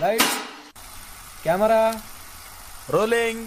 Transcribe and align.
Lights, 0.00 0.32
camera, 1.44 1.82
rolling. 2.92 3.38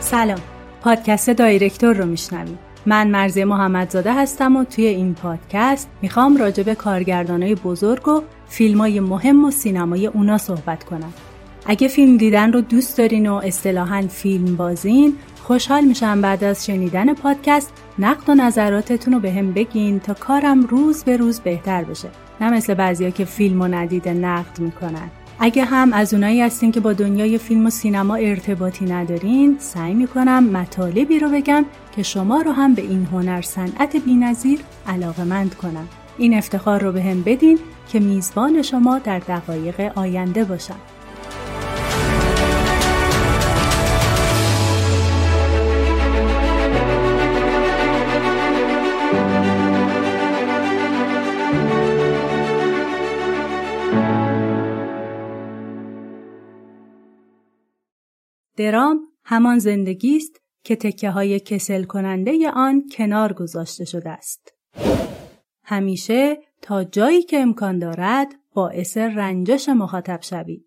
سلام 0.00 0.47
پادکست 0.81 1.29
دایرکتور 1.29 1.95
رو 1.95 2.05
میشنویم 2.05 2.59
من 2.85 3.07
مرزی 3.07 3.43
محمدزاده 3.43 4.13
هستم 4.13 4.55
و 4.55 4.63
توی 4.63 4.85
این 4.85 5.13
پادکست 5.13 5.89
می‌خوام 6.01 6.37
راجع 6.37 6.63
به 6.63 6.75
کارگردانای 6.75 7.55
بزرگ 7.55 8.07
و 8.07 8.21
فیلم 8.47 8.77
های 8.77 8.99
مهم 8.99 9.45
و 9.45 9.51
سینمای 9.51 10.07
اونا 10.07 10.37
صحبت 10.37 10.83
کنم. 10.83 11.13
اگه 11.65 11.87
فیلم 11.87 12.17
دیدن 12.17 12.53
رو 12.53 12.61
دوست 12.61 12.97
دارین 12.97 13.29
و 13.29 13.33
اصطلاحا 13.33 14.07
فیلم 14.09 14.55
بازین 14.55 15.13
خوشحال 15.43 15.83
میشم 15.83 16.21
بعد 16.21 16.43
از 16.43 16.65
شنیدن 16.65 17.13
پادکست 17.13 17.73
نقد 17.99 18.29
و 18.29 18.35
نظراتتون 18.35 19.13
رو 19.13 19.19
به 19.19 19.31
هم 19.31 19.53
بگین 19.53 19.99
تا 19.99 20.13
کارم 20.13 20.61
روز 20.61 21.03
به 21.03 21.17
روز 21.17 21.39
بهتر 21.39 21.83
بشه. 21.83 22.07
نه 22.41 22.49
مثل 22.49 22.73
بعضیا 22.73 23.09
که 23.09 23.25
فیلم 23.25 23.61
و 23.61 23.67
ندیده 23.67 24.13
نقد 24.13 24.59
می‌کنن. 24.59 25.09
اگه 25.41 25.65
هم 25.65 25.93
از 25.93 26.13
اونایی 26.13 26.41
هستین 26.41 26.71
که 26.71 26.79
با 26.79 26.93
دنیای 26.93 27.37
فیلم 27.37 27.65
و 27.65 27.69
سینما 27.69 28.15
ارتباطی 28.15 28.85
ندارین 28.85 29.55
سعی 29.59 29.93
می‌کنم 29.93 30.43
مطالبی 30.43 31.19
رو 31.19 31.29
بگم 31.29 31.65
که 31.95 32.03
شما 32.03 32.41
رو 32.41 32.51
هم 32.51 32.73
به 32.73 32.81
این 32.81 33.05
هنر 33.05 33.41
صنعت 33.41 33.95
بینظیر 33.95 34.59
علاقمند 34.87 35.55
کنم. 35.55 35.87
این 36.17 36.33
افتخار 36.33 36.83
رو 36.83 36.91
به 36.91 37.03
هم 37.03 37.23
بدین 37.23 37.59
که 37.91 37.99
میزبان 37.99 38.61
شما 38.61 38.99
در 38.99 39.19
دقایق 39.19 39.91
آینده 39.95 40.43
باشم. 40.43 40.79
درام 58.59 58.99
همان 59.23 59.59
زندگی 59.59 60.17
است 60.17 60.41
که 60.63 60.75
تکه 60.75 61.09
های 61.09 61.39
کسل 61.39 61.83
کننده 61.83 62.49
آن 62.49 62.83
کنار 62.91 63.33
گذاشته 63.33 63.85
شده 63.85 64.09
است. 64.09 64.53
همیشه 65.63 66.37
تا 66.61 66.83
جایی 66.83 67.23
که 67.23 67.39
امکان 67.39 67.79
دارد 67.79 68.27
باعث 68.53 68.97
رنجش 68.97 69.69
مخاطب 69.69 70.19
شوید. 70.21 70.65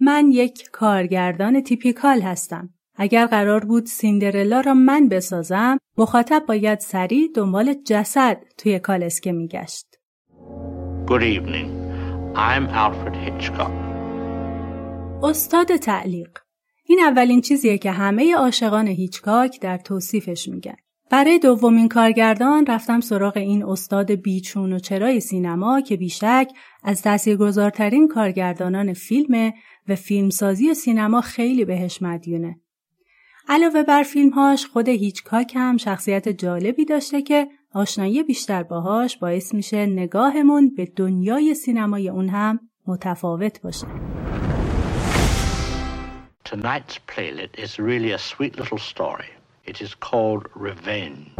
من 0.00 0.30
یک 0.30 0.68
کارگردان 0.72 1.62
تیپیکال 1.62 2.20
هستم. 2.20 2.70
اگر 2.94 3.26
قرار 3.26 3.64
بود 3.64 3.86
سیندرلا 3.86 4.60
را 4.60 4.74
من 4.74 5.08
بسازم، 5.08 5.78
مخاطب 5.98 6.44
باید 6.48 6.80
سریع 6.80 7.28
دنبال 7.34 7.74
جسد 7.84 8.42
توی 8.58 8.78
کالسکه 8.78 9.32
میگشت. 9.32 9.86
Good 11.06 11.22
evening. 11.22 11.68
I'm 12.36 12.66
Alfred 12.68 13.16
Hitchcock. 13.16 13.90
استاد 15.22 15.76
تعلیق 15.76 16.38
این 16.90 17.00
اولین 17.00 17.40
چیزیه 17.40 17.78
که 17.78 17.90
همه 17.90 18.34
عاشقان 18.34 18.86
هیچکاک 18.86 19.60
در 19.60 19.78
توصیفش 19.78 20.48
میگن. 20.48 20.76
برای 21.10 21.38
دومین 21.38 21.88
کارگردان 21.88 22.66
رفتم 22.66 23.00
سراغ 23.00 23.36
این 23.36 23.64
استاد 23.64 24.10
بیچون 24.10 24.72
و 24.72 24.78
چرای 24.78 25.20
سینما 25.20 25.80
که 25.80 25.96
بیشک 25.96 26.52
از 26.84 27.02
تاثیرگذارترین 27.02 28.08
کارگردانان 28.08 28.92
فیلم 28.92 29.52
و 29.88 29.94
فیلمسازی 29.94 30.74
سینما 30.74 31.20
خیلی 31.20 31.64
بهش 31.64 32.02
مدیونه. 32.02 32.60
علاوه 33.48 33.82
بر 33.82 34.02
فیلمهاش 34.02 34.66
خود 34.66 34.88
هیچکاک 34.88 35.52
هم 35.56 35.76
شخصیت 35.76 36.28
جالبی 36.28 36.84
داشته 36.84 37.22
که 37.22 37.48
آشنایی 37.74 38.22
بیشتر 38.22 38.62
باهاش 38.62 39.16
باعث 39.16 39.54
میشه 39.54 39.86
نگاهمون 39.86 40.74
به 40.74 40.92
دنیای 40.96 41.54
سینمای 41.54 42.08
اون 42.08 42.28
هم 42.28 42.60
متفاوت 42.86 43.62
باشه. 43.62 43.86
Tonight's 46.50 46.98
playlet 47.12 47.52
is 47.64 47.78
really 47.78 48.10
a 48.10 48.18
sweet 48.18 48.54
little 48.60 48.82
story. 48.92 49.30
It 49.70 49.76
is 49.84 49.94
called 49.94 50.44
Revenge. 50.66 51.30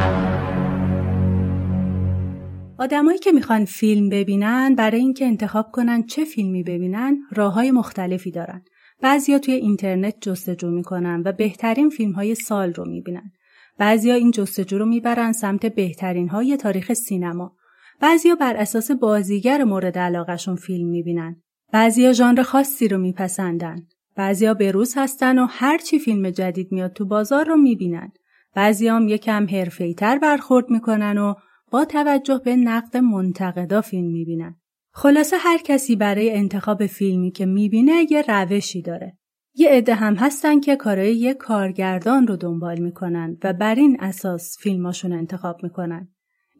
آدمایی 2.78 3.18
که 3.18 3.32
می‌خوان 3.32 3.64
فیلم 3.64 4.08
ببینن 4.08 4.74
برای 4.74 5.00
اینکه 5.00 5.26
انتخاب 5.26 5.70
کنن 5.72 6.06
چه 6.06 6.24
فیلمی 6.24 6.62
ببینن 6.62 7.18
راه 7.32 7.52
های 7.54 7.70
مختلفی 7.70 8.30
دارن. 8.30 8.64
بعضیا 9.02 9.38
توی 9.38 9.54
اینترنت 9.54 10.14
جستجو 10.20 10.70
می‌کنن 10.70 11.22
و 11.24 11.32
بهترین 11.32 11.90
فیلم 11.90 12.12
های 12.12 12.34
سال 12.34 12.74
رو 12.74 12.88
می‌بینن. 12.88 13.32
بعضیا 13.78 14.14
این 14.14 14.30
جستجو 14.30 14.78
رو 14.78 14.86
می‌برن 14.86 15.32
سمت 15.32 15.66
بهترین 15.66 16.28
های 16.28 16.56
تاریخ 16.56 16.92
سینما. 16.92 17.56
بعضیا 18.00 18.34
بر 18.34 18.56
اساس 18.56 18.90
بازیگر 18.90 19.64
مورد 19.64 19.98
علاقهشون 19.98 20.56
فیلم 20.56 20.88
می‌بینن. 20.88 21.42
بعضیا 21.72 22.12
ژانر 22.12 22.42
خاصی 22.42 22.88
رو 22.88 22.98
میپسندن. 22.98 23.76
بعضیا 24.20 24.56
روز 24.72 24.94
هستن 24.96 25.38
و 25.38 25.46
هر 25.50 25.78
چی 25.78 25.98
فیلم 25.98 26.30
جدید 26.30 26.72
میاد 26.72 26.92
تو 26.92 27.04
بازار 27.04 27.46
رو 27.46 27.56
می‌بینن. 27.56 28.12
بعضیام 28.54 29.08
یکم 29.08 29.46
حرفه‌ای‌تر 29.50 30.18
برخورد 30.18 30.70
می‌کنن 30.70 31.18
و 31.18 31.34
با 31.70 31.84
توجه 31.84 32.40
به 32.44 32.56
نقد 32.56 32.96
منتقدا 32.96 33.80
فیلم 33.80 34.10
می‌بینن. 34.10 34.60
خلاصه 34.92 35.36
هر 35.36 35.58
کسی 35.58 35.96
برای 35.96 36.30
انتخاب 36.30 36.86
فیلمی 36.86 37.30
که 37.30 37.46
می‌بینه 37.46 38.06
یه 38.10 38.22
روشی 38.28 38.82
داره. 38.82 39.18
یه 39.54 39.70
عده 39.70 39.94
هم 39.94 40.14
هستن 40.14 40.60
که 40.60 40.76
کارای 40.76 41.16
یه 41.16 41.34
کارگردان 41.34 42.26
رو 42.26 42.36
دنبال 42.36 42.78
می‌کنن 42.78 43.36
و 43.44 43.52
بر 43.52 43.74
این 43.74 43.96
اساس 44.00 44.56
فیلماشون 44.60 45.12
انتخاب 45.12 45.62
می‌کنن. 45.62 46.08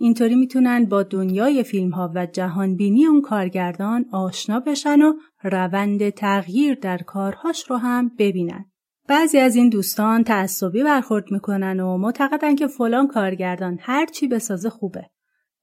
اینطوری 0.00 0.34
می‌تونن 0.34 0.84
با 0.84 1.03
دنیای 1.03 1.62
فیلم 1.62 1.91
ها 1.91 2.12
و 2.15 2.27
جهانبینی 2.27 3.06
اون 3.06 3.21
کارگردان 3.21 4.05
آشنا 4.12 4.61
بشن 4.61 5.03
و 5.03 5.12
روند 5.43 6.11
تغییر 6.11 6.75
در 6.75 6.99
کارهاش 6.99 7.71
رو 7.71 7.77
هم 7.77 8.10
ببینن. 8.19 8.65
بعضی 9.09 9.39
از 9.39 9.56
این 9.56 9.69
دوستان 9.69 10.25
تعصبی 10.25 10.83
برخورد 10.83 11.33
می‌کنن 11.33 11.81
و 11.81 11.99
معتقدن 11.99 12.55
که 12.55 12.66
فلان 12.66 13.06
کارگردان 13.06 13.78
هر 13.81 14.06
چی 14.06 14.28
بسازه 14.28 14.71
خوبه. 14.71 15.06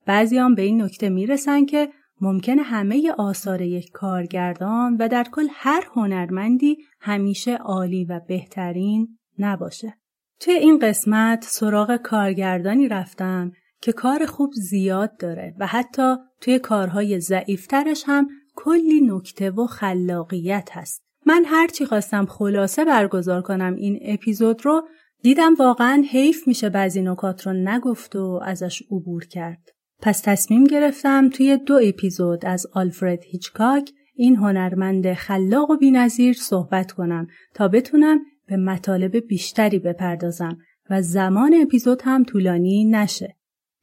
بعضی 0.05 0.37
هم 0.37 0.55
به 0.55 0.61
این 0.61 0.81
نکته 0.81 1.09
می‌رسن 1.09 1.65
که 1.65 1.89
ممکنه 2.21 2.61
همه 2.61 3.11
آثار 3.17 3.61
یک 3.61 3.89
کارگردان 3.93 4.97
و 4.99 5.07
در 5.07 5.25
کل 5.31 5.47
هر 5.51 5.83
هنرمندی 5.93 6.77
همیشه 6.99 7.55
عالی 7.55 8.05
و 8.05 8.21
بهترین 8.27 9.17
نباشه. 9.39 9.93
توی 10.39 10.53
این 10.53 10.79
قسمت 10.79 11.43
سراغ 11.43 11.95
کارگردانی 11.95 12.87
رفتم 12.87 13.51
که 13.81 13.91
کار 13.91 14.25
خوب 14.25 14.53
زیاد 14.53 15.17
داره 15.17 15.55
و 15.59 15.67
حتی 15.67 16.15
توی 16.41 16.59
کارهای 16.59 17.19
ضعیفترش 17.19 18.03
هم 18.07 18.27
کلی 18.55 19.01
نکته 19.01 19.51
و 19.51 19.65
خلاقیت 19.65 20.69
هست. 20.71 21.03
من 21.25 21.43
هرچی 21.45 21.85
خواستم 21.85 22.25
خلاصه 22.25 22.85
برگزار 22.85 23.41
کنم 23.41 23.75
این 23.75 23.99
اپیزود 24.01 24.65
رو 24.65 24.87
دیدم 25.21 25.53
واقعا 25.53 26.03
حیف 26.09 26.47
میشه 26.47 26.69
بعضی 26.69 27.01
نکات 27.01 27.47
رو 27.47 27.53
نگفت 27.53 28.15
و 28.15 28.41
ازش 28.45 28.83
عبور 28.91 29.25
کرد. 29.25 29.69
پس 30.01 30.21
تصمیم 30.21 30.63
گرفتم 30.63 31.29
توی 31.29 31.57
دو 31.57 31.79
اپیزود 31.83 32.45
از 32.45 32.67
آلفرد 32.73 33.23
هیچکاک 33.23 33.91
این 34.15 34.35
هنرمند 34.35 35.13
خلاق 35.13 35.69
و 35.69 35.77
بینظیر 35.77 36.33
صحبت 36.33 36.91
کنم 36.91 37.27
تا 37.53 37.67
بتونم 37.67 38.19
به 38.47 38.57
مطالب 38.57 39.17
بیشتری 39.17 39.79
بپردازم 39.79 40.57
و 40.89 41.01
زمان 41.01 41.53
اپیزود 41.61 42.01
هم 42.05 42.23
طولانی 42.23 42.85
نشه. 42.85 43.35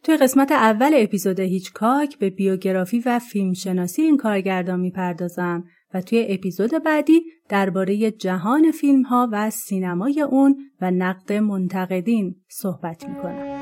توی 0.04 0.16
قسمت 0.16 0.52
اول 0.52 0.92
اپیزود 0.94 1.40
هیچکاک 1.40 2.18
به 2.18 2.30
بیوگرافی 2.30 3.02
و 3.06 3.18
فیلمشناسی 3.18 4.02
این 4.02 4.16
کارگردان 4.16 4.80
می‌پردازم 4.80 5.64
و 5.94 6.00
توی 6.00 6.26
اپیزود 6.28 6.70
بعدی 6.84 7.22
درباره 7.48 8.10
جهان 8.10 8.70
فیلم 8.70 9.02
ها 9.02 9.28
و 9.32 9.50
سینمای 9.50 10.20
اون 10.20 10.56
و 10.80 10.90
نقد 10.90 11.32
منتقدین 11.32 12.36
صحبت 12.48 13.08
می‌کنم. 13.08 13.60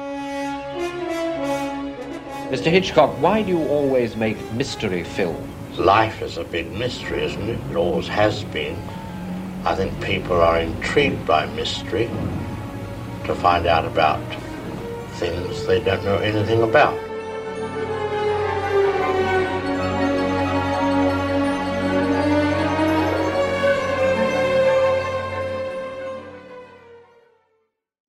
Mr. 2.52 2.66
Hitchcock, 2.66 3.10
why 3.22 3.42
do 3.42 3.48
you 3.48 3.62
always 3.76 4.16
make 4.16 4.36
mystery 4.58 5.04
films? 5.16 5.78
Life 5.78 6.18
is 6.28 6.36
a 6.38 6.44
big 6.56 6.66
mystery, 6.84 7.20
isn't 7.28 7.48
it? 7.54 7.58
It 7.70 7.76
always 7.76 8.08
has 8.08 8.34
been. 8.58 8.76
I 9.70 9.72
think 9.78 9.90
people 10.12 10.38
are 10.48 10.58
intrigued 10.70 11.24
by 11.34 11.42
mystery 11.60 12.06
to 13.26 13.32
find 13.46 13.64
out 13.74 13.84
about 13.92 14.41
things 15.22 15.66
they 15.68 15.80
don't 15.88 16.02
know 16.08 16.18
anything 16.30 16.62
about. 16.70 16.98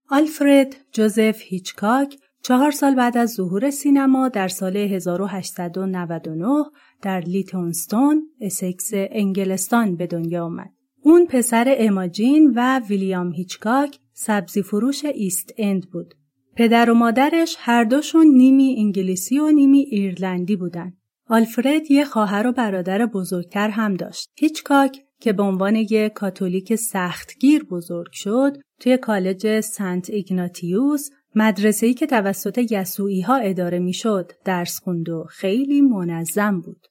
آلفرد 0.09 0.75
جوزف 0.91 1.41
هیچکاک 1.41 2.17
چهار 2.43 2.71
سال 2.71 2.95
بعد 2.95 3.17
از 3.17 3.33
ظهور 3.33 3.69
سینما 3.69 4.29
در 4.29 4.47
سال 4.47 4.77
1899 4.77 6.63
در 7.01 7.19
لیتونستون، 7.19 8.29
اسکس 8.41 8.89
انگلستان 8.93 9.95
به 9.95 10.07
دنیا 10.07 10.45
آمد. 10.45 10.71
اون 11.01 11.25
پسر 11.25 11.75
اما 11.77 11.96
جین 11.96 12.53
و 12.55 12.79
ویلیام 12.79 13.31
هیچکاک 13.31 13.99
سبزی 14.13 14.63
فروش 14.63 15.05
ایست 15.05 15.53
اند 15.57 15.89
بود. 15.91 16.13
پدر 16.55 16.89
و 16.89 16.93
مادرش 16.93 17.55
هر 17.59 17.83
دوشون 17.83 18.27
نیمی 18.27 18.75
انگلیسی 18.77 19.39
و 19.39 19.51
نیمی 19.51 19.79
ایرلندی 19.79 20.55
بودن. 20.55 20.93
آلفرد 21.29 21.91
یه 21.91 22.05
خواهر 22.05 22.47
و 22.47 22.51
برادر 22.51 23.05
بزرگتر 23.05 23.69
هم 23.69 23.93
داشت. 23.93 24.29
هیچکاک 24.35 25.05
که 25.19 25.33
به 25.33 25.43
عنوان 25.43 25.75
یک 25.75 26.13
کاتولیک 26.13 26.75
سختگیر 26.75 27.63
بزرگ 27.63 28.11
شد 28.11 28.57
توی 28.79 28.97
کالج 28.97 29.59
سنت 29.59 30.09
ایگناتیوس 30.09 31.09
مدرسه‌ای 31.35 31.93
که 31.93 32.05
توسط 32.07 32.71
یسوعی 32.71 33.21
ها 33.21 33.35
اداره 33.35 33.79
می‌شد 33.79 34.31
درس 34.45 34.79
خوند 34.79 35.09
و 35.09 35.23
خیلی 35.29 35.81
منظم 35.81 36.61
بود. 36.61 36.87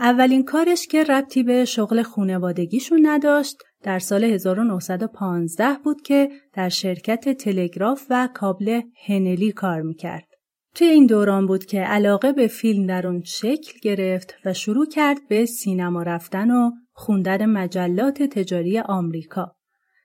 اولین 0.00 0.44
کارش 0.44 0.86
که 0.86 1.04
ربطی 1.04 1.42
به 1.42 1.64
شغل 1.64 2.02
خونوادگیشون 2.02 3.00
نداشت 3.06 3.56
در 3.82 3.98
سال 3.98 4.24
1915 4.24 5.78
بود 5.84 6.02
که 6.02 6.28
در 6.52 6.68
شرکت 6.68 7.28
تلگراف 7.28 8.06
و 8.10 8.28
کابل 8.34 8.80
هنلی 9.06 9.52
کار 9.52 9.82
می‌کرد. 9.82 10.24
توی 10.74 10.86
این 10.86 11.06
دوران 11.06 11.46
بود 11.46 11.64
که 11.64 11.80
علاقه 11.80 12.32
به 12.32 12.46
فیلم 12.46 12.86
در 12.86 13.06
اون 13.06 13.22
شکل 13.22 13.78
گرفت 13.82 14.34
و 14.44 14.52
شروع 14.52 14.86
کرد 14.86 15.18
به 15.28 15.46
سینما 15.46 16.02
رفتن 16.02 16.50
و 16.50 16.70
خوندن 16.92 17.46
مجلات 17.46 18.22
تجاری 18.22 18.78
آمریکا. 18.78 19.52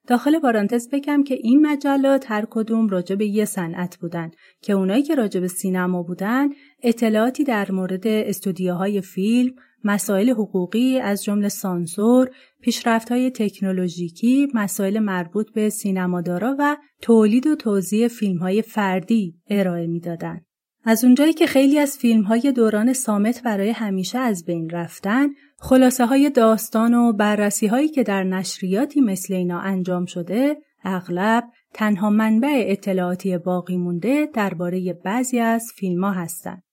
داخل 0.07 0.39
پارانتز 0.39 0.89
بگم 0.89 1.23
که 1.23 1.35
این 1.41 1.67
مجلات 1.67 2.31
هر 2.31 2.45
کدوم 2.49 2.87
راجع 2.89 3.15
به 3.15 3.25
یه 3.25 3.45
صنعت 3.45 3.97
بودن 3.97 4.31
که 4.61 4.73
اونایی 4.73 5.03
که 5.03 5.15
راجع 5.15 5.39
به 5.39 5.47
سینما 5.47 6.03
بودن 6.03 6.49
اطلاعاتی 6.83 7.43
در 7.43 7.71
مورد 7.71 8.07
استودیوهای 8.07 9.01
فیلم، 9.01 9.55
مسائل 9.85 10.29
حقوقی 10.29 10.99
از 10.99 11.23
جمله 11.23 11.49
سانسور، 11.49 12.29
پیشرفت‌های 12.61 13.31
تکنولوژیکی، 13.31 14.47
مسائل 14.53 14.99
مربوط 14.99 15.51
به 15.53 15.69
سینمادارا 15.69 16.55
و 16.59 16.77
تولید 17.01 17.47
و 17.47 17.55
توزیع 17.55 18.07
فیلم‌های 18.07 18.61
فردی 18.61 19.35
ارائه 19.49 19.87
می‌دادند. 19.87 20.45
از 20.83 21.03
اونجایی 21.03 21.33
که 21.33 21.47
خیلی 21.47 21.79
از 21.79 21.97
فیلم 21.97 22.23
های 22.23 22.51
دوران 22.51 22.93
سامت 22.93 23.43
برای 23.43 23.69
همیشه 23.69 24.17
از 24.17 24.45
بین 24.45 24.69
رفتن، 24.69 25.27
خلاصه 25.59 26.05
های 26.05 26.29
داستان 26.29 26.93
و 26.93 27.13
بررسی 27.13 27.67
هایی 27.67 27.87
که 27.87 28.03
در 28.03 28.23
نشریاتی 28.23 29.01
مثل 29.01 29.33
اینا 29.33 29.59
انجام 29.59 30.05
شده، 30.05 30.57
اغلب 30.83 31.43
تنها 31.73 32.09
منبع 32.09 32.63
اطلاعاتی 32.67 33.37
باقی 33.37 33.77
مونده 33.77 34.29
درباره 34.33 34.93
بعضی 35.05 35.39
از 35.39 35.71
فیلم 35.75 36.03
ها 36.03 36.11
هستند. 36.11 36.64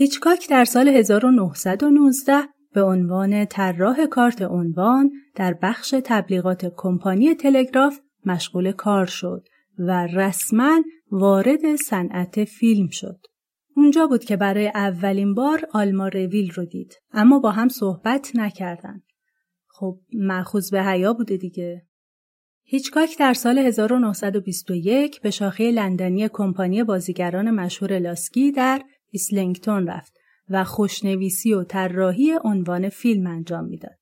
هیچکاک 0.00 0.48
در 0.48 0.64
سال 0.64 0.88
1919 0.88 2.42
به 2.72 2.82
عنوان 2.82 3.44
طراح 3.44 4.06
کارت 4.06 4.42
عنوان 4.42 5.10
در 5.34 5.54
بخش 5.62 5.94
تبلیغات 6.04 6.72
کمپانی 6.76 7.34
تلگراف 7.34 7.98
مشغول 8.26 8.72
کار 8.72 9.06
شد 9.06 9.44
و 9.78 10.06
رسما 10.06 10.82
وارد 11.10 11.76
صنعت 11.76 12.44
فیلم 12.44 12.88
شد. 12.88 13.18
اونجا 13.76 14.06
بود 14.06 14.24
که 14.24 14.36
برای 14.36 14.68
اولین 14.68 15.34
بار 15.34 15.68
آلما 15.72 16.08
رویل 16.08 16.50
رو 16.50 16.64
دید 16.64 16.94
اما 17.12 17.38
با 17.38 17.50
هم 17.50 17.68
صحبت 17.68 18.30
نکردن. 18.34 19.02
خب 19.66 19.98
مخوض 20.12 20.70
به 20.70 20.82
حیا 20.82 21.12
بوده 21.12 21.36
دیگه. 21.36 21.86
هیچکاک 22.62 23.18
در 23.18 23.34
سال 23.34 23.58
1921 23.58 25.20
به 25.20 25.30
شاخه 25.30 25.70
لندنی 25.70 26.28
کمپانی 26.32 26.84
بازیگران 26.84 27.50
مشهور 27.50 27.98
لاسکی 27.98 28.52
در 28.52 28.82
ایسلینگتون 29.10 29.86
رفت 29.86 30.12
و 30.48 30.64
خوشنویسی 30.64 31.54
و 31.54 31.64
طراحی 31.64 32.32
عنوان 32.44 32.88
فیلم 32.88 33.26
انجام 33.26 33.64
می‌داد. 33.64 33.98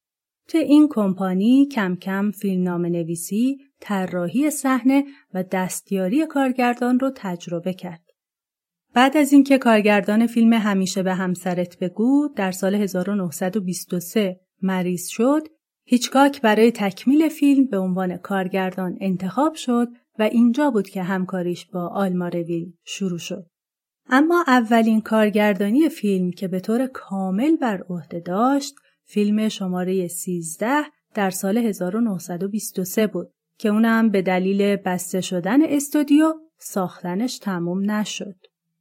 توی 0.48 0.60
این 0.60 0.88
کمپانی 0.90 1.66
کم 1.66 1.96
کم 1.96 2.30
فیلمنامه 2.30 2.88
نویسی، 2.88 3.58
طراحی 3.80 4.50
صحنه 4.50 5.04
و 5.34 5.44
دستیاری 5.52 6.26
کارگردان 6.26 6.98
رو 6.98 7.12
تجربه 7.16 7.72
کرد. 7.72 8.02
بعد 8.94 9.16
از 9.16 9.32
اینکه 9.32 9.58
کارگردان 9.58 10.26
فیلم 10.26 10.52
همیشه 10.52 11.02
به 11.02 11.14
همسرت 11.14 11.78
بگو 11.78 12.28
در 12.36 12.50
سال 12.50 12.74
1923 12.74 14.40
مریض 14.62 15.06
شد، 15.06 15.42
هیچکاک 15.84 16.40
برای 16.40 16.72
تکمیل 16.72 17.28
فیلم 17.28 17.66
به 17.66 17.78
عنوان 17.78 18.16
کارگردان 18.16 18.98
انتخاب 19.00 19.54
شد 19.54 19.88
و 20.18 20.22
اینجا 20.22 20.70
بود 20.70 20.88
که 20.88 21.02
همکاریش 21.02 21.66
با 21.66 21.88
آلما 21.88 22.24
رویل 22.24 22.72
شروع 22.84 23.18
شد. 23.18 23.46
اما 24.08 24.44
اولین 24.46 25.00
کارگردانی 25.00 25.88
فیلم 25.88 26.30
که 26.30 26.48
به 26.48 26.60
طور 26.60 26.86
کامل 26.86 27.56
بر 27.56 27.82
عهده 27.88 28.20
داشت 28.20 28.74
فیلم 29.04 29.48
شماره 29.48 30.08
13 30.08 30.84
در 31.14 31.30
سال 31.30 31.58
1923 31.58 33.06
بود 33.06 33.30
که 33.58 33.68
اونم 33.68 34.10
به 34.10 34.22
دلیل 34.22 34.76
بسته 34.76 35.20
شدن 35.20 35.62
استودیو 35.62 36.34
ساختنش 36.58 37.38
تموم 37.38 37.90
نشد. 37.90 38.36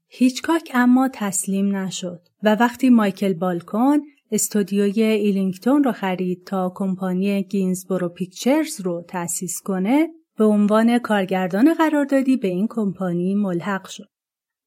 هیچکاک 0.07 0.71
اما 0.73 1.09
تسلیم 1.13 1.75
نشد 1.75 2.21
و 2.43 2.55
وقتی 2.55 2.89
مایکل 2.89 3.33
بالکون 3.33 4.05
استودیوی 4.31 5.03
ایسلینگتون 5.03 5.83
رو 5.83 5.91
خرید 5.91 6.45
تا 6.45 6.71
کمپانی 6.75 7.43
گینزبورو 7.43 8.09
پیکچرز 8.09 8.81
رو 8.81 9.05
تأسیس 9.07 9.61
کنه 9.61 10.07
به 10.37 10.45
عنوان 10.45 10.99
کارگردان 10.99 11.73
قراردادی 11.73 12.37
به 12.37 12.47
این 12.47 12.67
کمپانی 12.69 13.35
ملحق 13.35 13.87
شد. 13.87 14.14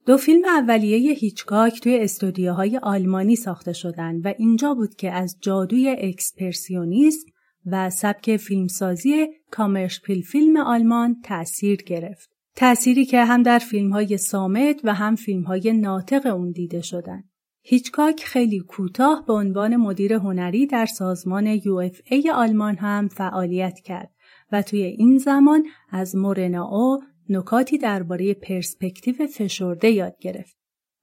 دو 0.08 0.16
فیلم 0.16 0.44
اولیه 0.44 1.12
هیچکاک 1.12 1.80
توی 1.80 1.98
استودیوهای 1.98 2.78
آلمانی 2.78 3.36
ساخته 3.36 3.72
شدند 3.72 4.26
و 4.26 4.34
اینجا 4.38 4.74
بود 4.74 4.94
که 4.94 5.12
از 5.12 5.36
جادوی 5.40 5.96
اکسپرسیونیسم 5.98 7.26
و 7.66 7.90
سبک 7.90 8.36
فیلمسازی 8.36 9.26
کامرشپیل 9.50 10.22
فیلم 10.22 10.56
آلمان 10.56 11.16
تأثیر 11.24 11.82
گرفت. 11.82 12.30
تأثیری 12.56 13.04
که 13.04 13.24
هم 13.24 13.42
در 13.42 13.58
فیلم 13.58 13.92
های 13.92 14.16
سامت 14.16 14.80
و 14.84 14.94
هم 14.94 15.16
فیلم 15.16 15.42
های 15.42 15.72
ناطق 15.72 16.34
اون 16.34 16.50
دیده 16.50 16.80
شدن. 16.80 17.22
هیچکاک 17.62 18.24
خیلی 18.24 18.60
کوتاه 18.60 19.24
به 19.26 19.32
عنوان 19.32 19.76
مدیر 19.76 20.12
هنری 20.12 20.66
در 20.66 20.86
سازمان 20.86 21.46
ای 22.10 22.30
آلمان 22.34 22.76
هم 22.76 23.08
فعالیت 23.08 23.80
کرد 23.80 24.10
و 24.52 24.62
توی 24.62 24.82
این 24.82 25.18
زمان 25.18 25.64
از 25.90 26.16
مورناو 26.16 27.00
نکاتی 27.28 27.78
درباره 27.78 28.34
پرسپکتیو 28.34 29.26
فشرده 29.26 29.90
یاد 29.90 30.16
گرفت. 30.20 30.58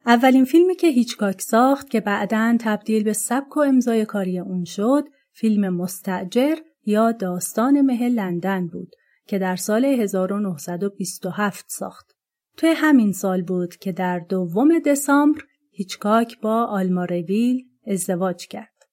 اولین 0.06 0.46
فیلمی 0.46 0.76
که 0.76 0.88
هیچکاک 0.88 1.42
ساخت 1.42 1.90
که 1.90 2.00
بعدا 2.00 2.58
تبدیل 2.60 3.04
به 3.04 3.14
سبک 3.14 3.58
و 3.58 3.60
امضای 3.60 4.06
کاری 4.06 4.40
اون 4.40 4.64
شد 4.64 5.04
فیلم 5.32 5.70
مستجر 5.70 6.56
یا 6.86 7.12
داستان 7.12 7.82
مه 7.82 8.10
لندن 8.10 8.68
بود 8.68 8.96
که 9.28 9.40
در 9.40 9.56
سال 9.56 9.86
1927 9.86 11.66
ساخت. 11.68 12.12
توی 12.58 12.70
همین 12.76 13.12
سال 13.12 13.42
بود 13.42 13.76
که 13.76 13.92
در 13.92 14.20
دوم 14.20 14.80
دسامبر 14.80 15.42
هیچکاک 15.72 16.42
با 16.42 16.66
آلمارویل 16.66 17.66
ازدواج 17.88 18.48
کرد. 18.48 18.84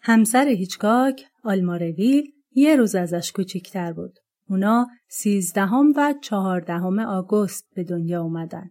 همسر 0.00 0.48
هیچکاک 0.48 1.24
آلمارویل 1.44 2.32
یه 2.52 2.76
روز 2.76 2.94
ازش 2.94 3.32
کوچیکتر 3.32 3.92
بود. 3.92 4.18
اونا 4.48 4.86
سیزدهم 5.08 5.92
و 5.96 6.14
چهاردهم 6.22 6.98
آگوست 6.98 7.68
به 7.74 7.84
دنیا 7.84 8.22
اومدن. 8.22 8.70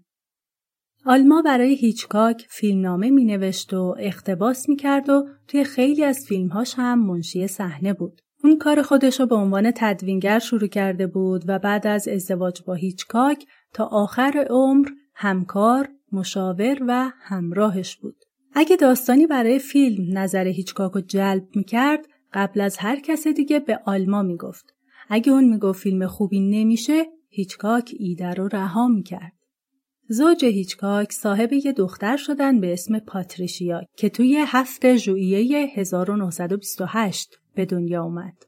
آلما 1.06 1.42
برای 1.42 1.76
هیچکاک 1.76 2.48
فیلمنامه 2.50 3.10
می 3.10 3.26
نوشت 3.26 3.74
و 3.74 3.96
اختباس 4.00 4.70
می 4.70 4.76
کرد 4.76 5.10
و 5.10 5.28
توی 5.48 5.64
خیلی 5.64 6.04
از 6.04 6.26
فیلمهاش 6.28 6.74
هم 6.78 7.06
منشی 7.08 7.48
صحنه 7.48 7.94
بود. 7.94 8.22
اون 8.44 8.58
کار 8.58 8.82
خودش 8.82 9.20
رو 9.20 9.26
به 9.26 9.36
عنوان 9.36 9.72
تدوینگر 9.76 10.40
شروع 10.40 10.68
کرده 10.68 11.08
بود 11.08 11.44
و 11.48 11.60
بعد 11.60 11.88
از 11.88 12.08
ازدواج 12.08 12.62
با 12.64 12.74
هیچکاک 12.74 13.46
تا 13.74 13.86
آخر 13.86 14.48
عمر 14.50 14.88
همکار، 15.16 15.90
مشاور 16.12 16.78
و 16.88 17.12
همراهش 17.22 17.96
بود. 17.96 18.16
اگه 18.54 18.76
داستانی 18.76 19.28
برای 19.28 19.60
فیلم 19.60 20.18
نظر 20.18 20.48
هیچکاک 20.48 20.92
رو 20.92 21.02
جلب 21.02 21.48
می 21.56 21.64
کرد 21.64 22.06
قبل 22.34 22.62
از 22.62 22.78
هر 22.78 23.00
کس 23.00 23.28
دیگه 23.28 23.60
به 23.60 23.80
آلما 23.86 24.22
می 24.22 24.38
گفت. 24.38 24.74
اگه 25.14 25.32
اون 25.32 25.44
می‌گفت 25.44 25.82
فیلم 25.82 26.08
خوبی 26.08 26.40
نمیشه 26.40 27.06
هیچکاک 27.30 27.96
ایده 28.00 28.34
رو 28.34 28.48
رها 28.48 28.88
می‌کرد. 28.88 29.34
زوج 30.08 30.46
هیچکاک 30.46 31.12
صاحب 31.12 31.54
یه 31.54 31.72
دختر 31.72 32.18
شدن 32.18 32.60
به 32.60 32.74
اسم 32.74 33.00
پاتریشیا 33.00 33.82
که 33.98 34.10
توی 34.10 34.44
هفت 34.48 34.96
ژوئیه 34.96 35.72
1928 35.76 37.40
به 37.56 37.66
دنیا 37.66 38.04
اومد. 38.04 38.46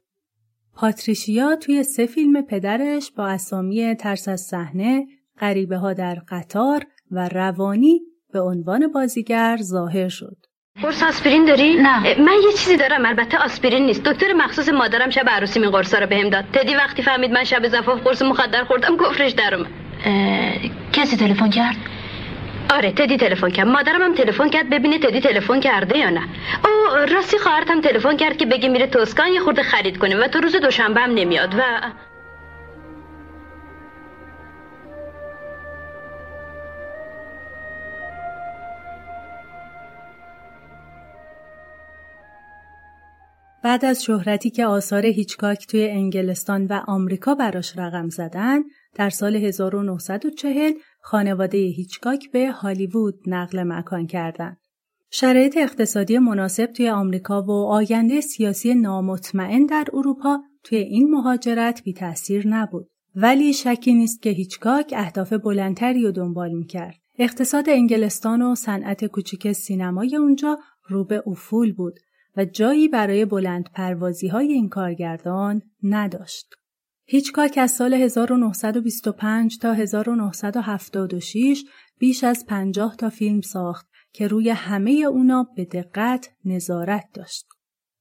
پاتریشیا 0.74 1.56
توی 1.56 1.82
سه 1.82 2.06
فیلم 2.06 2.42
پدرش 2.42 3.10
با 3.10 3.26
اسامی 3.26 3.94
ترس 3.94 4.28
از 4.28 4.40
صحنه، 4.40 5.06
غریبه 5.40 5.76
ها 5.76 5.92
در 5.92 6.22
قطار 6.28 6.86
و 7.10 7.28
روانی 7.28 8.00
به 8.32 8.40
عنوان 8.40 8.92
بازیگر 8.92 9.58
ظاهر 9.62 10.08
شد. 10.08 10.36
قرص 10.82 11.02
آسپرین 11.02 11.44
داری؟ 11.44 11.74
نه. 11.74 12.20
من 12.20 12.32
یه 12.44 12.52
چیزی 12.52 12.76
دارم 12.76 13.06
البته 13.06 13.38
آسپرین 13.38 13.86
نیست. 13.86 14.02
دکتر 14.04 14.32
مخصوص 14.32 14.68
مادرم 14.68 15.10
شب 15.10 15.28
عروسی 15.28 15.60
می 15.60 15.66
قرصا 15.66 15.98
رو 15.98 16.06
بهم 16.06 16.28
داد. 16.28 16.44
تدی 16.52 16.74
وقتی 16.74 17.02
فهمید 17.02 17.30
من 17.30 17.44
شب 17.44 17.68
زفاف 17.68 18.00
قرص 18.00 18.22
مخدر 18.22 18.64
خوردم 18.64 18.96
گفرش 18.96 19.30
در 19.30 19.54
اومد 19.54 19.70
کسی 20.92 21.16
تلفن 21.16 21.50
کرد؟ 21.50 21.76
آره 22.70 22.92
تدی 22.92 23.16
تلفن 23.16 23.50
کرد. 23.50 23.66
مادرم 23.68 24.02
هم 24.02 24.14
تلفن 24.14 24.48
کرد 24.48 24.70
ببینه 24.70 24.98
تدی 24.98 25.20
تلفن 25.20 25.60
کرده 25.60 25.98
یا 25.98 26.10
نه. 26.10 26.22
او 26.64 26.96
راستی 27.14 27.38
خواهرت 27.38 27.70
هم 27.70 27.80
تلفن 27.80 28.16
کرد 28.16 28.36
که 28.36 28.46
بگه 28.46 28.68
میره 28.68 28.86
توسکان 28.86 29.28
یه 29.28 29.40
خورده 29.40 29.62
خرید 29.62 29.98
کنه 29.98 30.16
و 30.16 30.28
تو 30.28 30.40
روز 30.40 30.56
دوشنبه 30.56 31.00
هم 31.00 31.10
نمیاد 31.10 31.54
و 31.54 31.62
بعد 43.64 43.84
از 43.84 44.04
شهرتی 44.04 44.50
که 44.50 44.66
آثار 44.66 45.06
هیچکاک 45.06 45.66
توی 45.66 45.88
انگلستان 45.88 46.66
و 46.66 46.80
آمریکا 46.86 47.34
براش 47.34 47.78
رقم 47.78 48.08
زدن، 48.08 48.62
در 48.94 49.10
سال 49.10 49.36
1940 49.36 50.72
خانواده 51.00 51.58
هیچکاک 51.58 52.30
به 52.30 52.50
هالیوود 52.50 53.14
نقل 53.26 53.62
مکان 53.62 54.06
کردند. 54.06 54.56
شرایط 55.10 55.56
اقتصادی 55.56 56.18
مناسب 56.18 56.66
توی 56.66 56.90
آمریکا 56.90 57.42
و 57.42 57.50
آینده 57.50 58.20
سیاسی 58.20 58.74
نامطمئن 58.74 59.66
در 59.66 59.84
اروپا 59.92 60.38
توی 60.64 60.78
این 60.78 61.10
مهاجرت 61.10 61.82
بی 61.84 61.92
تأثیر 61.92 62.48
نبود. 62.48 62.90
ولی 63.14 63.52
شکی 63.52 63.94
نیست 63.94 64.22
که 64.22 64.30
هیچکاک 64.30 64.94
اهداف 64.96 65.32
بلندتری 65.32 66.02
رو 66.02 66.12
دنبال 66.12 66.52
می‌کرد. 66.52 66.96
اقتصاد 67.18 67.68
انگلستان 67.68 68.42
و 68.42 68.54
صنعت 68.54 69.04
کوچیک 69.04 69.52
سینمای 69.52 70.16
اونجا 70.16 70.58
رو 70.88 71.04
به 71.04 71.22
افول 71.26 71.72
بود 71.72 72.00
و 72.36 72.44
جایی 72.44 72.88
برای 72.88 73.24
بلند 73.24 73.70
پروازی 73.74 74.28
های 74.28 74.52
این 74.52 74.68
کارگردان 74.68 75.62
نداشت. 75.82 76.54
هیچکاک 77.06 77.58
از 77.58 77.70
سال 77.70 77.94
1925 77.94 79.58
تا 79.58 79.72
1976 79.72 81.64
بیش 81.98 82.24
از 82.24 82.46
50 82.46 82.96
تا 82.96 83.10
فیلم 83.10 83.40
ساخت 83.40 83.86
که 84.12 84.28
روی 84.28 84.50
همه 84.50 84.90
اونا 84.90 85.46
به 85.56 85.64
دقت 85.64 86.30
نظارت 86.44 87.04
داشت. 87.14 87.46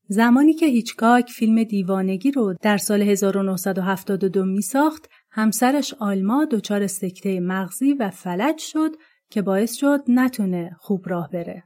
زمانی 0.07 0.53
که 0.53 0.65
هیچکاک 0.65 1.29
فیلم 1.29 1.63
دیوانگی 1.63 2.31
رو 2.31 2.55
در 2.61 2.77
سال 2.77 3.01
1972 3.01 4.45
می 4.45 4.61
ساخت، 4.61 5.09
همسرش 5.31 5.93
آلما 5.93 6.45
دچار 6.45 6.87
سکته 6.87 7.39
مغزی 7.39 7.93
و 7.93 8.09
فلج 8.09 8.57
شد 8.57 8.91
که 9.29 9.41
باعث 9.41 9.73
شد 9.73 10.03
نتونه 10.07 10.75
خوب 10.79 11.09
راه 11.09 11.29
بره. 11.29 11.63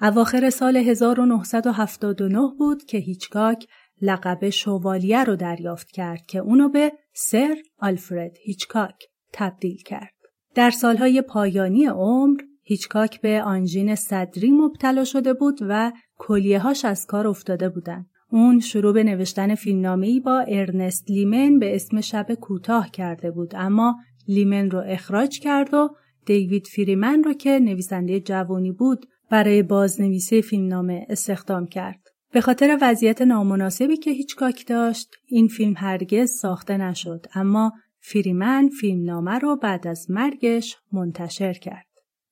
اواخر 0.00 0.50
سال 0.50 0.76
1979 0.76 2.38
بود 2.58 2.84
که 2.84 2.98
هیچکاک 2.98 3.66
لقب 4.02 4.48
شوالیه 4.50 5.24
رو 5.24 5.36
دریافت 5.36 5.90
کرد 5.90 6.26
که 6.26 6.38
اونو 6.38 6.68
به 6.68 6.92
سر 7.14 7.56
آلفرد 7.78 8.36
هیچکاک 8.44 9.04
تبدیل 9.32 9.82
کرد. 9.86 10.14
در 10.54 10.70
سالهای 10.70 11.22
پایانی 11.22 11.86
عمر 11.86 12.40
هیچکاک 12.62 13.20
به 13.20 13.42
آنژین 13.42 13.94
صدری 13.94 14.50
مبتلا 14.50 15.04
شده 15.04 15.34
بود 15.34 15.58
و 15.60 15.92
کلیهاش 16.18 16.84
از 16.84 17.06
کار 17.06 17.26
افتاده 17.26 17.68
بودند. 17.68 18.06
اون 18.30 18.60
شروع 18.60 18.92
به 18.92 19.04
نوشتن 19.04 19.54
فیلمنامه‌ای 19.54 20.20
با 20.20 20.44
ارنست 20.48 21.10
لیمن 21.10 21.58
به 21.58 21.74
اسم 21.74 22.00
شب 22.00 22.26
کوتاه 22.40 22.90
کرده 22.90 23.30
بود 23.30 23.52
اما 23.56 23.96
لیمن 24.28 24.70
رو 24.70 24.82
اخراج 24.86 25.40
کرد 25.40 25.74
و 25.74 25.88
دیوید 26.26 26.66
فریمن 26.66 27.22
رو 27.24 27.32
که 27.32 27.58
نویسنده 27.58 28.20
جوانی 28.20 28.72
بود 28.72 29.06
برای 29.34 29.62
بازنویسی 29.62 30.42
فیلمنامه 30.42 31.06
استخدام 31.08 31.66
کرد. 31.66 32.00
به 32.32 32.40
خاطر 32.40 32.78
وضعیت 32.82 33.22
نامناسبی 33.22 33.96
که 33.96 34.10
هیچکاک 34.10 34.66
داشت 34.66 35.08
این 35.26 35.48
فیلم 35.48 35.74
هرگز 35.76 36.30
ساخته 36.30 36.76
نشد 36.76 37.26
اما 37.34 37.72
فریمن 38.00 38.68
فیلمنامه 38.68 39.38
رو 39.38 39.56
بعد 39.56 39.86
از 39.86 40.06
مرگش 40.10 40.76
منتشر 40.92 41.52
کرد. 41.52 41.86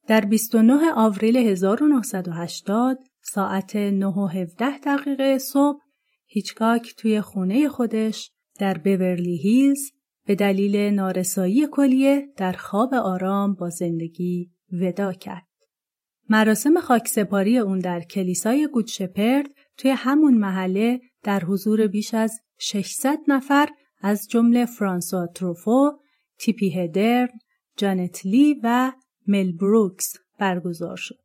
در 0.09 0.21
29 0.21 0.93
آوریل 0.97 1.37
1980 1.37 2.99
ساعت 3.23 3.77
9 3.77 4.07
و 4.07 4.27
17 4.27 4.79
دقیقه 4.79 5.39
صبح 5.39 5.81
هیچکاک 6.27 6.95
توی 6.97 7.21
خونه 7.21 7.69
خودش 7.69 8.31
در 8.59 8.79
بورلی 8.79 9.37
هیلز 9.37 9.91
به 10.27 10.35
دلیل 10.35 10.77
نارسایی 10.77 11.67
کلیه 11.73 12.29
در 12.37 12.53
خواب 12.53 12.95
آرام 12.95 13.55
با 13.55 13.71
زندگی 13.71 14.51
ودا 14.73 15.13
کرد. 15.13 15.52
مراسم 16.29 16.81
خاکسپاری 16.81 17.59
اون 17.59 17.79
در 17.79 18.01
کلیسای 18.01 18.69
گودشپرد 18.73 19.47
توی 19.77 19.91
همون 19.91 20.35
محله 20.35 21.01
در 21.23 21.41
حضور 21.41 21.87
بیش 21.87 22.15
از 22.15 22.41
600 22.59 23.19
نفر 23.29 23.69
از 24.01 24.29
جمله 24.29 24.67
فرانسوا 24.67 25.27
تروفو، 25.27 25.91
تیپی 26.39 26.71
هدرن، 26.71 27.29
جانت 27.77 28.27
لی 28.27 28.61
و 28.63 28.93
مل 29.27 29.53
بروکس 29.53 30.17
برگزار 30.39 30.97
شد. 30.97 31.22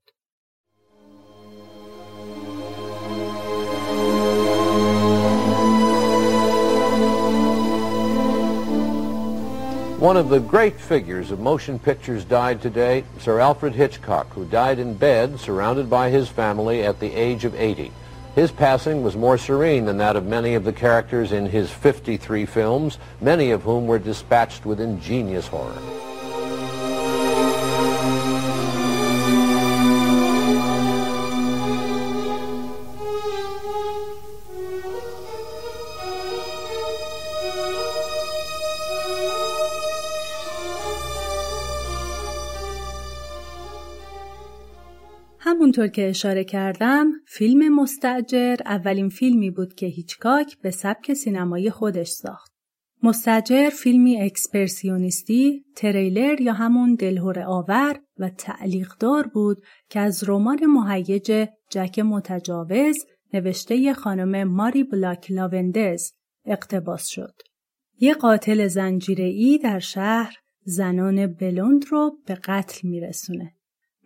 One 10.00 10.16
of 10.16 10.30
the 10.30 10.40
great 10.40 10.80
figures 10.80 11.32
of 11.32 11.40
motion 11.40 11.80
pictures 11.80 12.24
died 12.24 12.62
today, 12.62 13.04
Sir 13.18 13.40
Alfred 13.40 13.74
Hitchcock, 13.74 14.32
who 14.32 14.46
died 14.46 14.78
in 14.78 14.94
bed 14.94 15.40
surrounded 15.40 15.90
by 15.90 16.12
his 16.12 16.30
family 16.30 16.84
at 16.84 17.00
the 17.00 17.12
age 17.16 17.46
of 17.46 17.56
80. 17.56 17.92
His 18.36 18.52
passing 18.52 19.02
was 19.02 19.16
more 19.16 19.40
serene 19.40 19.86
than 19.86 19.98
that 19.98 20.16
of 20.16 20.24
many 20.24 20.54
of 20.54 20.66
the 20.66 20.72
characters 20.72 21.32
in 21.32 21.48
his 21.48 21.72
53 21.72 22.46
films, 22.46 23.00
many 23.22 23.50
of 23.50 23.64
whom 23.64 23.88
were 23.88 23.98
dispatched 23.98 24.68
with 24.68 24.80
ingenious 24.80 25.48
horror. 25.48 25.82
همونطور 45.78 45.96
که 45.96 46.10
اشاره 46.10 46.44
کردم 46.44 47.12
فیلم 47.28 47.76
مستأجر 47.76 48.56
اولین 48.66 49.10
فیلمی 49.10 49.52
بود 49.52 49.74
که 49.74 49.86
هیچکاک 49.86 50.58
به 50.62 50.72
سبک 50.72 51.14
سینمایی 51.14 51.70
خودش 51.70 52.08
ساخت. 52.08 52.52
مستأجر 53.04 53.70
فیلمی 53.70 54.22
اکسپرسیونیستی، 54.22 55.66
تریلر 55.76 56.42
یا 56.42 56.54
همون 56.54 56.96
دلهور 56.96 57.40
آور 57.40 58.00
و 58.18 58.30
تعلیقدار 58.30 59.28
بود 59.28 59.62
که 59.90 60.00
از 60.00 60.30
رمان 60.30 60.66
مهیج 60.66 61.48
جک 61.70 62.00
متجاوز 62.00 62.98
نوشته 63.34 63.94
خانم 63.94 64.44
ماری 64.44 64.84
بلاک 64.84 65.32
لاوندز 65.32 66.12
اقتباس 66.46 67.08
شد. 67.08 67.34
یه 68.00 68.14
قاتل 68.14 68.68
زنجیره‌ای 68.68 69.58
در 69.58 69.80
شهر 69.80 70.36
زنان 70.64 71.28
بلوند 71.28 71.86
رو 71.90 72.18
به 72.26 72.36
قتل 72.36 72.88
میرسونه. 72.88 73.57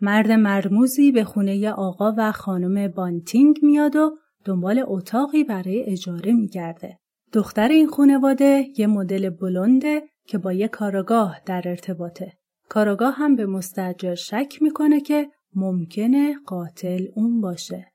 مرد 0.01 0.31
مرموزی 0.31 1.12
به 1.12 1.24
خونه 1.24 1.72
آقا 1.72 2.13
و 2.17 2.31
خانم 2.31 2.88
بانتینگ 2.88 3.60
میاد 3.62 3.96
و 3.96 4.17
دنبال 4.46 4.84
اتاقی 4.88 5.43
برای 5.43 5.84
اجاره 5.84 6.31
میگرده. 6.31 7.00
دختر 7.34 7.67
این 7.67 7.88
خانواده 7.88 8.65
یه 8.77 8.88
مدل 8.88 9.29
بلنده 9.29 10.01
که 10.27 10.38
با 10.38 10.53
یه 10.53 10.67
کاراگاه 10.67 11.41
در 11.46 11.62
ارتباطه. 11.65 12.34
کاراگاه 12.70 13.13
هم 13.13 13.36
به 13.36 13.46
مستجر 13.46 14.15
شک 14.15 14.62
می‌کنه 14.62 15.01
که 15.01 15.29
ممکنه 15.55 16.36
قاتل 16.46 17.05
اون 17.15 17.41
باشه. 17.41 17.91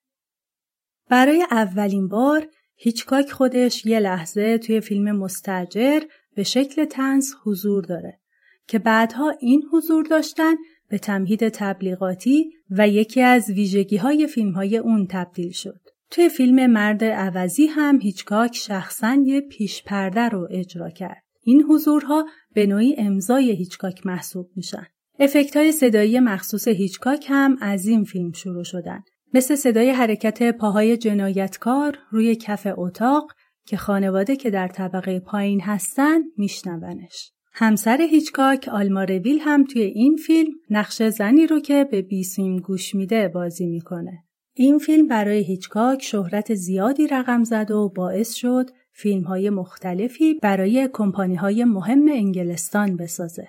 برای 1.11 1.45
اولین 1.51 2.09
بار 2.09 2.47
هیچکاک 2.77 3.31
خودش 3.31 3.87
یه 3.87 4.01
لحظه 4.01 4.59
توی 4.59 4.81
فیلم 4.81 5.17
مستجر 5.17 6.01
به 6.37 6.43
شکل 6.43 6.85
تنز 6.85 7.35
حضور 7.45 7.85
داره 7.85 8.21
که 8.67 8.79
بعدها 8.79 9.35
این 9.41 9.63
حضور 9.73 10.05
داشتن 10.05 10.55
به 10.89 10.99
تمهید 10.99 11.49
تبلیغاتی 11.49 12.51
و 12.71 12.89
یکی 12.89 13.23
از 13.23 13.51
ویژگی 13.51 13.97
های 13.97 14.27
فیلم 14.27 14.53
های 14.53 14.77
اون 14.77 15.07
تبدیل 15.11 15.51
شد. 15.51 15.81
توی 16.11 16.29
فیلم 16.29 16.67
مرد 16.67 17.05
عوضی 17.05 17.67
هم 17.67 18.01
هیچکاک 18.01 18.57
شخصا 18.57 19.23
یه 19.25 19.41
پیش 19.41 19.83
پرده 19.83 20.29
رو 20.29 20.49
اجرا 20.51 20.91
کرد. 20.91 21.23
این 21.43 21.63
حضورها 21.63 22.27
به 22.55 22.67
نوعی 22.67 22.95
امضای 22.99 23.53
هیچکاک 23.53 24.07
محسوب 24.07 24.51
میشن. 24.57 24.87
افکت 25.19 25.57
های 25.57 25.73
صدایی 25.73 26.21
مخصوص 26.21 26.69
هیچکاک 26.69 27.27
هم 27.29 27.57
از 27.61 27.87
این 27.87 28.05
فیلم 28.05 28.33
شروع 28.33 28.65
شدن. 28.65 29.03
مثل 29.35 29.55
صدای 29.55 29.91
حرکت 29.91 30.57
پاهای 30.57 30.97
جنایتکار 30.97 31.99
روی 32.11 32.37
کف 32.37 32.67
اتاق 32.77 33.33
که 33.67 33.77
خانواده 33.77 34.37
که 34.37 34.51
در 34.51 34.69
طبقه 34.69 35.21
پایین 35.21 35.61
هستن 35.61 36.21
میشنونش. 36.37 37.33
همسر 37.59 38.01
هیچکاک 38.01 38.69
آلما 38.73 39.05
رویل 39.05 39.39
هم 39.41 39.65
توی 39.65 39.83
این 39.83 40.17
فیلم 40.17 40.53
نقش 40.71 41.03
زنی 41.03 41.47
رو 41.47 41.61
که 41.61 41.85
به 41.91 42.03
بیسیم 42.03 42.57
گوش 42.57 42.95
میده 42.95 43.29
بازی 43.29 43.67
می‌کنه. 43.67 44.25
این 44.55 44.79
فیلم 44.79 45.07
برای 45.07 45.45
هیچکاک 45.45 46.03
شهرت 46.03 46.55
زیادی 46.55 47.07
رقم 47.07 47.45
زد 47.45 47.71
و 47.71 47.93
باعث 47.97 48.35
شد 48.35 48.71
فیلم 48.93 49.23
های 49.23 49.51
مختلفی 49.51 50.35
برای 50.35 50.89
کمپانی 50.93 51.35
های 51.35 51.65
مهم 51.65 52.09
انگلستان 52.09 52.97
بسازه. 52.97 53.49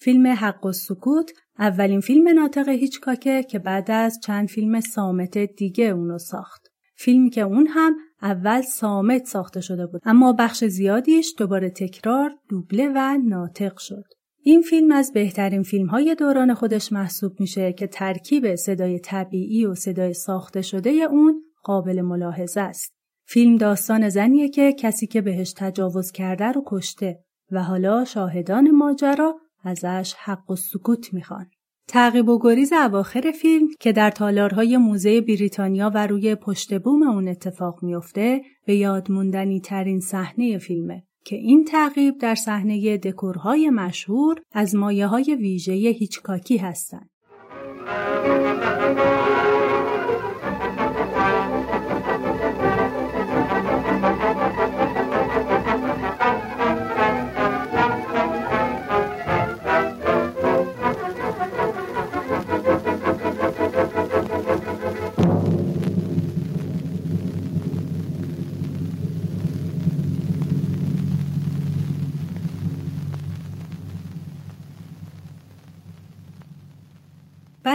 فیلم 0.00 0.26
حق 0.26 0.66
و 0.66 0.72
سکوت 0.72 1.30
اولین 1.58 2.00
فیلم 2.00 2.28
ناطق 2.28 2.68
هیچکاکه 2.68 3.42
که 3.42 3.58
بعد 3.58 3.90
از 3.90 4.18
چند 4.22 4.48
فیلم 4.48 4.80
سامت 4.80 5.38
دیگه 5.38 5.84
اونو 5.84 6.18
ساخت. 6.18 6.68
فیلمی 6.96 7.30
که 7.30 7.40
اون 7.40 7.66
هم 7.66 7.96
اول 8.22 8.60
سامت 8.62 9.24
ساخته 9.24 9.60
شده 9.60 9.86
بود 9.86 10.02
اما 10.04 10.32
بخش 10.32 10.64
زیادیش 10.64 11.34
دوباره 11.38 11.70
تکرار 11.70 12.30
دوبله 12.48 12.88
و 12.94 13.18
ناطق 13.24 13.78
شد. 13.78 14.04
این 14.44 14.62
فیلم 14.62 14.92
از 14.92 15.12
بهترین 15.12 15.62
فیلم 15.62 15.86
های 15.86 16.14
دوران 16.14 16.54
خودش 16.54 16.92
محسوب 16.92 17.40
میشه 17.40 17.72
که 17.72 17.86
ترکیب 17.86 18.54
صدای 18.54 18.98
طبیعی 18.98 19.66
و 19.66 19.74
صدای 19.74 20.14
ساخته 20.14 20.62
شده 20.62 20.90
اون 20.90 21.42
قابل 21.62 22.00
ملاحظه 22.00 22.60
است. 22.60 22.92
فیلم 23.26 23.56
داستان 23.56 24.08
زنیه 24.08 24.48
که 24.48 24.72
کسی 24.72 25.06
که 25.06 25.20
بهش 25.20 25.52
تجاوز 25.56 26.10
کرده 26.12 26.44
رو 26.44 26.62
کشته 26.66 27.24
و 27.50 27.62
حالا 27.62 28.04
شاهدان 28.04 28.70
ماجرا 28.70 29.34
ازش 29.64 30.14
حق 30.18 30.50
و 30.50 30.56
سکوت 30.56 31.14
می‌خوان. 31.14 31.46
تعقیب 31.88 32.28
و 32.28 32.38
گریز 32.42 32.72
اواخر 32.72 33.30
فیلم 33.30 33.68
که 33.80 33.92
در 33.92 34.10
تالارهای 34.10 34.76
موزه 34.76 35.20
بریتانیا 35.20 35.90
و 35.94 36.06
روی 36.06 36.34
پشت 36.34 36.78
بوم 36.78 37.02
اون 37.02 37.28
اتفاق 37.28 37.82
میافته 37.82 38.42
به 38.66 38.74
یاد 38.76 39.10
موندنی 39.10 39.60
ترین 39.60 40.00
صحنه 40.00 40.58
فیلمه 40.58 41.02
که 41.24 41.36
این 41.36 41.64
تعقیب 41.64 42.18
در 42.18 42.34
صحنه 42.34 42.96
دکورهای 42.96 43.70
مشهور 43.70 44.40
از 44.52 44.74
مایه 44.74 45.06
های 45.06 45.36
ویژه 45.40 45.72
هیچکاکی 45.72 46.56
هستند. 46.56 47.10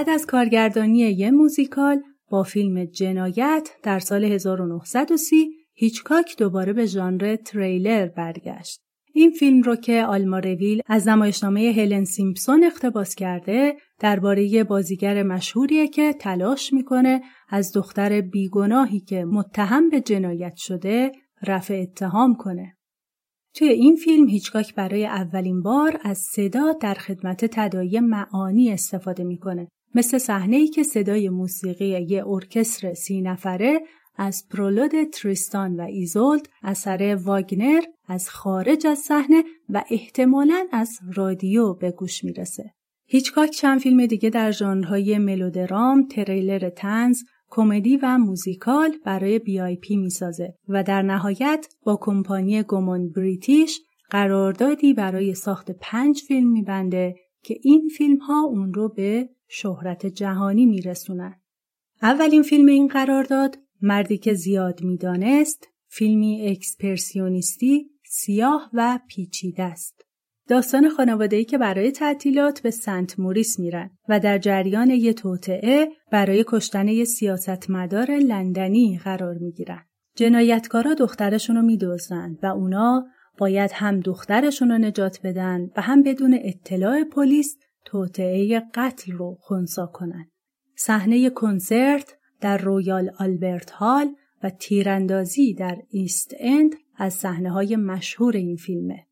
بعد 0.07 0.15
از 0.15 0.25
کارگردانی 0.25 0.97
یه 0.97 1.31
موزیکال 1.31 2.01
با 2.29 2.43
فیلم 2.43 2.85
جنایت 2.85 3.69
در 3.83 3.99
سال 3.99 4.23
1930 4.23 5.49
هیچکاک 5.73 6.37
دوباره 6.37 6.73
به 6.73 6.85
ژانر 6.85 7.35
تریلر 7.35 8.07
برگشت. 8.07 8.81
این 9.13 9.31
فیلم 9.31 9.61
رو 9.61 9.75
که 9.75 10.03
آلمارویل 10.03 10.81
از 10.85 11.07
نمایشنامه 11.07 11.73
هلن 11.77 12.03
سیمپسون 12.03 12.63
اقتباس 12.63 13.15
کرده 13.15 13.75
درباره 13.99 14.63
بازیگر 14.63 15.23
مشهوریه 15.23 15.87
که 15.87 16.13
تلاش 16.13 16.73
می‌کنه 16.73 17.21
از 17.49 17.73
دختر 17.73 18.21
بیگناهی 18.21 18.99
که 18.99 19.25
متهم 19.25 19.89
به 19.89 20.01
جنایت 20.01 20.55
شده 20.55 21.11
رفع 21.47 21.73
اتهام 21.73 22.35
کنه. 22.35 22.77
توی 23.55 23.69
این 23.69 23.95
فیلم 23.95 24.27
هیچکاک 24.27 24.75
برای 24.75 25.05
اولین 25.05 25.61
بار 25.61 25.99
از 26.03 26.17
صدا 26.17 26.73
در 26.81 26.93
خدمت 26.93 27.45
تدایی 27.45 27.99
معانی 27.99 28.71
استفاده 28.71 29.23
می‌کنه 29.23 29.67
مثل 29.95 30.17
صحنه 30.17 30.67
که 30.67 30.83
صدای 30.83 31.29
موسیقی 31.29 32.01
یه 32.01 32.27
ارکستر 32.27 32.93
سی 32.93 33.21
نفره 33.21 33.81
از 34.17 34.45
پرولود 34.49 35.03
تریستان 35.03 35.75
و 35.75 35.81
ایزولد 35.81 36.49
اثر 36.63 37.19
واگنر 37.23 37.81
از 38.07 38.29
خارج 38.29 38.87
از 38.87 38.99
صحنه 38.99 39.43
و 39.69 39.83
احتمالا 39.89 40.67
از 40.71 40.99
رادیو 41.15 41.73
به 41.73 41.91
گوش 41.91 42.23
می‌رسه. 42.23 42.71
هیچکاک 43.05 43.49
چند 43.49 43.79
فیلم 43.79 44.05
دیگه 44.05 44.29
در 44.29 44.51
ژانرهای 44.51 45.17
ملودرام، 45.17 46.07
تریلر 46.07 46.69
طنز، 46.69 47.23
کمدی 47.49 47.97
و 47.97 48.17
موزیکال 48.17 48.97
برای 49.05 49.39
بی 49.39 49.59
آی 49.59 49.75
پی 49.75 49.95
می‌سازه 49.95 50.53
و 50.67 50.83
در 50.83 51.01
نهایت 51.01 51.67
با 51.83 51.97
کمپانی 52.01 52.63
گومون 52.63 53.09
بریتیش 53.09 53.81
قراردادی 54.09 54.93
برای 54.93 55.35
ساخت 55.35 55.71
پنج 55.71 56.21
فیلم 56.27 56.51
میبنده 56.51 57.15
که 57.43 57.55
این 57.63 57.89
فیلم 57.97 58.17
ها 58.17 58.41
اون 58.41 58.73
رو 58.73 58.89
به 58.89 59.29
شهرت 59.47 60.05
جهانی 60.05 60.65
میرسونن. 60.65 61.41
اولین 62.01 62.43
فیلم 62.43 62.65
این 62.65 62.87
قرارداد 62.87 63.57
مردی 63.81 64.17
که 64.17 64.33
زیاد 64.33 64.83
می‌دانست 64.83 65.67
فیلمی 65.87 66.47
اکسپرسیونیستی 66.47 67.89
سیاه 68.05 68.69
و 68.73 68.99
پیچیده 69.07 69.63
است. 69.63 70.01
داستان 70.47 70.89
خانواده‌ای 70.89 71.45
که 71.45 71.57
برای 71.57 71.91
تعطیلات 71.91 72.61
به 72.61 72.71
سنت 72.71 73.19
موریس 73.19 73.59
میرن 73.59 73.89
و 74.09 74.19
در 74.19 74.37
جریان 74.37 74.89
یه 74.89 75.13
توطعه 75.13 75.87
برای 76.11 76.45
کشتن 76.47 76.87
یه 76.87 77.05
سیاستمدار 77.05 78.11
لندنی 78.11 78.99
قرار 79.03 79.37
می‌گیرن. 79.37 79.85
جنایتکارا 80.15 80.93
دخترشون 80.93 81.55
رو 81.55 81.61
میدوزن 81.61 82.37
و 82.43 82.45
اونا 82.45 83.05
باید 83.37 83.71
هم 83.73 83.99
دخترشون 83.99 84.71
رو 84.71 84.77
نجات 84.77 85.19
بدن 85.23 85.69
و 85.77 85.81
هم 85.81 86.03
بدون 86.03 86.39
اطلاع 86.41 87.03
پلیس 87.03 87.57
توطئه 87.87 88.59
قتل 88.73 89.11
رو 89.11 89.37
خونسا 89.39 89.85
کنند. 89.85 90.31
صحنه 90.75 91.29
کنسرت 91.29 92.17
در 92.41 92.57
رویال 92.57 93.11
آلبرت 93.19 93.71
هال 93.71 94.15
و 94.43 94.49
تیراندازی 94.49 95.53
در 95.53 95.77
ایست 95.89 96.33
اند 96.39 96.75
از 96.95 97.13
صحنه 97.13 97.51
های 97.51 97.75
مشهور 97.75 98.35
این 98.35 98.55
فیلمه. 98.55 99.07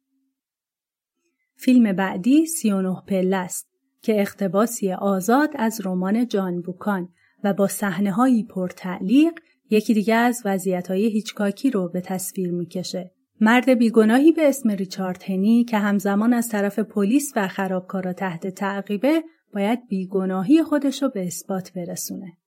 فیلم 1.56 1.94
بعدی 1.94 2.46
39 2.46 3.02
پله 3.08 3.38
است 3.38 3.68
که 4.02 4.22
اقتباسی 4.22 4.92
آزاد 4.92 5.50
از 5.56 5.82
رمان 5.86 6.28
جان 6.28 6.62
بوکان 6.62 7.10
و 7.44 7.54
با 7.54 7.68
صحنه 7.68 8.12
هایی 8.12 8.44
پرتعلیق 8.44 9.34
یکی 9.70 9.94
دیگه 9.94 10.16
از 10.16 10.42
وضعیت 10.46 10.88
های 10.88 11.06
هیچکاکی 11.06 11.72
رو 11.72 11.90
به 11.90 12.02
تصویر 12.02 12.52
می‌کشه 12.52 13.15
مرد 13.42 13.70
بیگناهی 13.70 14.32
به 14.32 14.48
اسم 14.48 14.72
ریچارد 14.72 15.24
هنی 15.28 15.64
که 15.64 15.78
همزمان 15.78 16.34
از 16.34 16.50
طرف 16.50 16.80
پلیس 16.80 17.34
و 17.36 17.48
خرابکارا 17.48 18.14
تحت 18.14 18.48
تعقیبه 18.48 19.24
باید 19.54 19.88
بیگناهی 19.88 20.64
خودش 20.64 21.04
رو 21.04 21.10
به 21.10 21.28
اثبات 21.28 21.74
برسونه. 21.74 22.38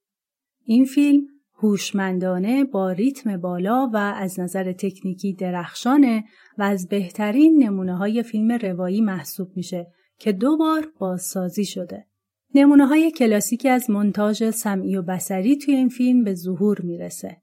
این 0.65 0.85
فیلم 0.85 1.27
هوشمندانه 1.55 2.65
با 2.65 2.91
ریتم 2.91 3.37
بالا 3.37 3.91
و 3.93 3.97
از 3.97 4.41
نظر 4.41 4.73
تکنیکی 4.73 5.33
درخشانه 5.33 6.25
و 6.59 6.63
از 6.63 6.89
بهترین 6.89 7.63
نمونه 7.63 7.97
های 7.97 8.23
فیلم 8.23 8.53
روایی 8.53 9.01
محسوب 9.01 9.49
میشه 9.57 9.87
که 10.19 10.33
دو 10.33 10.57
بار 10.57 10.93
بازسازی 10.99 11.65
شده. 11.65 12.07
نمونه 12.55 12.87
های 12.87 13.11
کلاسیکی 13.11 13.69
از 13.69 13.91
منتاج 13.91 14.51
سمعی 14.51 14.97
و 14.97 15.03
بسری 15.03 15.57
توی 15.57 15.75
این 15.75 15.89
فیلم 15.89 16.25
به 16.25 16.35
ظهور 16.35 16.81
می‌رسه. 16.81 17.37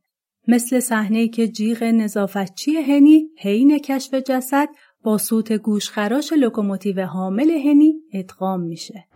مثل 0.47 0.79
صحنه 0.79 1.27
که 1.27 1.47
جیغ 1.47 1.84
نظافتچی 1.84 2.77
هنی 2.77 3.29
حین 3.38 3.79
کشف 3.79 4.13
جسد 4.13 4.69
با 5.03 5.17
صوت 5.17 5.51
گوشخراش 5.51 6.34
لوکوموتیو 6.34 7.05
حامل 7.05 7.51
هنی 7.51 7.93
ادغام 8.13 8.62
میشه. 8.62 9.08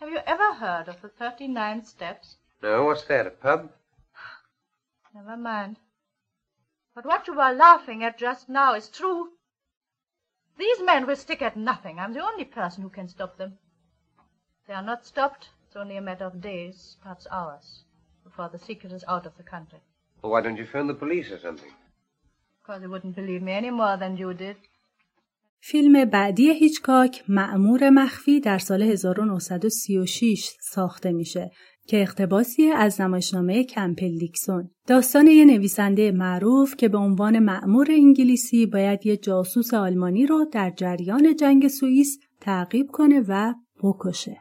Have 0.00 0.10
you 0.10 0.20
ever 0.26 0.50
heard 0.64 0.88
of 0.88 1.00
the 1.02 1.08
39 1.08 1.84
steps? 1.84 2.36
No, 2.62 2.84
what's 2.84 3.04
that, 3.04 3.26
a 3.26 3.30
pub? 3.30 3.70
Never 5.14 5.36
mind. 5.36 5.76
But 6.94 7.06
what 7.06 7.26
you 7.26 7.34
were 7.34 7.52
laughing 7.52 8.02
at 8.02 8.18
just 8.18 8.48
now 8.48 8.74
is 8.74 8.88
true. 8.88 9.33
These 10.57 10.81
men 10.81 11.07
will 11.07 11.15
stick 11.15 11.41
at 11.41 11.55
nothing. 11.55 11.99
I'm 11.99 12.13
the 12.13 12.23
only 12.23 12.45
person 12.45 12.83
who 12.83 12.89
can 12.89 13.07
stop 13.07 13.37
them. 13.37 13.57
They 14.67 14.73
are 14.73 14.83
not 14.91 15.05
stopped. 15.05 15.49
It's 15.65 15.75
only 15.75 15.97
a 15.97 16.01
matter 16.01 16.25
of 16.25 16.41
days, 16.41 16.97
perhaps 17.01 17.27
hours, 17.31 17.83
before 18.23 18.49
the 18.49 18.59
secret 18.59 18.91
is 18.91 19.05
out 19.07 19.25
of 19.25 19.37
the 19.37 19.43
country. 19.43 19.79
Well, 20.21 20.31
why 20.33 20.41
don't 20.41 20.57
you 20.57 20.65
phone 20.65 20.87
the 20.87 20.93
police 20.93 21.31
or 21.31 21.39
something? 21.39 21.71
Because 22.61 22.81
they 22.81 22.87
wouldn't 22.87 23.15
believe 23.15 23.41
me 23.41 23.53
any 23.53 23.71
more 23.71 23.95
than 23.97 24.17
you 24.17 24.33
did. 24.33 24.57
فیلم 25.61 26.05
بعدی 26.05 26.53
هیچکاک 26.53 27.23
معمور 27.27 27.89
مخفی 27.89 28.39
در 28.39 28.57
سال 28.57 28.81
1936 28.81 30.57
ساخته 30.61 31.11
میشه 31.11 31.51
که 31.86 32.00
اقتباسی 32.00 32.66
از 32.66 33.00
نمایشنامه 33.00 33.64
کمپل 33.64 34.18
دیکسون 34.18 34.70
داستان 34.86 35.26
یه 35.26 35.44
نویسنده 35.44 36.12
معروف 36.12 36.76
که 36.76 36.88
به 36.88 36.98
عنوان 36.98 37.38
معمور 37.38 37.86
انگلیسی 37.90 38.66
باید 38.66 39.06
یه 39.06 39.16
جاسوس 39.16 39.74
آلمانی 39.74 40.26
رو 40.26 40.44
در 40.52 40.72
جریان 40.76 41.36
جنگ 41.36 41.68
سوئیس 41.68 42.18
تعقیب 42.40 42.86
کنه 42.90 43.24
و 43.28 43.54
بکشه. 43.82 44.36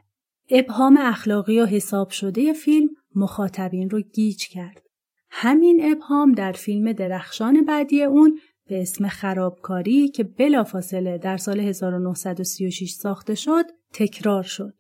ابهام 0.50 0.98
اخلاقی 0.98 1.60
و 1.60 1.66
حساب 1.66 2.10
شده 2.10 2.54
فیلم 2.54 2.90
مخاطبین 3.16 3.90
رو 3.90 4.02
گیج 4.02 4.48
کرد. 4.48 4.82
همین 5.30 5.92
ابهام 5.92 6.32
در 6.32 6.52
فیلم 6.52 6.92
درخشان 6.92 7.66
بعدی 7.66 8.04
اون 8.04 8.40
به 8.68 8.82
اسم 8.82 9.08
خرابکاری 9.08 10.10
که 10.10 10.24
بلافاصله 10.24 11.18
در 11.18 11.38
سال 11.38 11.60
1936 11.60 12.92
ساخته 12.92 13.36
شد 13.36 13.66
تکرار 13.94 14.44
شد. 14.44 14.74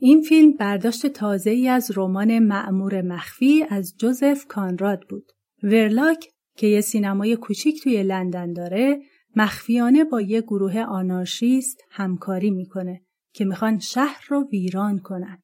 این 0.00 0.22
فیلم 0.22 0.52
برداشت 0.52 1.06
تازه 1.06 1.50
ای 1.50 1.68
از 1.68 1.90
رمان 1.96 2.38
معمور 2.38 3.02
مخفی 3.02 3.64
از 3.70 3.94
جوزف 3.98 4.46
کانراد 4.46 5.00
بود. 5.08 5.32
ورلاک 5.62 6.28
که 6.56 6.66
یه 6.66 6.80
سینمای 6.80 7.36
کوچیک 7.36 7.82
توی 7.82 8.02
لندن 8.02 8.52
داره 8.52 9.00
مخفیانه 9.36 10.04
با 10.04 10.20
یه 10.20 10.40
گروه 10.40 10.80
آنارشیست 10.80 11.84
همکاری 11.90 12.50
می‌کنه 12.50 13.02
که 13.32 13.44
می‌خوان 13.44 13.78
شهر 13.78 14.24
رو 14.28 14.48
ویران 14.52 14.98
کنن. 14.98 15.42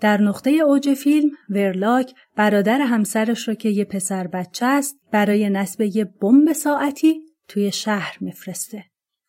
در 0.00 0.20
نقطه 0.20 0.50
اوج 0.50 0.94
فیلم 0.94 1.30
ورلاک 1.50 2.14
برادر 2.36 2.80
همسرش 2.80 3.48
رو 3.48 3.54
که 3.54 3.68
یه 3.68 3.84
پسر 3.84 4.26
بچه 4.26 4.66
است 4.66 4.96
برای 5.12 5.50
نصب 5.50 5.80
یه 5.80 6.04
بمب 6.04 6.52
ساعتی 6.52 7.20
توی 7.48 7.72
شهر 7.72 8.18
میفرسته. 8.20 8.84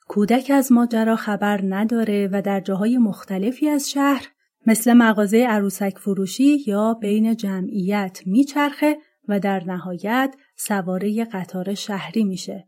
کودک 0.07 0.51
از 0.53 0.71
ماجرا 0.71 1.15
خبر 1.15 1.61
نداره 1.63 2.29
و 2.31 2.41
در 2.41 2.59
جاهای 2.59 2.97
مختلفی 2.97 3.69
از 3.69 3.89
شهر 3.89 4.27
مثل 4.67 4.93
مغازه 4.93 5.37
عروسک 5.37 5.97
فروشی 5.97 6.57
یا 6.67 6.93
بین 6.93 7.35
جمعیت 7.35 8.19
میچرخه 8.25 8.97
و 9.27 9.39
در 9.39 9.63
نهایت 9.63 10.35
سواره 10.55 11.25
قطار 11.25 11.73
شهری 11.73 12.23
میشه. 12.23 12.67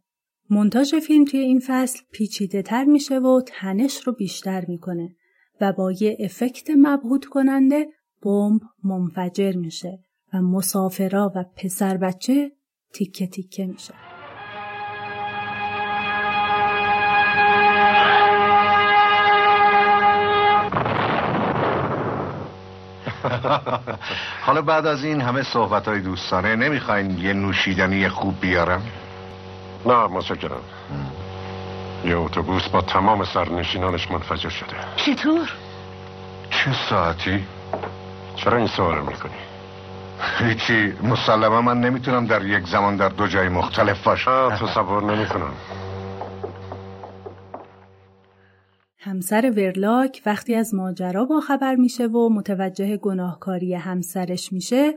منتاج 0.49 0.99
فیلم 0.99 1.25
توی 1.25 1.39
این 1.39 1.61
فصل 1.67 1.99
پیچیده 2.11 2.61
تر 2.61 2.83
میشه 2.83 3.19
و 3.19 3.41
تنش 3.47 4.07
رو 4.07 4.13
بیشتر 4.13 4.65
می‌کنه 4.67 5.15
و 5.61 5.73
با 5.73 5.91
یه 5.91 6.17
افکت 6.19 6.69
مبهوت 6.77 7.25
کننده 7.25 7.87
بمب 8.23 8.61
منفجر 8.83 9.55
میشه 9.55 9.99
و 10.33 10.41
مسافرا 10.41 11.31
و 11.35 11.45
پسر 11.55 11.97
بچه 11.97 12.51
تیکه 12.93 13.27
تیکه 13.27 13.65
میشه. 13.65 14.08
حالا 24.45 24.61
بعد 24.61 24.85
از 24.85 25.03
این 25.03 25.21
همه 25.21 25.43
صحبت 25.43 25.87
های 25.87 25.99
دوستانه 25.99 26.55
نمی‌خواین 26.55 27.17
یه 27.17 27.33
نوشیدنی 27.33 28.09
خوب 28.09 28.39
بیارم؟ 28.41 28.81
نه 29.85 30.07
متشکرم 30.07 30.61
یه 32.05 32.17
اتوبوس 32.17 32.67
با 32.67 32.81
تمام 32.81 33.23
سرنشینانش 33.23 34.11
منفجر 34.11 34.49
شده 34.49 34.75
چطور؟ 34.95 35.51
چه 36.49 36.73
ساعتی؟ 36.89 37.45
چرا 38.35 38.57
این 38.57 38.67
سوال 38.67 38.99
می‌کنی؟ 38.99 39.33
هیچی 40.39 40.93
مسلما 41.03 41.61
من 41.61 41.81
نمی‌تونم 41.81 42.25
در 42.25 42.45
یک 42.45 42.67
زمان 42.67 42.95
در 42.95 43.09
دو 43.09 43.27
جای 43.27 43.49
مختلف 43.49 44.03
باشم 44.03 44.55
تصور 44.55 45.03
نمی‌کنم 45.03 45.53
همسر 49.09 49.53
ورلاک 49.57 50.21
وقتی 50.25 50.55
از 50.55 50.73
ماجرا 50.73 51.25
با 51.25 51.39
خبر 51.39 51.75
میشه 51.75 52.07
و 52.07 52.29
متوجه 52.29 52.97
گناهکاری 52.97 53.73
همسرش 53.73 54.53
میشه 54.53 54.93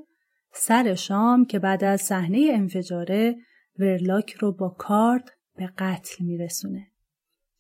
سر 0.53 0.95
شام 0.95 1.45
که 1.45 1.59
بعد 1.59 1.85
از 1.85 2.01
صحنه 2.01 2.51
انفجاره 2.53 3.37
ورلاک 3.79 4.33
رو 4.33 4.53
با 4.53 4.69
کارد 4.69 5.31
به 5.57 5.71
قتل 5.79 6.25
میرسونه. 6.25 6.87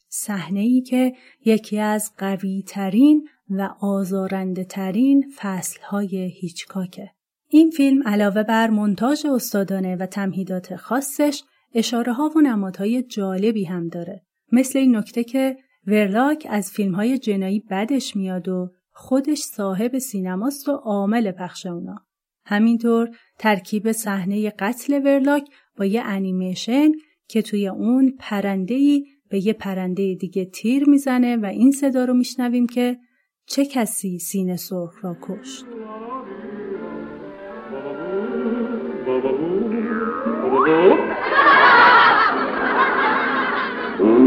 صحنه 0.08 0.60
ای 0.60 0.80
که 0.80 1.12
یکی 1.44 1.78
از 1.78 2.12
قوی 2.18 2.64
ترین 2.66 3.28
و 3.50 3.68
آزارنده 3.80 4.64
ترین 4.64 5.32
فصل 5.36 5.80
های 5.82 6.32
هیچکاکه. 6.40 7.10
این 7.48 7.70
فیلم 7.70 8.02
علاوه 8.08 8.42
بر 8.42 8.70
منتاج 8.70 9.26
استادانه 9.26 9.96
و 9.96 10.06
تمهیدات 10.06 10.76
خاصش 10.76 11.42
اشاره 11.74 12.12
ها 12.12 12.30
و 12.36 12.40
نمادهای 12.40 13.02
جالبی 13.02 13.64
هم 13.64 13.88
داره. 13.88 14.22
مثل 14.52 14.78
این 14.78 14.96
نکته 14.96 15.24
که 15.24 15.56
ورلاک 15.86 16.46
از 16.50 16.70
فیلم 16.70 16.94
های 16.94 17.18
جنایی 17.18 17.60
بدش 17.70 18.16
میاد 18.16 18.48
و 18.48 18.70
خودش 18.90 19.38
صاحب 19.38 19.98
سینماست 19.98 20.68
و 20.68 20.72
عامل 20.72 21.32
پخش 21.32 21.66
اونا. 21.66 21.96
همینطور 22.44 23.08
ترکیب 23.38 23.92
صحنه 23.92 24.50
قتل 24.50 25.02
ورلاک 25.04 25.48
با 25.78 25.84
یه 25.84 26.02
انیمیشن 26.02 26.88
که 27.28 27.42
توی 27.42 27.68
اون 27.68 28.16
پرندهی 28.18 29.04
به 29.30 29.46
یه 29.46 29.52
پرنده 29.52 30.14
دیگه 30.14 30.44
تیر 30.44 30.88
می‌زنه 30.88 31.36
و 31.36 31.46
این 31.46 31.70
صدا 31.70 32.04
رو 32.04 32.14
میشنویم 32.14 32.66
که 32.66 32.98
چه 33.46 33.66
کسی 33.66 34.18
سینه 34.18 34.56
سرخ 34.56 35.04
را 35.04 35.16
کشت. 35.22 35.64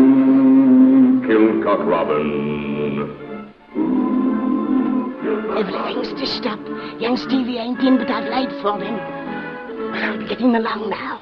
Cock 1.65 1.79
Robin. 1.79 3.09
Oh, 5.49 5.57
Everything's 5.57 6.09
stitched 6.09 6.45
up. 6.45 6.59
Young 7.01 7.17
Stevie 7.17 7.57
ain't 7.57 7.79
in, 7.79 7.97
but 7.97 8.07
I've 8.07 8.29
laid 8.29 8.51
for 8.61 8.79
him. 8.79 8.95
But 9.89 10.03
I'll 10.03 10.19
be 10.19 10.27
getting 10.27 10.55
along 10.55 10.91
now. 10.91 11.21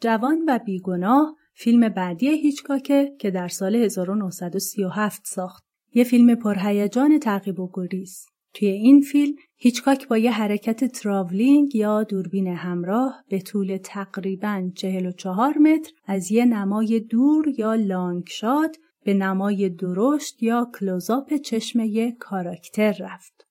جوان 0.00 0.44
و 0.48 0.58
بیگناه 0.66 1.36
فیلم 1.54 1.88
بعدی 1.88 2.28
هیچکاکه 2.28 3.12
که 3.18 3.30
در 3.30 3.48
سال 3.48 3.76
1937 3.76 5.22
ساخت. 5.26 5.64
یه 5.94 6.04
فیلم 6.04 6.34
پرهیجان 6.34 7.18
تعقیب 7.18 7.60
و 7.60 7.70
گریز. 7.74 8.26
توی 8.54 8.68
این 8.68 9.00
فیلم 9.00 9.34
هیچکاک 9.56 10.08
با 10.08 10.18
یه 10.18 10.30
حرکت 10.30 10.84
تراولینگ 10.84 11.74
یا 11.74 12.02
دوربین 12.02 12.46
همراه 12.46 13.24
به 13.28 13.40
طول 13.40 13.76
تقریبا 13.76 14.70
44 14.74 15.58
متر 15.58 15.92
از 16.04 16.32
یه 16.32 16.44
نمای 16.44 17.00
دور 17.00 17.44
یا 17.58 17.74
لانگ 17.74 18.24
شات 18.28 18.76
به 19.04 19.14
نمای 19.14 19.68
درشت 19.68 20.42
یا 20.42 20.70
کلوزاپ 20.80 21.34
چشم 21.34 21.80
یک 21.80 22.14
کاراکتر 22.18 22.96
رفت. 23.00 23.46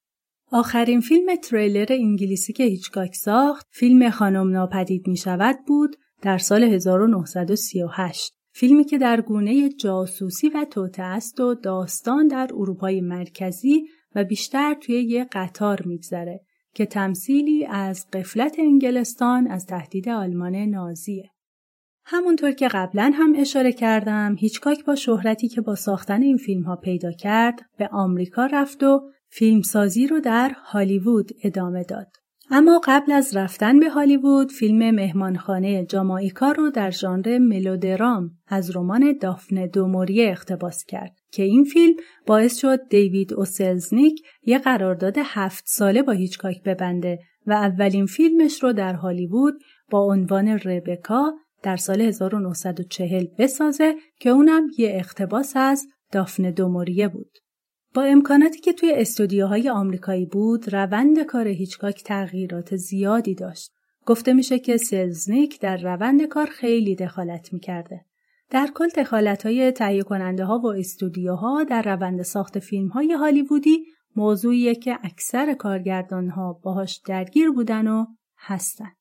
آخرین 0.52 1.02
فیلم 1.02 1.36
تریلر 1.36 1.88
انگلیسی 1.90 2.54
که 2.54 2.64
هیچکاک 2.64 3.16
ساخت 3.16 3.68
فیلم 3.70 4.10
خانم 4.10 4.50
ناپدید 4.50 5.08
می 5.08 5.18
شود 5.18 5.58
بود 5.68 5.96
در 6.22 6.38
سال 6.38 6.64
1938 6.64 8.34
فیلمی 8.52 8.84
که 8.84 8.98
در 8.98 9.22
گونه 9.22 9.70
جاسوسی 9.70 10.50
و 10.50 10.66
توطئه 10.72 11.04
است 11.04 11.40
و 11.40 11.54
داستان 11.54 12.28
در 12.28 12.50
اروپای 12.54 13.02
مرکزی 13.02 13.84
و 14.16 14.24
بیشتر 14.24 14.74
توی 14.74 15.04
یه 15.04 15.28
قطار 15.32 15.82
میگذره 15.86 16.42
که 16.74 16.86
تمثیلی 16.86 17.66
از 17.66 18.08
قفلت 18.14 18.56
انگلستان 18.60 19.48
از 19.48 19.66
تهدید 19.66 20.10
آلمان 20.10 20.56
نازیه. 20.56 21.32
همونطور 22.06 22.52
که 22.52 22.68
قبلا 22.68 23.12
هم 23.14 23.34
اشاره 23.38 23.72
کردم 23.72 24.36
هیچکاک 24.40 24.86
با 24.86 24.96
شهرتی 24.96 25.48
که 25.48 25.62
با 25.62 25.76
ساختن 25.76 26.22
این 26.22 26.38
فیلم 26.38 26.64
ها 26.64 26.76
پیدا 26.76 27.12
کرد 27.12 27.62
به 27.78 27.88
آمریکا 27.88 28.46
رفت 28.46 28.84
و 28.84 29.12
فیلمسازی 29.30 30.08
رو 30.08 30.20
در 30.20 30.50
هالیوود 30.50 31.32
ادامه 31.44 31.84
داد. 31.84 32.08
اما 32.52 32.82
قبل 32.84 33.12
از 33.12 33.36
رفتن 33.36 33.80
به 33.80 33.90
هالیوود 33.90 34.52
فیلم 34.52 34.96
مهمانخانه 34.96 35.86
جامائیکا 35.86 36.52
رو 36.52 36.70
در 36.70 36.92
ژانر 36.92 37.38
ملودرام 37.38 38.32
از 38.48 38.76
رمان 38.76 39.18
دافن 39.22 39.66
دوموریه 39.66 40.30
اقتباس 40.30 40.86
کرد 40.86 41.16
که 41.32 41.44
این 41.44 41.64
فیلم 41.64 41.94
باعث 42.26 42.58
شد 42.58 42.80
دیوید 42.90 43.34
اوسلزنیک 43.34 44.22
یه 44.44 44.60
قرارداد 44.60 45.16
هفت 45.24 45.64
ساله 45.68 46.02
با 46.02 46.12
هیچکاک 46.14 46.64
ببنده 46.64 47.20
و 47.48 47.52
اولین 47.52 48.06
فیلمش 48.06 48.64
رو 48.64 48.74
در 48.74 48.94
هالیوود 48.94 49.54
با 49.90 50.00
عنوان 50.00 50.48
ربکا 50.48 51.34
در 51.64 51.76
سال 51.76 52.02
1940 52.02 53.26
بسازه 53.40 53.96
که 54.20 54.30
اونم 54.30 54.68
یه 54.78 54.90
اقتباس 54.94 55.54
از 55.56 55.88
دافن 56.12 56.52
دوموریه 56.52 57.08
بود. 57.08 57.47
با 57.94 58.04
امکاناتی 58.04 58.60
که 58.60 58.74
توی 58.74 58.94
استودیوهای 58.96 59.70
آمریکایی 59.70 60.26
بود 60.26 60.74
روند 60.76 61.24
کار 61.24 61.48
هیچکاک 61.48 62.04
تغییرات 62.04 62.76
زیادی 62.76 63.36
داشت 63.36 63.72
گفته 64.06 64.34
میشه 64.34 64.60
که 64.60 64.78
سلزنیک 64.78 65.60
در 65.60 65.78
روند 65.78 66.24
کار 66.24 66.46
خیلی 66.46 66.96
دخالت 66.96 67.54
می‌کرده 67.54 68.06
در 68.50 68.70
کل 68.76 68.88
دخالت 68.88 69.46
های 69.46 69.72
تهیه 69.72 70.04
کننده 70.04 70.46
ها 70.46 70.60
و 70.60 70.68
استودیوها 70.68 71.64
در 71.64 71.82
روند 71.82 72.22
ساخت 72.22 72.60
فیلم 72.60 72.88
های 72.88 73.14
هالیوودی 73.14 73.86
موضوعیه 74.16 74.76
که 74.76 75.00
اکثر 75.04 75.54
کارگردان 75.54 76.30
ها 76.30 76.54
باهاش 76.64 77.02
درگیر 77.08 77.52
بودن 77.52 77.88
و 77.88 78.06
هستن. 78.38 78.92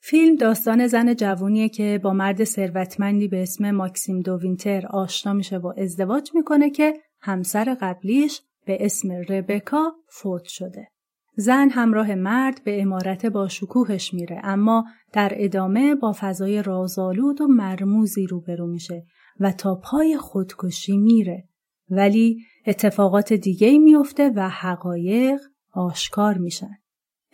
فیلم 0.00 0.36
داستان 0.36 0.86
زن 0.86 1.14
جوونیه 1.14 1.68
که 1.68 2.00
با 2.02 2.12
مرد 2.12 2.44
ثروتمندی 2.44 3.28
به 3.28 3.42
اسم 3.42 3.70
ماکسیم 3.70 4.20
دووینتر 4.20 4.86
آشنا 4.86 5.32
میشه 5.32 5.58
و 5.58 5.72
ازدواج 5.76 6.30
می‌کنه 6.34 6.70
که 6.70 6.94
همسر 7.24 7.76
قبلیش 7.80 8.42
به 8.66 8.78
اسم 8.80 9.12
ربکا 9.12 9.92
فوت 10.08 10.44
شده. 10.44 10.88
زن 11.36 11.68
همراه 11.70 12.14
مرد 12.14 12.60
به 12.64 12.82
امارت 12.82 13.26
با 13.26 13.48
شکوهش 13.48 14.14
میره 14.14 14.40
اما 14.44 14.84
در 15.12 15.32
ادامه 15.36 15.94
با 15.94 16.14
فضای 16.20 16.62
رازآلود 16.62 17.40
و 17.40 17.46
مرموزی 17.46 18.26
روبرو 18.26 18.66
میشه 18.66 19.04
و 19.40 19.52
تا 19.52 19.74
پای 19.74 20.18
خودکشی 20.18 20.96
میره 20.96 21.48
ولی 21.90 22.44
اتفاقات 22.66 23.32
دیگه 23.32 23.78
میفته 23.78 24.32
و 24.36 24.48
حقایق 24.48 25.40
آشکار 25.72 26.38
میشن. 26.38 26.74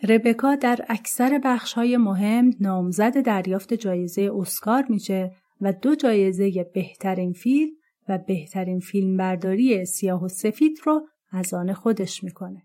ربکا 0.09 0.55
در 0.55 0.85
اکثر 0.89 1.41
بخشهای 1.43 1.97
مهم 1.97 2.51
نامزد 2.59 3.21
دریافت 3.21 3.73
جایزه 3.73 4.31
اسکار 4.35 4.85
میشه 4.89 5.31
و 5.61 5.73
دو 5.73 5.95
جایزه 5.95 6.65
بهترین 6.73 7.33
فیلم 7.33 7.71
و 8.09 8.17
بهترین 8.27 8.79
فیلمبرداری 8.79 9.85
سیاه 9.85 10.25
و 10.25 10.27
سفید 10.27 10.79
رو 10.83 11.01
از 11.33 11.53
آن 11.53 11.73
خودش 11.73 12.23
می‌کنه. 12.23 12.61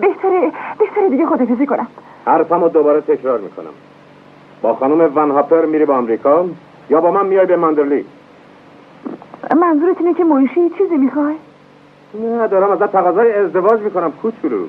بهتره 0.00 0.52
بهتره 0.78 1.10
دیگه 1.10 1.26
خدافزی 1.26 1.66
کنم 1.66 1.86
حرفمو 2.24 2.68
دوباره 2.68 3.00
تکرار 3.00 3.40
می‌کنم 3.40 3.72
با 4.62 4.74
خانم 4.74 5.12
ون 5.16 5.30
هاپر 5.30 5.66
میری 5.66 5.84
به 5.84 5.92
آمریکا 5.92 6.48
یا 6.90 7.00
با 7.00 7.10
من 7.10 7.26
میای 7.26 7.46
به 7.46 7.56
ماندرلی 7.56 8.04
منظورت 9.56 10.00
اینه 10.00 10.14
که 10.14 10.24
مویشی 10.24 10.70
چیزی 10.78 10.96
می‌خوای؟ 10.96 11.34
نه 12.14 12.48
دارم 12.48 12.70
ازت 12.70 12.92
تقاضای 12.92 13.32
ازدواج 13.32 13.80
می‌کنم 13.80 14.12
کوچولو 14.12 14.66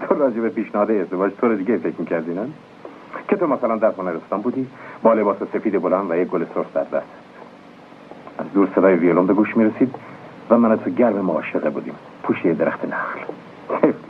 تو 0.00 0.14
راجع 0.14 0.40
به 0.40 0.48
پیشنهاد 0.48 0.90
ازدواج 0.90 1.32
تو 1.40 1.48
رو 1.48 1.56
دیگه 1.56 1.76
فکر 1.76 1.94
می‌کردی 1.98 2.34
نه؟ 2.34 2.48
که 3.32 3.38
تو 3.38 3.46
مثلا 3.46 3.76
در 3.76 3.92
هنرستان 3.98 4.40
بودی؟ 4.40 4.66
با 5.02 5.14
لباس 5.14 5.36
سفید 5.52 5.82
بلند 5.82 6.10
و 6.10 6.16
یک 6.16 6.28
گل 6.28 6.44
سرخ 6.54 6.66
در 6.74 6.82
دست. 6.82 7.06
از 8.38 8.46
دور 8.54 8.68
صدای 8.74 8.94
ویولون 8.94 9.26
به 9.26 9.34
گوش 9.34 9.56
می‌رسید 9.56 9.94
و 10.50 10.58
من 10.58 10.76
تو 10.76 10.90
گرم 10.90 11.14
معاشقه 11.14 11.70
بودیم. 11.70 11.94
پوشی 12.22 12.54
درخت 12.54 12.84
نخل. 12.84 13.18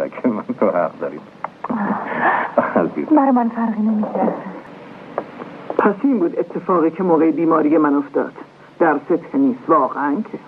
که 0.23 0.29
من 0.29 0.43
تو 0.61 0.67
حق 0.67 0.99
داریم. 1.01 1.21
برای 3.17 3.31
من 3.31 3.49
فرقی 3.49 3.83
نمی‌کرد. 3.83 4.35
پس 5.79 5.95
این 6.03 6.19
بود 6.19 6.39
اتفاقی 6.39 6.91
که 6.91 7.03
موقع 7.03 7.31
بیماری 7.31 7.79
من 7.79 7.95
افتاد. 7.95 8.33
درس 8.79 9.21
تنیس 9.33 9.57
واقعا 9.69 10.15
که. 10.33 10.39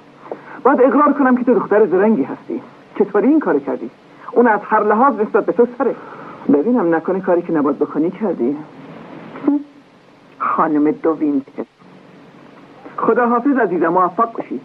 باید 0.62 0.80
اقرار 0.82 1.12
کنم 1.12 1.36
که 1.36 1.44
تو 1.44 1.54
دختر 1.54 1.86
زرنگی 1.86 2.22
هستی. 2.22 2.62
چطوری 2.98 3.28
این 3.28 3.40
کار 3.40 3.58
کردی؟ 3.58 3.90
اون 4.32 4.46
از 4.46 4.60
هر 4.64 4.82
لحاظ 4.82 5.14
نسبت 5.20 5.46
به 5.46 5.52
تو 5.52 5.66
سره. 5.78 5.94
ببینم 6.52 6.94
نکنه 6.94 7.20
کاری 7.20 7.42
که 7.42 7.52
نباید 7.52 7.78
بکنی 7.78 8.10
کردی؟ 8.10 8.56
خانم 10.38 10.90
دو 10.90 11.16
وینتر. 11.18 11.64
خدا 12.96 13.28
حافظ 13.28 13.56
عزیزم 13.56 13.88
موفق 13.88 14.32
باشی. 14.32 14.60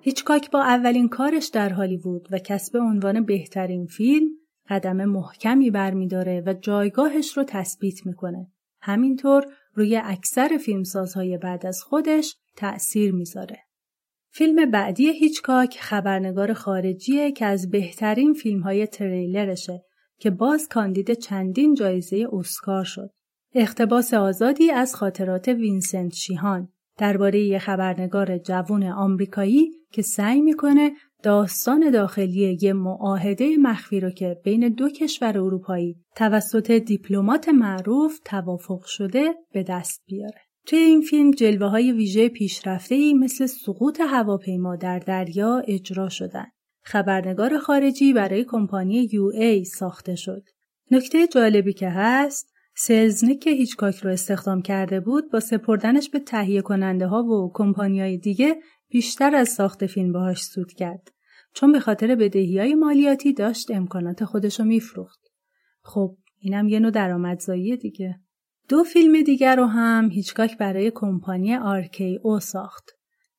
هیچکاک 0.00 0.50
با 0.50 0.62
اولین 0.62 1.08
کارش 1.08 1.46
در 1.46 1.70
هالیوود 1.70 2.28
و 2.32 2.38
کسب 2.38 2.78
عنوان 2.78 3.24
بهترین 3.24 3.86
فیلم 3.86 4.28
قدم 4.68 5.04
محکمی 5.04 5.70
برمیداره 5.70 6.42
و 6.46 6.52
جایگاهش 6.52 7.36
رو 7.36 7.44
تثبیت 7.48 8.06
می‌کنه. 8.06 8.46
همینطور 8.80 9.42
روی 9.78 9.96
اکثر 10.04 10.58
فیلمسازهای 10.64 11.38
بعد 11.38 11.66
از 11.66 11.82
خودش 11.82 12.36
تأثیر 12.56 13.12
می‌ذاره. 13.12 13.58
فیلم 14.30 14.70
بعدی 14.70 15.12
هیچکاک 15.12 15.78
خبرنگار 15.80 16.52
خارجیه 16.52 17.32
که 17.32 17.46
از 17.46 17.70
بهترین 17.70 18.32
فیلم 18.32 18.60
های 18.60 18.86
تریلرشه 18.86 19.84
که 20.20 20.30
باز 20.30 20.68
کاندید 20.68 21.12
چندین 21.12 21.74
جایزه 21.74 22.28
اسکار 22.32 22.84
شد. 22.84 23.10
اقتباس 23.54 24.14
آزادی 24.14 24.70
از 24.70 24.94
خاطرات 24.94 25.48
وینسنت 25.48 26.14
شیهان 26.14 26.68
درباره 26.98 27.40
یه 27.40 27.58
خبرنگار 27.58 28.38
جوون 28.38 28.84
آمریکایی 28.84 29.70
که 29.92 30.02
سعی 30.02 30.40
می‌کنه 30.40 30.92
داستان 31.22 31.90
داخلی 31.90 32.58
یه 32.62 32.72
معاهده 32.72 33.56
مخفی 33.56 34.00
رو 34.00 34.10
که 34.10 34.36
بین 34.44 34.68
دو 34.68 34.88
کشور 34.88 35.38
اروپایی 35.38 35.96
توسط 36.16 36.70
دیپلمات 36.70 37.48
معروف 37.48 38.18
توافق 38.24 38.84
شده 38.84 39.34
به 39.52 39.62
دست 39.62 40.02
بیاره. 40.06 40.40
توی 40.66 40.78
این 40.78 41.00
فیلم 41.00 41.30
جلوه 41.30 41.68
های 41.68 41.92
ویژه 41.92 42.28
پیشرفته 42.28 42.94
ای 42.94 43.14
مثل 43.14 43.46
سقوط 43.46 44.00
هواپیما 44.00 44.76
در 44.76 44.98
دریا 44.98 45.62
اجرا 45.68 46.08
شدن. 46.08 46.46
خبرنگار 46.82 47.58
خارجی 47.58 48.12
برای 48.12 48.44
کمپانی 48.44 49.08
یو 49.12 49.24
ای 49.34 49.64
ساخته 49.64 50.14
شد. 50.14 50.42
نکته 50.90 51.26
جالبی 51.26 51.72
که 51.72 51.88
هست 51.88 52.52
سلزنیک 52.76 53.42
که 53.42 53.50
هیچکاک 53.50 53.96
رو 53.96 54.10
استخدام 54.10 54.62
کرده 54.62 55.00
بود 55.00 55.32
با 55.32 55.40
سپردنش 55.40 56.10
به 56.10 56.18
تهیه 56.18 56.62
کننده 56.62 57.06
ها 57.06 57.22
و 57.22 57.52
کمپانیای 57.54 58.18
دیگه 58.18 58.56
بیشتر 58.90 59.34
از 59.34 59.48
ساخت 59.48 59.86
فیلم 59.86 60.12
باهاش 60.12 60.42
سود 60.42 60.72
کرد 60.72 61.12
چون 61.52 61.72
به 61.72 61.80
خاطر 61.80 62.14
بدهی 62.14 62.58
های 62.58 62.74
مالیاتی 62.74 63.32
داشت 63.32 63.70
امکانات 63.70 64.24
خودشو 64.24 64.64
میفروخت. 64.64 65.20
خب 65.82 66.16
اینم 66.40 66.68
یه 66.68 66.78
نوع 66.78 66.90
درآمدزایی 66.90 67.76
دیگه. 67.76 68.20
دو 68.68 68.84
فیلم 68.84 69.22
دیگر 69.22 69.56
رو 69.56 69.64
هم 69.64 70.10
هیچکاک 70.10 70.58
برای 70.58 70.92
کمپانی 70.94 71.56
آرکی 71.56 72.20
او 72.22 72.40
ساخت. 72.40 72.90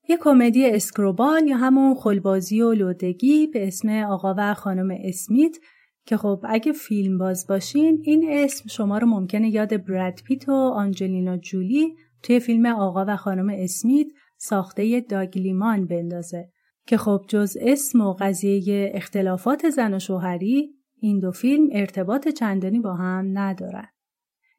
یه 0.09 0.17
کمدی 0.17 0.65
اسکروبال 0.65 1.47
یا 1.47 1.57
همون 1.57 1.95
خلبازی 1.95 2.61
و 2.61 2.73
لودگی 2.73 3.47
به 3.47 3.67
اسم 3.67 3.89
آقا 3.89 4.35
و 4.37 4.53
خانم 4.53 4.97
اسمیت 5.03 5.57
که 6.05 6.17
خب 6.17 6.45
اگه 6.49 6.71
فیلم 6.71 7.17
باز 7.17 7.47
باشین 7.47 8.01
این 8.03 8.25
اسم 8.29 8.69
شما 8.69 8.97
رو 8.97 9.07
ممکنه 9.07 9.49
یاد 9.49 9.85
براد 9.85 10.19
پیت 10.25 10.49
و 10.49 10.53
آنجلینا 10.53 11.37
جولی 11.37 11.95
توی 12.23 12.39
فیلم 12.39 12.65
آقا 12.65 13.05
و 13.07 13.17
خانم 13.17 13.49
اسمیت 13.49 14.07
ساخته 14.41 15.01
داگ 15.01 15.29
لیمان 15.29 15.85
بندازه 15.85 16.49
که 16.87 16.97
خب 16.97 17.25
جز 17.27 17.57
اسم 17.61 18.01
و 18.01 18.13
قضیه 18.19 18.91
اختلافات 18.93 19.69
زن 19.69 19.93
و 19.93 19.99
شوهری 19.99 20.75
این 20.99 21.19
دو 21.19 21.31
فیلم 21.31 21.69
ارتباط 21.71 22.27
چندانی 22.27 22.79
با 22.79 22.93
هم 22.93 23.37
ندارن. 23.37 23.87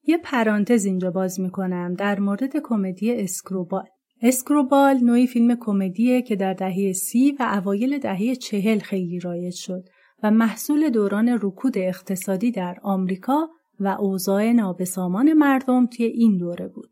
یه 0.03 0.19
پرانتز 0.19 0.85
اینجا 0.85 1.11
باز 1.11 1.41
می‌کنم 1.41 1.95
در 1.95 2.21
مورد 2.21 2.57
کمدی 2.63 3.15
اسکروبال. 3.15 3.85
اسکروبال 4.23 4.97
نوعی 4.97 5.27
فیلم 5.27 5.57
کمدیه 5.61 6.23
که 6.23 6.37
در 6.37 6.55
دهه 6.55 6.93
سی 6.93 7.37
و 7.41 7.43
اوایل 7.43 7.99
دهه 7.99 8.35
چهل 8.35 8.79
خیلی 8.79 9.19
رایج 9.19 9.55
شد 9.55 9.85
و 10.23 10.31
محصول 10.31 10.91
دوران 10.91 11.39
رکود 11.43 11.79
اقتصادی 11.79 12.51
در 12.51 12.77
آمریکا 12.83 13.49
و 13.81 13.97
اوضاع 14.01 14.53
نابسامان 14.53 15.33
مردم 15.33 15.87
توی 15.87 16.07
این 16.07 16.37
دوره 16.37 16.69
بود. 16.69 16.90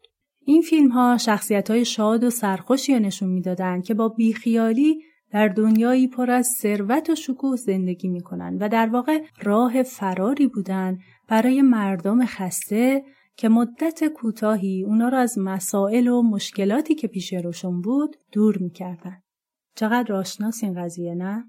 این 0.49 0.63
فیلم 0.63 0.89
ها 0.89 1.19
شخصیت 1.19 1.71
های 1.71 1.85
شاد 1.85 2.25
و 2.25 2.31
سرخوشی 2.31 3.01
نشون 3.01 3.29
می‌دادند 3.29 3.85
که 3.85 3.95
با 3.95 4.09
بیخیالی 4.09 5.03
در 5.33 5.49
دنیایی 5.49 6.09
پر 6.09 6.31
از 6.31 6.49
ثروت 6.61 7.11
و 7.11 7.15
شکوه 7.15 7.57
زندگی 7.57 8.09
می‌کنن 8.09 8.59
و 8.61 8.69
در 8.69 8.89
واقع 8.89 9.25
راه 9.43 9.83
فراری 9.83 10.47
بودن 10.47 10.99
برای 11.29 11.63
مردم 11.63 12.25
خسته 12.25 13.05
که 13.37 13.49
مدت 13.49 14.05
کوتاهی 14.05 14.85
اونا 14.85 15.09
را 15.09 15.19
از 15.19 15.39
مسائل 15.39 16.09
و 16.09 16.23
مشکلاتی 16.23 16.95
که 16.95 17.09
پیش 17.09 17.33
روشون 17.33 17.81
بود 17.81 18.17
دور 18.33 18.59
می‌کردن. 18.59 19.23
چقدر 19.77 20.15
آشناس 20.15 20.65
این 20.65 20.85
قضیه 20.85 21.15
نه؟ 21.15 21.45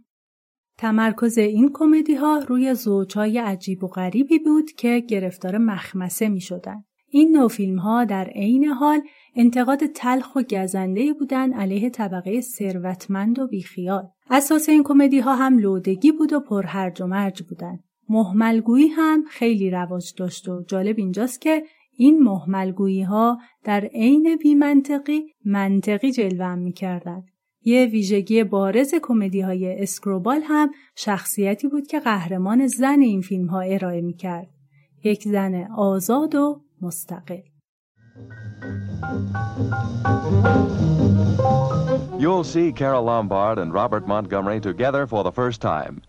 تمرکز 0.77 1.38
این 1.38 1.71
کمدی 1.73 2.15
ها 2.15 2.38
روی 2.38 2.73
زوجهای 2.73 3.38
عجیب 3.38 3.83
و 3.83 3.88
غریبی 3.88 4.39
بود 4.39 4.71
که 4.71 4.99
گرفتار 4.99 5.57
مخمسه 5.57 6.29
می 6.29 6.41
شدن. 6.41 6.83
این 7.12 7.38
نوع 7.38 7.48
فیلم 7.48 7.80
ها 7.80 8.06
در 8.06 8.26
عین 8.26 8.65
حال 8.65 9.02
انتقاد 9.36 9.86
تلخ 9.86 10.36
و 10.36 10.41
گزنده 10.41 11.13
بودن 11.13 11.54
علیه 11.54 11.89
طبقه 11.89 12.41
ثروتمند 12.41 13.39
و 13.39 13.48
بیخیال. 13.48 14.08
اساس 14.30 14.69
این 14.69 14.84
کمدی 14.84 15.19
ها 15.19 15.36
هم 15.36 15.58
لودگی 15.58 16.12
بود 16.12 16.34
و 16.34 16.39
پر 16.39 16.63
هرج 16.63 17.02
و 17.02 17.08
مرج 17.08 17.43
بودن. 17.43 17.80
محملگویی 18.10 18.88
هم 18.88 19.24
خیلی 19.30 19.69
رواج 19.69 20.13
داشت 20.17 20.50
و 20.50 20.63
جالب 20.67 20.95
اینجاست 20.98 21.41
که 21.41 21.63
این 21.98 22.24
محملگویی 22.24 23.02
ها 23.02 23.38
در 23.63 23.86
عین 23.86 24.38
بی 24.41 24.56
منطقی 24.56 25.24
منطقی 25.45 26.12
جلوه 26.12 26.56
می‌کردند. 26.56 27.24
یه 27.63 27.86
ویژگی 27.86 28.43
بارز 28.43 28.95
کمدی 29.02 29.41
های 29.41 29.82
اسکروبال 29.82 30.41
هم 30.43 30.72
شخصیتی 30.95 31.67
بود 31.67 31.88
که 31.88 32.00
قهرمان 32.00 32.67
زن 32.67 33.00
این 33.00 33.22
فیلم 33.22 33.48
ها 33.48 33.62
ارائه 33.62 34.02
می 34.02 34.13
کرد. 34.13 34.48
یک 35.04 35.24
زن 35.24 35.67
آزاد 35.78 36.36
و 36.36 36.62
مستقل. 36.83 37.42
You'll 42.18 42.44
see 42.44 42.72
Carol 42.72 43.04
Lombard 43.04 43.59
and 43.59 43.72
Robert 43.72 44.07
Montgomery 44.07 44.61
together 44.61 45.07
for 45.07 45.24
the 45.24 45.33
first 45.33 45.61
time. 45.61 46.00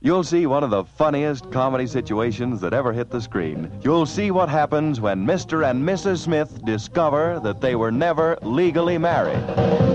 You'll 0.00 0.24
see 0.24 0.44
one 0.46 0.62
of 0.62 0.70
the 0.70 0.84
funniest 0.84 1.50
comedy 1.50 1.86
situations 1.86 2.60
that 2.60 2.74
ever 2.74 2.92
hit 2.92 3.08
the 3.08 3.22
screen. 3.22 3.70
You'll 3.82 4.04
see 4.04 4.30
what 4.30 4.50
happens 4.50 5.00
when 5.00 5.24
Mr. 5.24 5.70
and 5.70 5.82
Mrs. 5.82 6.18
Smith 6.18 6.62
discover 6.66 7.40
that 7.40 7.62
they 7.62 7.74
were 7.74 7.90
never 7.90 8.36
legally 8.42 8.98
married. 8.98 9.87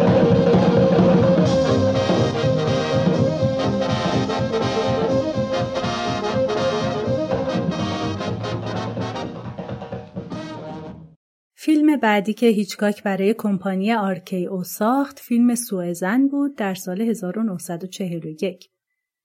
بعدی 12.05 12.35
که 12.35 12.47
هیچکاک 12.47 13.03
برای 13.03 13.35
کمپانی 13.35 13.93
آرکی 13.93 14.47
او 14.47 14.64
ساخت 14.64 15.19
فیلم 15.19 15.55
سوئزن 15.55 16.29
بود 16.29 16.57
در 16.57 16.75
سال 16.75 17.01
1941. 17.01 18.69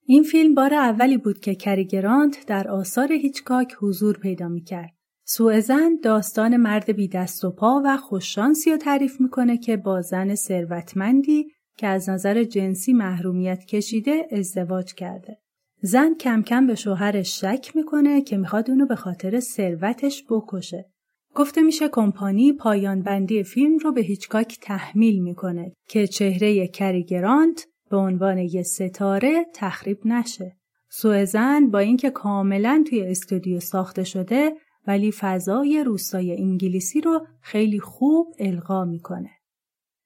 این 0.06 0.22
فیلم 0.22 0.54
بار 0.54 0.74
اولی 0.74 1.16
بود 1.16 1.40
که 1.40 1.54
کری 1.54 1.84
گرانت 1.84 2.46
در 2.46 2.68
آثار 2.68 3.12
هیچکاک 3.12 3.76
حضور 3.80 4.18
پیدا 4.18 4.48
می‌کرد. 4.48 4.90
سوئزن 5.24 5.98
داستان 6.02 6.56
مرد 6.56 6.92
بی 6.92 7.08
دست 7.08 7.44
و 7.44 7.50
پا 7.50 7.82
و 7.84 7.96
خوششانسی 7.96 8.70
رو 8.70 8.76
تعریف 8.76 9.20
می‌کنه 9.20 9.58
که 9.58 9.76
با 9.76 10.02
زن 10.02 10.34
ثروتمندی 10.34 11.46
که 11.76 11.86
از 11.86 12.08
نظر 12.08 12.44
جنسی 12.44 12.92
محرومیت 12.92 13.64
کشیده 13.64 14.28
ازدواج 14.32 14.94
کرده. 14.94 15.38
زن 15.82 16.14
کم 16.14 16.42
کم 16.42 16.66
به 16.66 16.74
شوهرش 16.74 17.40
شک 17.40 17.72
می‌کنه 17.74 18.22
که 18.22 18.36
می‌خواد 18.36 18.70
اونو 18.70 18.86
به 18.86 18.96
خاطر 18.96 19.40
ثروتش 19.40 20.24
بکشه. 20.30 20.89
گفته 21.34 21.62
میشه 21.62 21.88
کمپانی 21.88 22.52
پایان 22.52 23.02
بندی 23.02 23.42
فیلم 23.42 23.78
رو 23.78 23.92
به 23.92 24.00
هیچکاک 24.00 24.58
تحمیل 24.62 25.22
می‌کنه 25.22 25.72
که 25.88 26.06
چهره 26.06 26.68
کری 26.68 27.04
گرانت 27.04 27.66
به 27.90 27.96
عنوان 27.96 28.38
یه 28.38 28.62
ستاره 28.62 29.46
تخریب 29.54 29.98
نشه. 30.04 30.56
سوئزن 30.90 31.66
با 31.70 31.78
اینکه 31.78 32.10
کاملا 32.10 32.84
توی 32.88 33.02
استودیو 33.02 33.60
ساخته 33.60 34.04
شده 34.04 34.52
ولی 34.86 35.12
فضای 35.12 35.84
روستای 35.84 36.36
انگلیسی 36.36 37.00
رو 37.00 37.26
خیلی 37.40 37.80
خوب 37.80 38.34
القا 38.38 38.84
می‌کنه. 38.84 39.30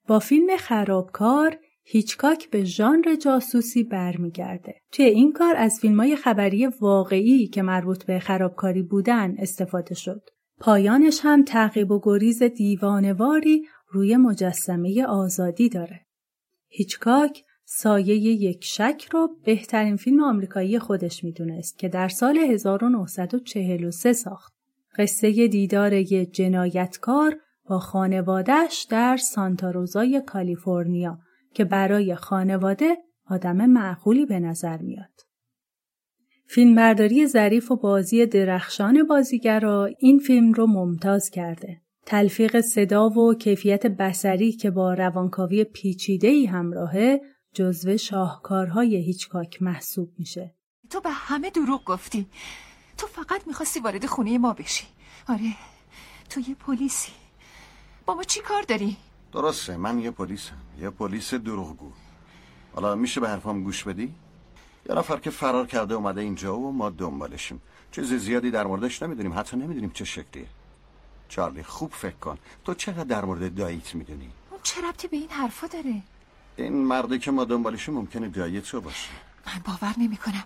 با 0.07 0.19
فیلم 0.19 0.57
خرابکار 0.57 1.57
هیچکاک 1.87 2.49
به 2.49 2.63
ژانر 2.63 3.15
جاسوسی 3.15 3.83
برمیگرده. 3.83 4.75
توی 4.91 5.05
این 5.05 5.33
کار 5.33 5.55
از 5.55 5.79
فیلم 5.81 5.99
های 5.99 6.15
خبری 6.15 6.67
واقعی 6.67 7.47
که 7.47 7.61
مربوط 7.61 8.05
به 8.05 8.19
خرابکاری 8.19 8.81
بودن 8.81 9.35
استفاده 9.37 9.95
شد. 9.95 10.21
پایانش 10.59 11.19
هم 11.23 11.43
تعقیب 11.43 11.91
و 11.91 11.99
گریز 12.03 12.43
دیوانواری 12.43 13.67
روی 13.89 14.17
مجسمه 14.17 15.05
آزادی 15.05 15.69
داره. 15.69 16.05
هیچکاک 16.67 17.43
سایه 17.65 18.15
یک 18.15 18.63
شک 18.63 19.07
رو 19.11 19.29
بهترین 19.43 19.95
فیلم 19.95 20.23
آمریکایی 20.23 20.79
خودش 20.79 21.23
می‌دونست 21.23 21.79
که 21.79 21.89
در 21.89 22.07
سال 22.07 22.37
1943 22.37 24.13
ساخت. 24.13 24.53
قصه 24.97 25.47
دیدار 25.47 25.93
یک 25.93 26.33
جنایتکار 26.33 27.39
با 27.65 27.79
خانوادهش 27.79 28.87
در 28.89 29.17
سانتاروزای 29.17 30.21
کالیفرنیا 30.25 31.19
که 31.53 31.65
برای 31.65 32.15
خانواده 32.15 32.97
آدم 33.29 33.65
معقولی 33.65 34.25
به 34.25 34.39
نظر 34.39 34.77
میاد. 34.77 35.21
فیلمبرداری 36.47 37.27
ظریف 37.27 37.71
و 37.71 37.75
بازی 37.75 38.25
درخشان 38.25 39.03
بازیگرا 39.03 39.89
این 39.99 40.19
فیلم 40.19 40.51
رو 40.51 40.67
ممتاز 40.67 41.29
کرده. 41.29 41.81
تلفیق 42.05 42.61
صدا 42.61 43.09
و 43.09 43.33
کیفیت 43.33 43.87
بسری 43.87 44.51
که 44.51 44.71
با 44.71 44.93
روانکاوی 44.93 45.63
پیچیده 45.63 46.27
ای 46.27 46.45
همراهه 46.45 47.21
جزو 47.53 47.97
شاهکارهای 47.97 48.95
هیچکاک 48.95 49.61
محسوب 49.61 50.09
میشه. 50.17 50.55
تو 50.89 51.01
به 51.01 51.09
همه 51.09 51.49
دروغ 51.49 51.83
گفتی. 51.85 52.27
تو 52.97 53.07
فقط 53.07 53.47
می‌خواستی 53.47 53.79
وارد 53.79 54.05
خونه 54.05 54.37
ما 54.37 54.53
بشی. 54.53 54.85
آره 55.29 55.53
تو 56.29 56.39
یه 56.39 56.55
پلیسی. 56.55 57.11
با 58.05 58.13
ما 58.13 58.23
چی 58.23 58.39
کار 58.39 58.61
داری؟ 58.61 58.97
درسته 59.33 59.77
من 59.77 59.99
یه 59.99 60.11
پلیسم. 60.11 60.55
یه 60.81 60.89
پلیس 60.89 61.33
دروغگو. 61.33 61.91
حالا 62.73 62.95
میشه 62.95 63.21
به 63.21 63.29
حرفام 63.29 63.63
گوش 63.63 63.83
بدی؟ 63.83 64.13
یه 64.89 64.95
نفر 64.95 65.17
که 65.17 65.29
فرار 65.29 65.67
کرده 65.67 65.93
اومده 65.93 66.21
اینجا 66.21 66.57
و 66.57 66.71
ما 66.71 66.89
دنبالشیم. 66.89 67.61
چیز 67.91 68.13
زیادی 68.13 68.51
در 68.51 68.67
موردش 68.67 69.03
نمی‌دونیم 69.03 69.39
حتی 69.39 69.57
نمی‌دونیم 69.57 69.89
چه 69.89 70.05
شکلیه. 70.05 70.47
چارلی 71.29 71.63
خوب 71.63 71.91
فکر 71.91 72.15
کن. 72.15 72.37
تو 72.65 72.73
چقدر 72.73 73.03
در 73.03 73.25
مورد 73.25 73.55
داییت 73.55 73.95
می‌دونی؟ 73.95 74.29
اون 74.51 74.59
چه 74.63 74.81
ربطی 74.81 75.07
به 75.07 75.17
این 75.17 75.29
حرفا 75.29 75.67
داره؟ 75.67 76.01
این 76.55 76.73
مردی 76.73 77.19
که 77.19 77.31
ما 77.31 77.45
دنبالشیم 77.45 77.93
ممکنه 77.93 78.29
دایی 78.29 78.61
تو 78.61 78.81
باشه. 78.81 79.09
من 79.47 79.61
باور 79.65 79.93
نمی 79.97 80.17
کنم 80.17 80.43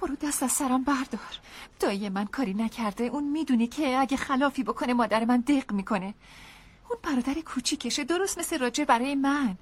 برو 0.00 0.16
دست 0.16 0.42
از 0.42 0.52
سرم 0.52 0.84
بردار. 0.84 1.40
دایی 1.80 2.08
من 2.08 2.26
کاری 2.26 2.54
نکرده 2.54 3.04
اون 3.04 3.24
می‌دونی 3.24 3.66
که 3.66 3.98
اگه 3.98 4.16
خلافی 4.16 4.62
بکنه 4.62 4.94
مادر 4.94 5.24
من 5.24 5.40
دق 5.40 5.72
می‌کنه. 5.72 6.14
اون 6.88 6.98
برادر 7.02 7.40
کوچیکشه 7.40 8.04
درست 8.04 8.38
مثل 8.38 8.58
راجر 8.58 8.84
برای 8.84 9.14
من. 9.14 9.56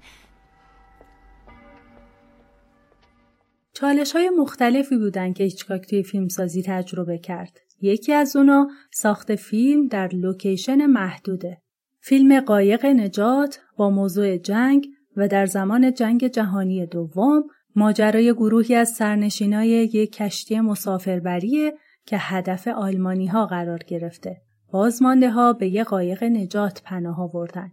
چالش 3.79 4.11
های 4.11 4.29
مختلفی 4.29 4.97
بودن 4.97 5.33
که 5.33 5.43
هیچکاک 5.43 5.87
توی 5.87 6.03
فیلمسازی 6.03 6.63
تجربه 6.65 7.17
کرد. 7.17 7.57
یکی 7.81 8.13
از 8.13 8.35
اونا 8.35 8.67
ساخت 8.91 9.35
فیلم 9.35 9.87
در 9.87 10.07
لوکیشن 10.07 10.85
محدوده. 10.85 11.61
فیلم 12.01 12.39
قایق 12.39 12.85
نجات 12.85 13.59
با 13.77 13.89
موضوع 13.89 14.37
جنگ 14.37 14.87
و 15.17 15.27
در 15.27 15.45
زمان 15.45 15.93
جنگ 15.93 16.27
جهانی 16.27 16.85
دوم 16.85 17.43
ماجرای 17.75 18.33
گروهی 18.33 18.75
از 18.75 18.89
سرنشینای 18.89 19.69
یک 19.69 20.11
کشتی 20.11 20.59
مسافربریه 20.59 21.73
که 22.05 22.17
هدف 22.19 22.67
آلمانی 22.67 23.27
ها 23.27 23.45
قرار 23.45 23.79
گرفته. 23.87 24.41
بازمانده 24.71 25.29
ها 25.29 25.53
به 25.53 25.67
یک 25.67 25.87
قایق 25.87 26.23
نجات 26.23 26.81
پناه 26.85 27.21
آوردن. 27.21 27.71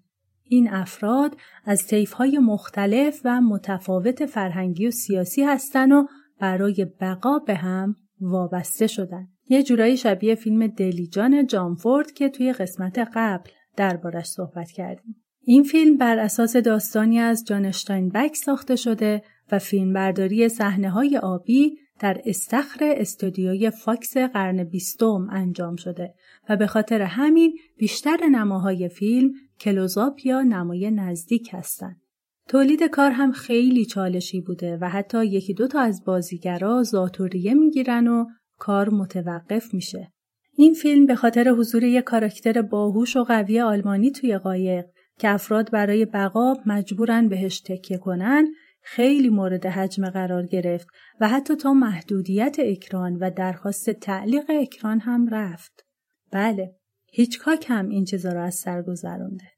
این 0.48 0.70
افراد 0.70 1.36
از 1.64 1.86
طیفهای 1.86 2.38
مختلف 2.38 3.20
و 3.24 3.40
متفاوت 3.40 4.26
فرهنگی 4.26 4.86
و 4.86 4.90
سیاسی 4.90 5.42
هستن 5.42 5.92
و 5.92 6.06
برای 6.40 6.86
بقا 7.00 7.38
به 7.38 7.54
هم 7.54 7.96
وابسته 8.20 8.86
شدن. 8.86 9.28
یه 9.48 9.62
جورایی 9.62 9.96
شبیه 9.96 10.34
فیلم 10.34 10.66
دلیجان 10.66 11.46
جانفورد 11.46 12.12
که 12.12 12.28
توی 12.28 12.52
قسمت 12.52 12.98
قبل 13.14 13.50
دربارش 13.76 14.26
صحبت 14.26 14.70
کردیم. 14.70 15.16
این 15.40 15.62
فیلم 15.62 15.96
بر 15.96 16.18
اساس 16.18 16.56
داستانی 16.56 17.18
از 17.18 17.44
جان 17.46 17.72
بک 18.14 18.36
ساخته 18.36 18.76
شده 18.76 19.22
و 19.52 19.58
فیلمبرداری 19.58 20.48
صحنه 20.48 20.90
های 20.90 21.18
آبی 21.18 21.78
در 22.00 22.20
استخر 22.24 22.94
استودیوی 22.96 23.70
فاکس 23.70 24.16
قرن 24.16 24.64
بیستم 24.64 25.28
انجام 25.30 25.76
شده 25.76 26.14
و 26.48 26.56
به 26.56 26.66
خاطر 26.66 27.02
همین 27.02 27.58
بیشتر 27.78 28.26
نماهای 28.30 28.88
فیلم 28.88 29.32
کلوزاپ 29.60 30.26
یا 30.26 30.42
نمای 30.42 30.90
نزدیک 30.90 31.48
هستند. 31.52 32.00
تولید 32.48 32.82
کار 32.82 33.10
هم 33.10 33.32
خیلی 33.32 33.84
چالشی 33.84 34.40
بوده 34.40 34.78
و 34.80 34.88
حتی 34.88 35.26
یکی 35.26 35.54
دو 35.54 35.66
تا 35.66 35.80
از 35.80 36.04
بازیگرا 36.04 36.82
ذات‌الریه 36.82 37.54
می‌گیرن 37.54 38.08
و 38.08 38.26
کار 38.58 38.90
متوقف 38.90 39.74
میشه. 39.74 40.12
این 40.56 40.74
فیلم 40.74 41.06
به 41.06 41.14
خاطر 41.14 41.48
حضور 41.48 41.84
یک 41.84 42.04
کاراکتر 42.04 42.62
باهوش 42.62 43.16
و 43.16 43.24
قوی 43.24 43.60
آلمانی 43.60 44.10
توی 44.10 44.38
قایق 44.38 44.84
که 45.18 45.28
افراد 45.28 45.70
برای 45.70 46.04
بقا 46.04 46.54
مجبورن 46.66 47.28
بهش 47.28 47.60
تکیه 47.60 47.98
کنن 47.98 48.46
خیلی 48.82 49.28
مورد 49.28 49.66
حجم 49.66 50.10
قرار 50.10 50.46
گرفت 50.46 50.86
و 51.20 51.28
حتی 51.28 51.56
تا 51.56 51.72
محدودیت 51.74 52.56
اکران 52.58 53.16
و 53.16 53.30
درخواست 53.30 53.90
تعلیق 53.90 54.44
اکران 54.48 55.00
هم 55.00 55.28
رفت. 55.28 55.84
بله، 56.30 56.76
هیچکاک 57.06 57.66
هم 57.68 57.88
این 57.88 58.04
چیزا 58.04 58.32
را 58.32 58.44
از 58.44 58.54
سر 58.54 58.82
گذرانده. 58.82 59.50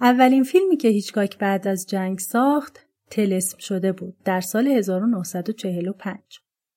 اولین 0.00 0.42
فیلمی 0.42 0.76
که 0.76 0.88
هیچکاک 0.88 1.38
بعد 1.38 1.68
از 1.68 1.86
جنگ 1.86 2.18
ساخت 2.18 2.86
تلسم 3.10 3.58
شده 3.58 3.92
بود 3.92 4.16
در 4.24 4.40
سال 4.40 4.66
1945. 4.68 6.18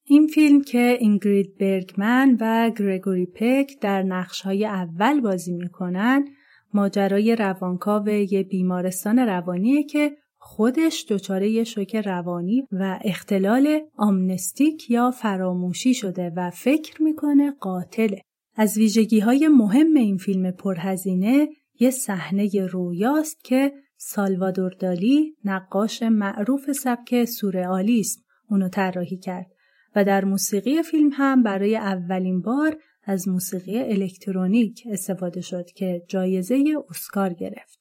این 0.07 0.27
فیلم 0.27 0.61
که 0.61 0.97
اینگرید 0.99 1.57
برگمن 1.57 2.37
و 2.39 2.71
گرگوری 2.77 3.25
پک 3.25 3.79
در 3.81 4.03
نقشهای 4.03 4.65
اول 4.65 5.21
بازی 5.21 5.53
می‌کنن 5.53 6.27
ماجرای 6.73 7.35
روانکاو 7.35 8.09
یه 8.09 8.43
بیمارستان 8.43 9.19
روانیه 9.19 9.83
که 9.83 10.17
خودش 10.37 11.05
دچار 11.09 11.43
یه 11.43 11.63
شوک 11.63 11.95
روانی 11.95 12.67
و 12.71 12.99
اختلال 13.03 13.79
آمنستیک 13.97 14.91
یا 14.91 15.11
فراموشی 15.11 15.93
شده 15.93 16.31
و 16.35 16.49
فکر 16.49 17.03
می‌کنه 17.03 17.51
قاتله. 17.51 18.21
از 18.55 18.77
ویژگی 18.77 19.19
های 19.19 19.47
مهم 19.47 19.93
این 19.93 20.17
فیلم 20.17 20.51
پرهزینه 20.51 21.49
یه 21.79 21.89
صحنه 21.89 22.67
رویاست 22.71 23.43
که 23.43 23.73
سالوادور 23.97 24.71
دالی 24.79 25.35
نقاش 25.43 26.03
معروف 26.03 26.71
سبک 26.71 27.25
سورئالیسم 27.25 28.21
اونو 28.49 28.69
طراحی 28.69 29.17
کرد 29.17 29.47
و 29.95 30.03
در 30.03 30.25
موسیقی 30.25 30.83
فیلم 30.83 31.09
هم 31.13 31.43
برای 31.43 31.75
اولین 31.75 32.41
بار 32.41 32.77
از 33.03 33.27
موسیقی 33.27 33.79
الکترونیک 33.79 34.83
استفاده 34.91 35.41
شد 35.41 35.65
که 35.65 36.03
جایزه 36.07 36.63
اسکار 36.89 37.33
گرفت. 37.33 37.79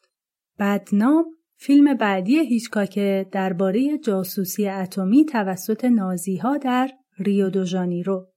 بدنام 0.59 1.25
فیلم 1.57 1.95
بعدی 1.95 2.39
هیچکاک 2.39 2.99
درباره 3.33 3.99
جاسوسی 3.99 4.69
اتمی 4.69 5.25
توسط 5.25 5.85
نازی 5.85 6.37
ها 6.37 6.57
در 6.57 6.91
ریو 7.19 7.51
دو 7.51 7.65
ژانیرو 7.65 8.34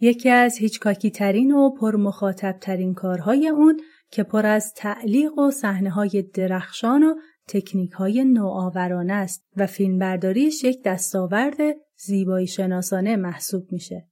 یکی 0.00 0.30
از 0.30 0.58
هیچکاکی 0.58 1.10
ترین 1.10 1.52
و 1.52 1.70
پرمخاطب 1.70 2.58
ترین 2.60 2.94
کارهای 2.94 3.48
اون 3.48 3.80
که 4.10 4.22
پر 4.22 4.46
از 4.46 4.72
تعلیق 4.76 5.38
و 5.38 5.50
صحنه 5.50 5.90
های 5.90 6.24
درخشان 6.34 7.02
و 7.02 7.14
تکنیک 7.48 7.92
های 7.92 8.24
نوآورانه 8.24 9.12
است 9.12 9.46
و 9.56 9.66
فیلمبرداریش 9.66 10.64
یک 10.64 10.82
دستاورد 10.84 11.56
زیبایی 11.96 12.46
شناسانه 12.46 13.16
محسوب 13.16 13.72
میشه. 13.72 14.08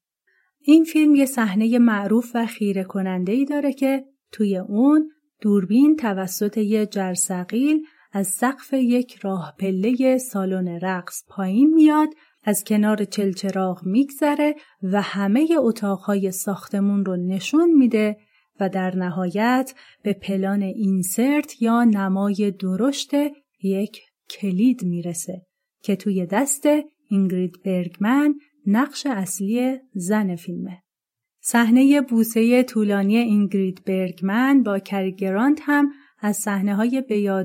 این 0.60 0.84
فیلم 0.84 1.14
یه 1.14 1.26
صحنه 1.26 1.78
معروف 1.78 2.30
و 2.34 2.46
خیره 2.46 2.84
کننده 2.84 3.32
ای 3.32 3.44
داره 3.44 3.72
که 3.72 4.04
توی 4.32 4.56
اون 4.56 5.10
دوربین 5.40 5.96
توسط 5.96 6.58
یه 6.58 6.86
جرثقیل 6.86 7.86
از 8.12 8.26
سقف 8.26 8.72
یک 8.72 9.14
راه 9.14 9.54
پله 9.58 10.18
سالن 10.18 10.68
رقص 10.68 11.24
پایین 11.28 11.74
میاد 11.74 12.08
از 12.44 12.64
کنار 12.64 13.04
چلچراغ 13.04 13.86
میگذره 13.86 14.54
و 14.82 15.02
همه 15.02 15.48
اتاقهای 15.58 16.32
ساختمون 16.32 17.04
رو 17.04 17.16
نشون 17.16 17.72
میده 17.72 18.16
و 18.60 18.68
در 18.68 18.96
نهایت 18.96 19.74
به 20.02 20.12
پلان 20.12 20.62
اینسرت 20.62 21.62
یا 21.62 21.84
نمای 21.84 22.50
درشت 22.50 23.10
یک 23.62 24.00
کلید 24.30 24.84
می‌رسه 24.84 25.42
که 25.82 25.96
توی 25.96 26.26
دست 26.26 26.66
اینگرید 27.10 27.62
برگمن 27.64 28.34
نقش 28.66 29.06
اصلی 29.06 29.78
زن 29.94 30.36
فیلمه. 30.36 30.82
صحنه 31.40 32.00
بوسه 32.00 32.62
طولانی 32.62 33.16
اینگرید 33.16 33.84
برگمن 33.86 34.62
با 34.62 34.78
کریگرانت 34.78 35.60
هم 35.62 35.92
از 36.20 36.36
صحنه 36.36 36.74
های 36.74 37.02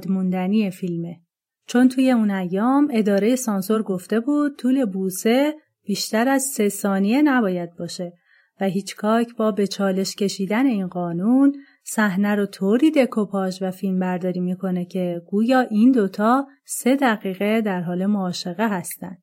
موندنی 0.10 0.72
فیلمه. 0.72 1.22
چون 1.70 1.90
توی 1.90 2.12
اون 2.12 2.32
ایام 2.32 2.88
اداره 2.94 3.36
سانسور 3.36 3.84
گفته 3.84 4.20
بود 4.20 4.56
طول 4.58 4.86
بوسه 4.86 5.56
بیشتر 5.86 6.28
از 6.28 6.44
سه 6.44 6.70
ثانیه 6.70 7.22
نباید 7.22 7.76
باشه 7.76 8.14
و 8.62 8.66
هیچکاک 8.66 9.36
با 9.36 9.52
به 9.52 9.68
چالش 9.68 10.16
کشیدن 10.16 10.66
این 10.66 10.88
قانون 10.88 11.56
صحنه 11.84 12.36
رو 12.36 12.46
طوری 12.46 12.92
دکوپاژ 12.92 13.62
و 13.62 13.72
فیلم 13.72 14.00
برداری 14.00 14.40
می‌کنه 14.40 14.86
که 14.86 15.22
گویا 15.28 15.60
این 15.60 15.92
دوتا 15.92 16.48
سه 16.66 16.96
دقیقه 16.96 17.62
در 17.62 17.82
حال 17.82 18.06
معاشقه 18.06 18.70
هستن. 18.70 19.18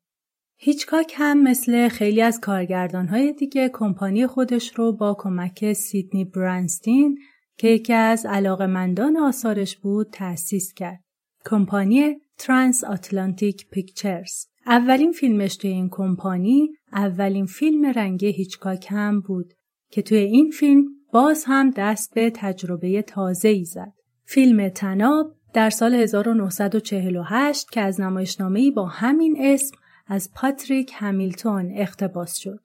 هیچکاک 0.57 1.13
هم 1.17 1.43
مثل 1.43 1.87
خیلی 1.87 2.21
از 2.21 2.39
کارگردانهای 2.39 3.33
دیگه 3.33 3.69
کمپانی 3.73 4.27
خودش 4.27 4.73
رو 4.75 4.93
با 4.93 5.15
کمک 5.19 5.73
سیدنی 5.73 6.25
برانستین 6.25 7.17
که 7.57 7.67
یکی 7.67 7.93
از 7.93 8.25
علاقمندان 8.25 9.17
آثارش 9.17 9.77
بود 9.77 10.09
تأسیس 10.11 10.73
کرد. 10.73 10.99
کمپانی 11.45 12.15
ترانس 12.37 12.83
آتلانتیک 12.83 13.69
پیکچرز. 13.69 14.45
اولین 14.65 15.11
فیلمش 15.11 15.55
توی 15.55 15.69
این 15.69 15.89
کمپانی 15.91 16.69
اولین 16.93 17.45
فیلم 17.45 17.85
رنگ 17.85 18.25
هیچکاک 18.25 18.87
هم 18.89 19.21
بود 19.21 19.53
که 19.91 20.01
توی 20.01 20.17
این 20.17 20.51
فیلم 20.51 20.85
باز 21.13 21.43
هم 21.47 21.69
دست 21.69 22.13
به 22.15 22.31
تجربه 22.35 23.01
تازه 23.01 23.49
ای 23.49 23.65
زد. 23.65 23.93
فیلم 24.25 24.69
تناب 24.69 25.35
در 25.53 25.69
سال 25.69 25.95
1948 25.95 27.69
که 27.69 27.81
از 27.81 28.01
نمایشنامه‌ای 28.01 28.71
با 28.71 28.85
همین 28.85 29.37
اسم 29.39 29.77
از 30.07 30.31
پاتریک 30.35 30.91
همیلتون 30.95 31.71
اقتباس 31.75 32.37
شد. 32.37 32.59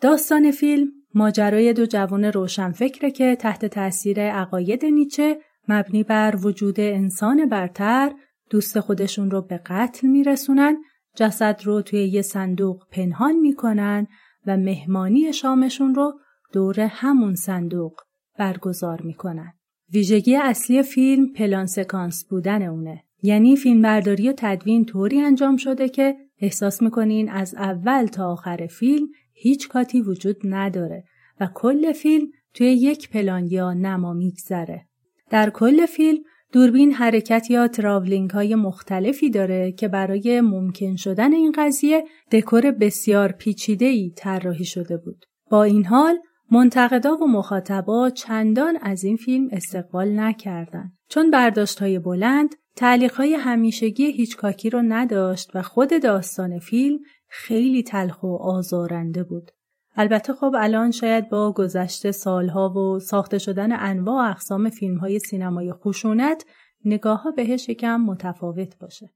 داستان 0.00 0.50
فیلم 0.50 0.88
ماجرای 1.14 1.72
دو 1.72 1.86
جوان 1.86 2.24
روشنفکره 2.24 3.10
که 3.10 3.36
تحت 3.36 3.66
تاثیر 3.66 4.20
عقاید 4.20 4.84
نیچه 4.84 5.38
مبنی 5.68 6.02
بر 6.02 6.36
وجود 6.42 6.80
انسان 6.80 7.48
برتر 7.48 8.12
دوست 8.50 8.80
خودشون 8.80 9.30
رو 9.30 9.42
به 9.42 9.60
قتل 9.66 10.08
میرسونن 10.08 10.76
جسد 11.16 11.60
رو 11.64 11.82
توی 11.82 12.04
یه 12.04 12.22
صندوق 12.22 12.82
پنهان 12.90 13.36
می‌کنن 13.36 14.06
و 14.46 14.56
مهمانی 14.56 15.32
شامشون 15.32 15.94
رو 15.94 16.20
دور 16.52 16.80
همون 16.80 17.34
صندوق 17.34 17.92
برگزار 18.38 19.02
می‌کنن. 19.02 19.52
ویژگی 19.92 20.36
اصلی 20.36 20.82
فیلم 20.82 21.32
پلان 21.32 21.66
سکانس 21.66 22.24
بودن 22.24 22.62
اونه. 22.62 23.04
یعنی 23.22 23.56
فیلمبرداری 23.56 24.28
و 24.28 24.34
تدوین 24.36 24.84
طوری 24.84 25.20
انجام 25.20 25.56
شده 25.56 25.88
که 25.88 26.16
احساس 26.38 26.82
می‌کنین 26.82 27.30
از 27.30 27.54
اول 27.54 28.06
تا 28.06 28.32
آخر 28.32 28.66
فیلم 28.66 29.08
هیچ 29.32 29.68
کاتی 29.68 30.00
وجود 30.00 30.36
نداره 30.44 31.04
و 31.40 31.48
کل 31.54 31.92
فیلم 31.92 32.26
توی 32.54 32.66
یک 32.66 33.10
پلان 33.10 33.46
یا 33.46 33.72
نما 33.72 34.12
میگذره. 34.12 34.86
در 35.30 35.50
کل 35.50 35.86
فیلم 35.86 36.22
دوربین 36.52 36.92
حرکت 36.92 37.50
یا 37.50 37.68
تراولینگ 37.68 38.30
های 38.30 38.54
مختلفی 38.54 39.30
داره 39.30 39.72
که 39.72 39.88
برای 39.88 40.40
ممکن 40.40 40.96
شدن 40.96 41.32
این 41.32 41.52
قضیه 41.56 42.04
دکور 42.32 42.70
بسیار 42.70 43.32
پیچیده 43.32 43.86
ای 43.86 44.12
طراحی 44.16 44.64
شده 44.64 44.96
بود. 44.96 45.24
با 45.50 45.62
این 45.62 45.86
حال 45.86 46.18
منتقدا 46.50 47.16
و 47.16 47.26
مخاطبا 47.26 48.10
چندان 48.10 48.78
از 48.82 49.04
این 49.04 49.16
فیلم 49.16 49.48
استقبال 49.52 50.20
نکردند 50.20 50.92
چون 51.08 51.30
برداشت 51.30 51.78
های 51.78 51.98
بلند 51.98 52.54
تعلیق 52.76 53.14
های 53.14 53.34
همیشگی 53.34 54.12
هیچکاکی 54.12 54.70
رو 54.70 54.82
نداشت 54.82 55.50
و 55.54 55.62
خود 55.62 56.02
داستان 56.02 56.58
فیلم 56.58 56.98
خیلی 57.28 57.82
تلخ 57.82 58.22
و 58.22 58.36
آزارنده 58.36 59.24
بود. 59.24 59.50
البته 59.96 60.32
خب 60.32 60.52
الان 60.58 60.90
شاید 60.90 61.28
با 61.28 61.52
گذشته 61.52 62.10
سالها 62.10 62.68
و 62.68 62.98
ساخته 62.98 63.38
شدن 63.38 63.72
انواع 63.72 64.26
و 64.26 64.30
اقسام 64.30 64.68
فیلم 64.68 64.98
های 64.98 65.18
سینمای 65.18 65.72
خشونت 65.72 66.44
نگاه 66.84 67.22
ها 67.22 67.30
بهش 67.30 67.68
یکم 67.68 68.00
متفاوت 68.00 68.78
باشه. 68.78 69.10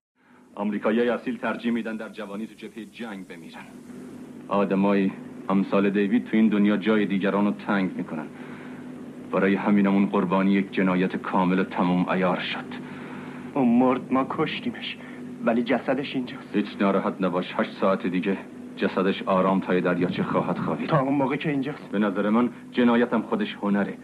آمریکایی 0.54 1.08
اصیل 1.08 1.38
ترجیح 1.38 1.72
میدن 1.72 1.96
در 1.96 2.08
جوانی 2.08 2.46
تو 2.46 2.54
جبهه 2.54 2.84
جنگ 2.84 3.28
بمیرن. 3.28 3.64
آدمایی 4.48 5.12
امثال 5.48 5.90
دیوید 5.90 6.24
تو 6.24 6.36
این 6.36 6.48
دنیا 6.48 6.76
جای 6.76 7.06
دیگران 7.06 7.44
رو 7.44 7.52
تنگ 7.66 7.96
می‌کنن. 7.96 8.26
برای 9.32 9.54
همینمون 9.54 10.06
قربانی 10.06 10.52
یک 10.52 10.72
جنایت 10.72 11.16
کامل 11.16 11.58
و 11.58 11.64
تموم 11.64 12.08
ایار 12.08 12.40
شد. 12.40 12.84
اون 13.54 13.68
مرد 13.68 14.12
ما 14.12 14.26
کشتیمش 14.30 14.98
ولی 15.44 15.62
جسدش 15.62 16.14
اینجاست 16.14 16.56
هیچ 16.56 16.66
ناراحت 16.80 17.14
نباش 17.20 17.44
هشت 17.56 17.70
ساعت 17.80 18.06
دیگه 18.06 18.38
جسدش 18.76 19.22
آرام 19.22 19.60
تای 19.60 19.80
دریاچه 19.80 20.22
خواهد 20.22 20.58
خوابید. 20.58 20.88
تا 20.88 21.00
اون 21.00 21.14
موقع 21.14 21.36
که 21.36 21.50
اینجاست. 21.50 21.88
به 21.92 21.98
نظر 21.98 22.30
من 22.30 22.50
جنایتم 22.72 23.22
خودش 23.22 23.56
هنره. 23.62 23.94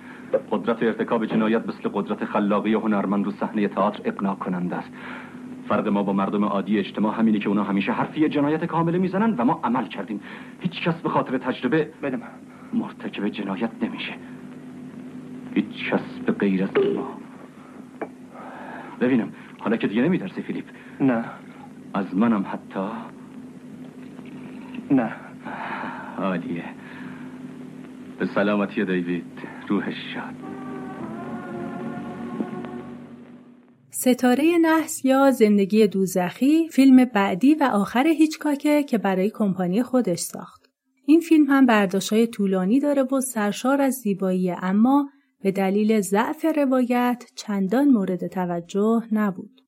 قدرت 0.51 0.83
ارتکاب 0.83 1.27
جنایت 1.27 1.69
مثل 1.69 1.89
قدرت 1.93 2.25
خلاقی 2.25 2.75
هنرمند 2.75 3.25
رو 3.25 3.31
صحنه 3.31 3.69
تئاتر 3.69 4.01
اقناع 4.05 4.35
کننده 4.35 4.77
است. 4.77 4.91
فرق 5.69 5.89
ما 5.89 6.03
با 6.03 6.13
مردم 6.13 6.45
عادی 6.45 6.79
اجتماع 6.79 7.19
همینه 7.19 7.39
که 7.39 7.49
اونا 7.49 7.63
همیشه 7.63 7.93
حرفی 7.93 8.29
جنایت 8.29 8.65
کامله 8.65 8.99
می‌زنن 8.99 9.35
و 9.39 9.45
ما 9.45 9.61
عمل 9.65 9.87
کردیم. 9.87 10.21
هیچ 10.61 10.83
کس 10.83 10.95
به 10.95 11.09
خاطر 11.09 11.39
تجربه 11.39 11.91
بده 12.03 12.19
مرتکب 12.73 13.29
جنایت 13.29 13.71
نمیشه. 13.83 14.13
هیچ 15.55 15.91
کس 15.91 16.19
به 16.27 16.33
غیر 16.33 16.63
از 16.63 16.71
ما. 16.97 17.09
ببینم 19.01 19.29
حالا 19.59 19.77
که 19.77 19.87
دیگه 19.87 20.03
نمیترسی 20.03 20.43
فیلیپ. 20.43 20.65
نه. 21.01 21.25
از 21.95 22.17
منم 22.17 22.45
حتی 22.53 22.81
نه 24.91 25.13
عالیه 26.19 26.65
به 28.19 28.27
سلامتی 28.27 28.85
دیوید 28.85 29.25
روحش 29.69 29.95
شاد 30.15 30.35
ستاره 33.91 34.59
نحس 34.63 35.05
یا 35.05 35.31
زندگی 35.31 35.87
دوزخی 35.87 36.69
فیلم 36.69 37.05
بعدی 37.05 37.55
و 37.55 37.65
آخر 37.73 38.07
هیچکاکه 38.07 38.83
که 38.83 38.99
برای 38.99 39.31
کمپانی 39.31 39.83
خودش 39.83 40.19
ساخت. 40.19 40.67
این 41.07 41.21
فیلم 41.21 41.45
هم 41.49 41.67
برداشت‌های 41.67 42.27
طولانی 42.27 42.81
داره 42.81 43.03
و 43.03 43.21
سرشار 43.21 43.83
از 43.83 43.95
زیبایی 43.95 44.51
اما 44.51 45.11
به 45.43 45.51
دلیل 45.51 46.01
ضعف 46.01 46.45
روایت 46.57 47.25
چندان 47.35 47.89
مورد 47.89 48.27
توجه 48.27 49.03
نبود. 49.13 49.60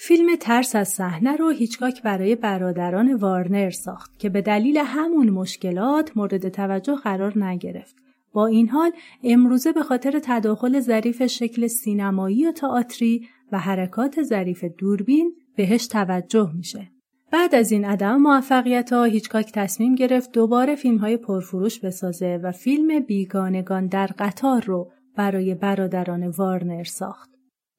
فیلم 0.00 0.36
ترس 0.36 0.76
از 0.76 0.88
صحنه 0.88 1.36
رو 1.36 1.50
هیچکاک 1.50 2.02
برای 2.02 2.36
برادران 2.36 3.14
وارنر 3.14 3.70
ساخت 3.70 4.18
که 4.18 4.28
به 4.28 4.42
دلیل 4.42 4.76
همون 4.76 5.30
مشکلات 5.30 6.16
مورد 6.16 6.48
توجه 6.48 6.94
قرار 6.94 7.44
نگرفت. 7.44 7.96
با 8.32 8.46
این 8.46 8.68
حال 8.68 8.90
امروزه 9.24 9.72
به 9.72 9.82
خاطر 9.82 10.20
تداخل 10.22 10.80
ظریف 10.80 11.26
شکل 11.26 11.66
سینمایی 11.66 12.46
و 12.46 12.52
تئاتری 12.52 13.28
و 13.52 13.58
حرکات 13.58 14.22
ظریف 14.22 14.64
دوربین 14.64 15.32
بهش 15.56 15.86
توجه 15.86 16.50
میشه. 16.54 16.90
بعد 17.32 17.54
از 17.54 17.72
این 17.72 17.84
عدم 17.84 18.16
موفقیت 18.16 18.92
ها 18.92 19.04
هیچکاک 19.04 19.52
تصمیم 19.52 19.94
گرفت 19.94 20.32
دوباره 20.32 20.74
فیلم 20.74 20.98
های 20.98 21.16
پرفروش 21.16 21.80
بسازه 21.80 22.40
و 22.42 22.52
فیلم 22.52 23.00
بیگانگان 23.00 23.86
در 23.86 24.10
قطار 24.18 24.62
رو 24.62 24.90
برای 25.16 25.54
برادران 25.54 26.26
وارنر 26.28 26.84
ساخت. 26.84 27.30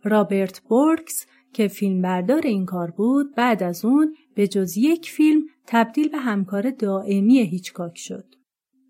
رابرت 0.04 0.62
بورکس 0.70 1.26
که 1.54 1.68
فیلمبردار 1.68 2.42
این 2.42 2.66
کار 2.66 2.92
بود 2.92 3.36
بعد 3.36 3.64
از 3.64 3.86
اون 3.86 4.16
به 4.36 4.48
جز 4.48 4.78
یک 4.78 5.10
فیلم 5.10 5.42
تبدیل 5.68 6.10
به 6.10 6.18
همکار 6.18 6.70
دائمی 6.70 7.40
هیچکاک 7.40 7.98
شد. 7.98 8.26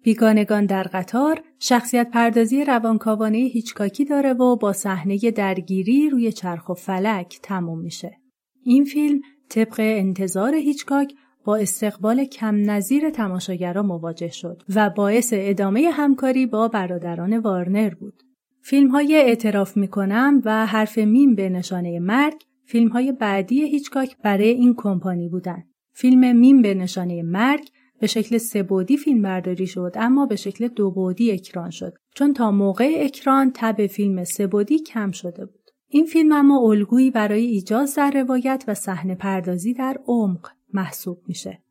بیگانگان 0.04 0.66
در 0.66 0.84
قطار 0.84 1.44
شخصیت 1.60 2.10
پردازی 2.12 2.66
روانکاوانه 2.66 3.38
هیچکاکی 3.38 4.06
داره 4.06 4.34
و 4.34 4.56
با 4.56 4.74
صحنه 4.74 5.18
درگیری 5.32 6.10
روی 6.10 6.32
چرخ 6.32 6.70
و 6.70 6.74
فلک 6.74 7.40
تموم 7.44 7.80
میشه. 7.80 8.18
این 8.64 8.86
فیلم 8.86 9.22
طبق 9.50 9.76
انتظار 9.80 10.56
هیچکاک 10.56 11.14
با 11.46 11.56
استقبال 11.56 12.26
کم 12.26 12.72
نظیر 12.72 13.10
تماشاگران 13.10 13.86
مواجه 13.86 14.30
شد 14.30 14.64
و 14.76 14.90
باعث 14.90 15.34
ادامه 15.38 15.90
همکاری 15.94 16.46
با 16.46 16.68
برادران 16.68 17.38
وارنر 17.38 17.90
بود. 17.90 18.24
فیلم 18.62 18.88
های 18.88 19.16
اعتراف 19.16 19.78
می‌کنم 19.78 20.42
و 20.46 20.66
حرف 20.66 20.98
میم 20.98 21.36
به 21.36 21.50
نشانه 21.50 22.00
مرگ 22.00 22.42
فیلم 22.70 22.88
های 22.88 23.12
بعدی 23.12 23.68
هیچکاک 23.68 24.18
برای 24.24 24.50
این 24.50 24.74
کمپانی 24.78 25.30
بودن. 25.30 25.64
فیلم 25.94 26.36
میم 26.36 26.62
به 26.62 26.74
نشانه 26.74 27.24
مرگ 27.24 27.70
به 28.00 28.08
شکل 28.08 28.38
سبودی 28.38 28.98
فیلم 28.98 29.22
برداری 29.22 29.68
شد 29.68 29.92
اما 29.96 30.26
به 30.26 30.36
شکل 30.36 30.68
دو 30.68 30.92
بودی 30.92 31.32
اکران 31.32 31.70
شد 31.70 31.94
چون 32.16 32.34
تا 32.34 32.52
موقع 32.52 32.98
اکران 33.00 33.52
تب 33.56 33.88
فیلم 33.88 34.24
سبودی 34.24 34.80
کم 34.80 35.12
شده 35.12 35.46
بود. 35.46 35.72
این 35.88 36.06
فیلم 36.06 36.32
اما 36.32 36.60
الگویی 36.70 37.12
برای 37.12 37.46
ایجاز 37.46 37.96
در 37.96 38.12
روایت 38.12 38.64
و 38.68 38.74
صحنه 38.74 39.16
پردازی 39.16 39.74
در 39.74 39.98
عمق 40.08 40.50
محسوب 40.74 41.22
میشه. 41.28 41.64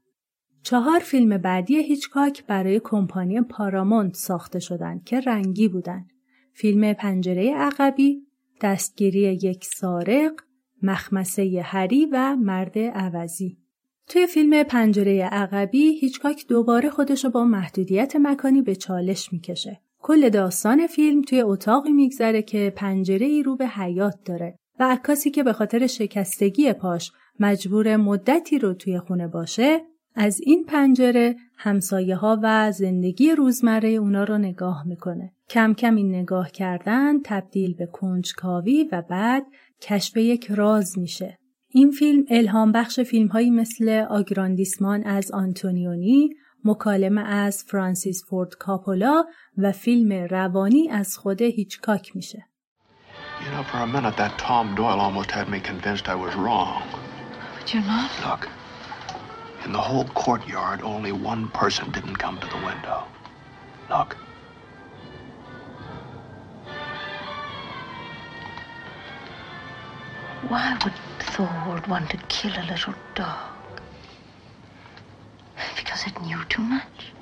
چهار 0.62 0.98
فیلم 0.98 1.38
بعدی 1.38 1.82
هیچکاک 1.82 2.46
برای 2.46 2.80
کمپانی 2.84 3.40
پارامونت 3.40 4.14
ساخته 4.14 4.58
شدند 4.58 5.04
که 5.04 5.20
رنگی 5.20 5.68
بودند. 5.68 6.10
فیلم 6.52 6.92
پنجره 6.92 7.54
عقبی، 7.54 8.26
دستگیری 8.62 9.20
یک 9.20 9.64
سارق، 9.64 10.32
مخمسه 10.82 11.62
هری 11.64 12.06
و 12.12 12.36
مرد 12.36 12.78
عوضی. 12.78 13.56
توی 14.08 14.26
فیلم 14.26 14.62
پنجره 14.62 15.22
عقبی 15.22 15.98
هیچکاک 15.98 16.46
دوباره 16.46 16.90
خودش 16.90 17.24
رو 17.24 17.30
با 17.30 17.44
محدودیت 17.44 18.16
مکانی 18.16 18.62
به 18.62 18.74
چالش 18.74 19.32
می‌کشه. 19.32 19.80
کل 19.98 20.28
داستان 20.28 20.86
فیلم 20.86 21.22
توی 21.22 21.40
اتاقی 21.40 21.92
میگذره 21.92 22.42
که 22.42 22.72
پنجره 22.76 23.26
ای 23.26 23.42
رو 23.42 23.56
به 23.56 23.66
حیات 23.66 24.14
داره 24.24 24.58
و 24.80 24.84
عکاسی 24.90 25.30
که 25.30 25.42
به 25.42 25.52
خاطر 25.52 25.86
شکستگی 25.86 26.72
پاش 26.72 27.12
مجبور 27.40 27.96
مدتی 27.96 28.58
رو 28.58 28.74
توی 28.74 28.98
خونه 28.98 29.28
باشه 29.28 29.80
از 30.14 30.40
این 30.40 30.64
پنجره 30.64 31.36
همسایه 31.56 32.16
ها 32.16 32.40
و 32.42 32.72
زندگی 32.72 33.32
روزمره 33.32 33.88
اونا 33.88 34.24
رو 34.24 34.38
نگاه 34.38 34.86
می‌کنه. 34.86 35.32
کم 35.48 35.74
کم 35.74 35.94
این 35.94 36.14
نگاه 36.14 36.50
کردن 36.50 37.22
تبدیل 37.24 37.74
به 37.74 37.86
کنجکاوی 37.86 38.88
و 38.92 39.02
بعد 39.02 39.46
کشف 39.82 40.16
یک 40.16 40.46
راز 40.50 40.98
میشه. 40.98 41.38
این 41.70 41.90
فیلم 41.90 42.24
الهام 42.30 42.72
بخش 42.72 43.00
فیلم 43.00 43.26
هایی 43.26 43.50
مثل 43.50 44.06
آگراندیسمان 44.10 45.04
از 45.04 45.30
آنتونیونی، 45.30 46.30
مکالمه 46.64 47.20
از 47.20 47.64
فرانسیس 47.68 48.24
فورد 48.28 48.54
کاپولا 48.54 49.24
و 49.58 49.72
فیلم 49.72 50.12
روانی 50.12 50.88
از 50.90 51.16
خود 51.16 51.42
هیچکاک 51.42 52.16
میشه. 52.16 52.44
You 53.40 53.50
know, 53.52 53.62
for 53.62 53.78
a 53.78 53.86
minute, 53.86 54.16
that 54.16 54.36
Tom 54.38 54.74
Doyle 54.74 55.00
almost 55.06 55.30
had 55.30 55.48
me 55.48 55.60
convinced 55.60 56.08
I 56.08 56.16
was 56.26 56.34
wrong. 56.34 56.82
But 57.54 57.72
you're 57.72 57.88
not. 57.96 58.10
Look, 58.28 58.42
in 59.64 59.70
the 59.72 59.84
whole 59.88 60.06
courtyard, 60.24 60.78
only 60.82 61.12
one 61.12 61.42
person 61.62 61.84
didn't 61.96 62.18
come 62.24 62.36
to 62.44 62.48
the 62.54 62.62
window. 62.70 62.98
Look. 63.94 64.10
Why 70.46 70.78
would 70.84 70.94
Thor 71.18 71.82
want 71.88 72.10
to 72.10 72.16
kill 72.28 72.52
a 72.52 72.64
little 72.70 72.94
dog? 73.16 73.50
Because 75.76 76.06
it 76.06 76.14
knew 76.22 76.44
too 76.48 76.62
much. 76.62 77.12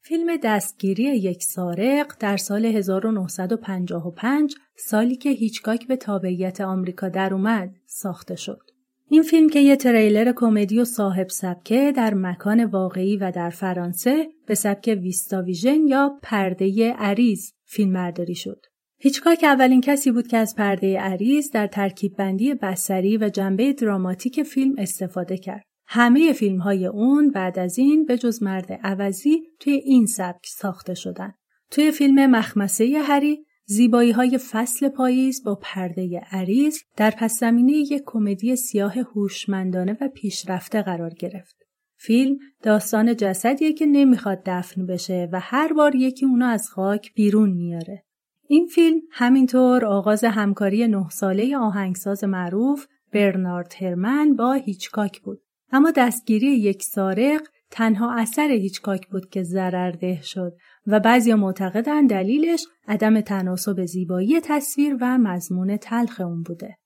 فیلم 0.00 0.36
دستگیری 0.42 1.02
یک 1.02 1.42
سارق 1.42 2.14
در 2.20 2.36
سال 2.36 2.64
1955 2.64 4.54
سالی 4.76 5.16
که 5.16 5.30
هیچکاک 5.30 5.86
به 5.86 5.96
تابعیت 5.96 6.60
آمریکا 6.60 7.08
در 7.08 7.34
اومد 7.34 7.74
ساخته 7.86 8.36
شد. 8.36 8.70
این 9.08 9.22
فیلم 9.22 9.48
که 9.48 9.60
یه 9.60 9.76
تریلر 9.76 10.32
کمدی 10.36 10.80
و 10.80 10.84
صاحب 10.84 11.28
سبکه 11.28 11.92
در 11.96 12.14
مکان 12.14 12.64
واقعی 12.64 13.16
و 13.16 13.30
در 13.30 13.50
فرانسه 13.50 14.28
به 14.46 14.54
سبک 14.54 14.98
ویستا 15.02 15.42
ویژن 15.42 15.86
یا 15.86 16.18
پرده 16.22 16.92
عریض 16.92 17.53
فیلم 17.74 17.92
برداری 17.92 18.34
شد. 18.34 18.66
هیچکاک 18.98 19.44
اولین 19.44 19.80
کسی 19.80 20.12
بود 20.12 20.26
که 20.26 20.36
از 20.36 20.54
پرده 20.56 20.98
عریض 20.98 21.50
در 21.50 21.66
ترکیب 21.66 22.16
بندی 22.16 22.54
بسری 22.54 23.16
و 23.16 23.28
جنبه 23.28 23.72
دراماتیک 23.72 24.42
فیلم 24.42 24.74
استفاده 24.78 25.38
کرد. 25.38 25.62
همه 25.86 26.32
فیلم 26.32 26.58
های 26.58 26.86
اون 26.86 27.30
بعد 27.30 27.58
از 27.58 27.78
این 27.78 28.04
به 28.04 28.18
جز 28.18 28.42
مرد 28.42 28.72
عوضی 28.72 29.42
توی 29.60 29.72
این 29.72 30.06
سبک 30.06 30.46
ساخته 30.46 30.94
شدن. 30.94 31.34
توی 31.70 31.90
فیلم 31.90 32.26
مخمسه 32.30 33.02
هری 33.04 33.44
زیبایی 33.66 34.10
های 34.10 34.38
فصل 34.38 34.88
پاییز 34.88 35.44
با 35.44 35.58
پرده 35.62 36.20
عریض 36.30 36.78
در 36.96 37.10
پس 37.10 37.40
زمینه 37.40 37.72
یک 37.72 38.02
کمدی 38.06 38.56
سیاه 38.56 38.98
هوشمندانه 38.98 39.98
و 40.00 40.08
پیشرفته 40.08 40.82
قرار 40.82 41.10
گرفت. 41.10 41.63
فیلم 42.06 42.38
داستان 42.62 43.16
جسدیه 43.16 43.72
که 43.72 43.86
نمی‌خواد 43.86 44.42
دفن 44.46 44.86
بشه 44.86 45.28
و 45.32 45.40
هر 45.40 45.72
بار 45.72 45.94
یکی 45.94 46.26
اونو 46.26 46.46
از 46.46 46.68
خاک 46.68 47.14
بیرون 47.14 47.50
میاره. 47.50 48.04
این 48.48 48.66
فیلم 48.66 49.00
همینطور 49.10 49.84
آغاز 49.84 50.24
همکاری 50.24 50.88
نه 50.88 51.08
ساله 51.08 51.56
آهنگساز 51.58 52.24
معروف 52.24 52.86
برنارد 53.12 53.74
هرمن 53.80 54.36
با 54.36 54.52
هیچکاک 54.52 55.20
بود. 55.20 55.40
اما 55.72 55.90
دستگیری 55.90 56.46
یک 56.46 56.82
سارق 56.82 57.40
تنها 57.70 58.14
اثر 58.14 58.50
هیچکاک 58.50 59.08
بود 59.08 59.28
که 59.28 59.42
ضررده 59.42 60.20
شد 60.22 60.52
و 60.86 61.00
بعضی 61.00 61.34
معتقدن 61.34 62.06
دلیلش 62.06 62.66
عدم 62.88 63.20
تناسب 63.20 63.84
زیبایی 63.84 64.40
تصویر 64.40 64.96
و 65.00 65.18
مضمون 65.18 65.76
تلخ 65.76 66.20
اون 66.20 66.42
بوده. 66.42 66.76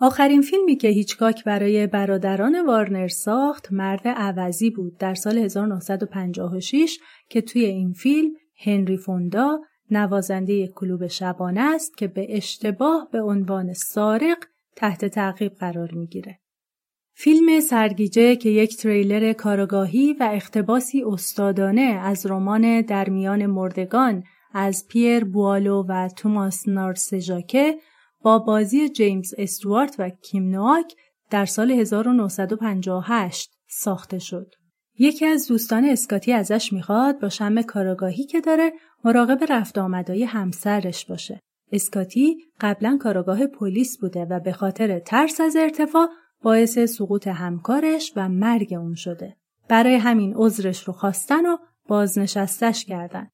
آخرین 0.00 0.42
فیلمی 0.42 0.76
که 0.76 0.88
هیچکاک 0.88 1.44
برای 1.44 1.86
برادران 1.86 2.66
وارنر 2.66 3.08
ساخت 3.08 3.72
مرد 3.72 4.08
عوضی 4.08 4.70
بود 4.70 4.98
در 4.98 5.14
سال 5.14 5.38
1956 5.38 6.98
که 7.28 7.40
توی 7.40 7.64
این 7.64 7.92
فیلم 7.92 8.30
هنری 8.64 8.96
فوندا 8.96 9.58
نوازنده 9.90 10.52
یک 10.52 10.70
کلوب 10.74 11.06
شبانه 11.06 11.60
است 11.60 11.96
که 11.96 12.06
به 12.06 12.26
اشتباه 12.36 13.08
به 13.12 13.20
عنوان 13.22 13.72
سارق 13.72 14.38
تحت 14.76 15.04
تعقیب 15.04 15.52
قرار 15.52 15.92
می‌گیره. 15.92 16.38
فیلم 17.14 17.60
سرگیجه 17.60 18.36
که 18.36 18.48
یک 18.48 18.76
تریلر 18.76 19.32
کارگاهی 19.32 20.12
و 20.12 20.30
اختباسی 20.32 21.04
استادانه 21.04 21.82
از 21.82 22.26
رمان 22.26 22.80
در 22.80 23.08
میان 23.08 23.46
مردگان 23.46 24.22
از 24.54 24.86
پیر 24.88 25.24
بوالو 25.24 25.84
و 25.88 26.08
توماس 26.16 26.68
نارسژاکه 26.68 27.76
با 28.26 28.38
بازی 28.38 28.88
جیمز 28.88 29.34
استوارت 29.38 29.96
و 29.98 30.08
کیم 30.08 30.48
نواک 30.48 30.94
در 31.30 31.44
سال 31.44 31.70
1958 31.70 33.50
ساخته 33.68 34.18
شد. 34.18 34.54
یکی 34.98 35.26
از 35.26 35.48
دوستان 35.48 35.84
اسکاتی 35.84 36.32
ازش 36.32 36.72
می‌خواد 36.72 37.20
با 37.20 37.28
شم 37.28 37.62
کاراگاهی 37.62 38.24
که 38.24 38.40
داره 38.40 38.72
مراقب 39.04 39.52
رفت 39.52 39.78
آمدای 39.78 40.24
همسرش 40.24 41.06
باشه. 41.06 41.40
اسکاتی 41.72 42.36
قبلا 42.60 42.98
کاراگاه 43.00 43.46
پلیس 43.46 43.98
بوده 43.98 44.24
و 44.24 44.40
به 44.40 44.52
خاطر 44.52 44.98
ترس 44.98 45.40
از 45.40 45.56
ارتفاع 45.56 46.08
باعث 46.42 46.78
سقوط 46.78 47.26
همکارش 47.28 48.12
و 48.16 48.28
مرگ 48.28 48.74
اون 48.74 48.94
شده. 48.94 49.36
برای 49.68 49.94
همین 49.94 50.34
عذرش 50.36 50.84
رو 50.84 50.92
خواستن 50.92 51.46
و 51.46 51.56
بازنشستش 51.88 52.84
کردن. 52.84 53.28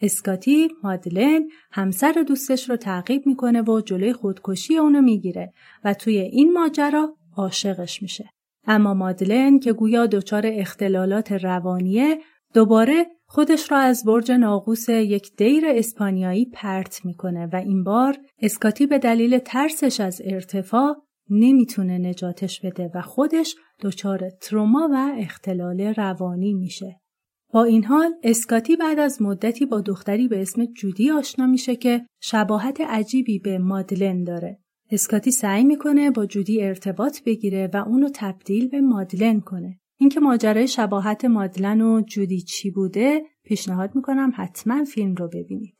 اسکاتی 0.00 0.68
مادلن 0.82 1.48
همسر 1.72 2.24
دوستش 2.28 2.70
رو 2.70 2.76
تعقیب 2.76 3.26
می‌کنه 3.26 3.62
و 3.62 3.80
جلوی 3.80 4.12
خودکشی 4.12 4.76
اونو 4.76 5.00
می‌گیره 5.00 5.52
و 5.84 5.94
توی 5.94 6.18
این 6.18 6.52
ماجرا 6.52 7.16
عاشقش 7.36 8.02
میشه. 8.02 8.30
اما 8.66 8.94
مادلن 8.94 9.58
که 9.58 9.72
گویا 9.72 10.06
دچار 10.06 10.42
اختلالات 10.46 11.32
روانیه 11.32 12.18
دوباره 12.54 13.06
خودش 13.26 13.72
را 13.72 13.78
از 13.78 14.04
برج 14.04 14.32
ناقوس 14.32 14.88
یک 14.88 15.36
دیر 15.36 15.64
اسپانیایی 15.66 16.44
پرت 16.44 17.04
می‌کنه 17.04 17.48
و 17.52 17.56
این 17.56 17.84
بار 17.84 18.16
اسکاتی 18.42 18.86
به 18.86 18.98
دلیل 18.98 19.38
ترسش 19.38 20.00
از 20.00 20.22
ارتفاع 20.24 20.96
نمی‌تونه 21.30 21.98
نجاتش 21.98 22.60
بده 22.60 22.90
و 22.94 23.02
خودش 23.02 23.56
دچار 23.82 24.30
تروما 24.30 24.88
و 24.92 25.12
اختلال 25.18 25.80
روانی 25.80 26.54
میشه. 26.54 27.00
با 27.52 27.64
این 27.64 27.84
حال 27.84 28.14
اسکاتی 28.22 28.76
بعد 28.76 28.98
از 28.98 29.22
مدتی 29.22 29.66
با 29.66 29.80
دختری 29.80 30.28
به 30.28 30.42
اسم 30.42 30.64
جودی 30.64 31.10
آشنا 31.10 31.46
میشه 31.46 31.76
که 31.76 32.06
شباهت 32.20 32.80
عجیبی 32.80 33.38
به 33.38 33.58
مادلن 33.58 34.24
داره. 34.24 34.58
اسکاتی 34.90 35.30
سعی 35.30 35.64
می‌کنه 35.64 36.10
با 36.10 36.26
جودی 36.26 36.62
ارتباط 36.62 37.22
بگیره 37.22 37.70
و 37.74 37.76
اونو 37.76 38.08
تبدیل 38.14 38.68
به 38.68 38.80
مادلن 38.80 39.40
کنه. 39.40 39.78
اینکه 39.98 40.20
ماجرای 40.20 40.68
شباهت 40.68 41.24
مادلن 41.24 41.80
و 41.80 42.00
جودی 42.00 42.40
چی 42.40 42.70
بوده 42.70 43.22
پیشنهاد 43.44 43.94
می‌کنم 43.94 44.32
حتما 44.36 44.84
فیلم 44.84 45.14
رو 45.14 45.28
ببینید. 45.28 45.76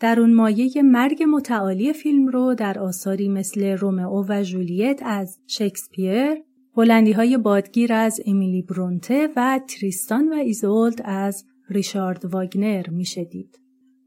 در 0.00 0.20
اون 0.20 0.34
مایه 0.34 0.82
مرگ 0.82 1.22
متعالی 1.22 1.92
فیلم 1.92 2.26
رو 2.26 2.54
در 2.54 2.78
آثاری 2.78 3.28
مثل 3.28 3.64
رومئو 3.76 4.24
و 4.28 4.42
جولیت 4.42 5.00
از 5.04 5.38
شکسپیر، 5.46 6.42
بلندی 6.76 7.12
های 7.12 7.36
بادگیر 7.38 7.92
از 7.92 8.20
امیلی 8.26 8.62
برونته 8.62 9.28
و 9.36 9.60
تریستان 9.68 10.28
و 10.28 10.32
ایزولد 10.32 11.02
از 11.04 11.44
ریشارد 11.70 12.24
واگنر 12.24 12.90
میشه 12.90 13.24
دید. 13.24 13.58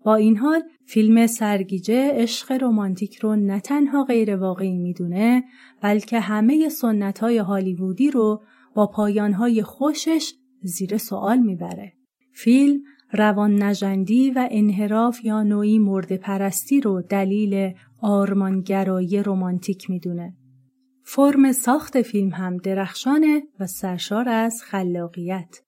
با 0.05 0.15
این 0.15 0.37
حال 0.37 0.63
فیلم 0.87 1.27
سرگیجه 1.27 2.11
عشق 2.11 2.51
رمانتیک 2.51 3.17
رو 3.17 3.35
نه 3.35 3.59
تنها 3.59 4.03
غیر 4.03 4.35
واقعی 4.35 4.77
می‌دونه 4.77 5.43
بلکه 5.81 6.19
همه 6.19 6.69
سنت 6.69 7.19
های 7.19 7.37
هالیوودی 7.37 8.11
رو 8.11 8.43
با 8.75 8.87
پایان 8.87 9.33
های 9.33 9.63
خوشش 9.63 10.33
زیر 10.61 10.97
سوال 10.97 11.37
می‌بره. 11.37 11.93
فیلم 12.33 12.81
روان 13.11 13.63
نجندی 13.63 14.31
و 14.31 14.47
انحراف 14.51 15.25
یا 15.25 15.43
نوعی 15.43 15.79
مرد 15.79 16.15
پرستی 16.15 16.81
رو 16.81 17.01
دلیل 17.01 17.73
آرمانگرایی 18.01 19.23
رمانتیک 19.23 19.89
می‌دونه. 19.89 20.33
فرم 21.07 21.51
ساخت 21.51 22.01
فیلم 22.01 22.29
هم 22.29 22.57
درخشانه 22.57 23.43
و 23.59 23.67
سرشار 23.67 24.29
از 24.29 24.63
خلاقیت. 24.63 25.59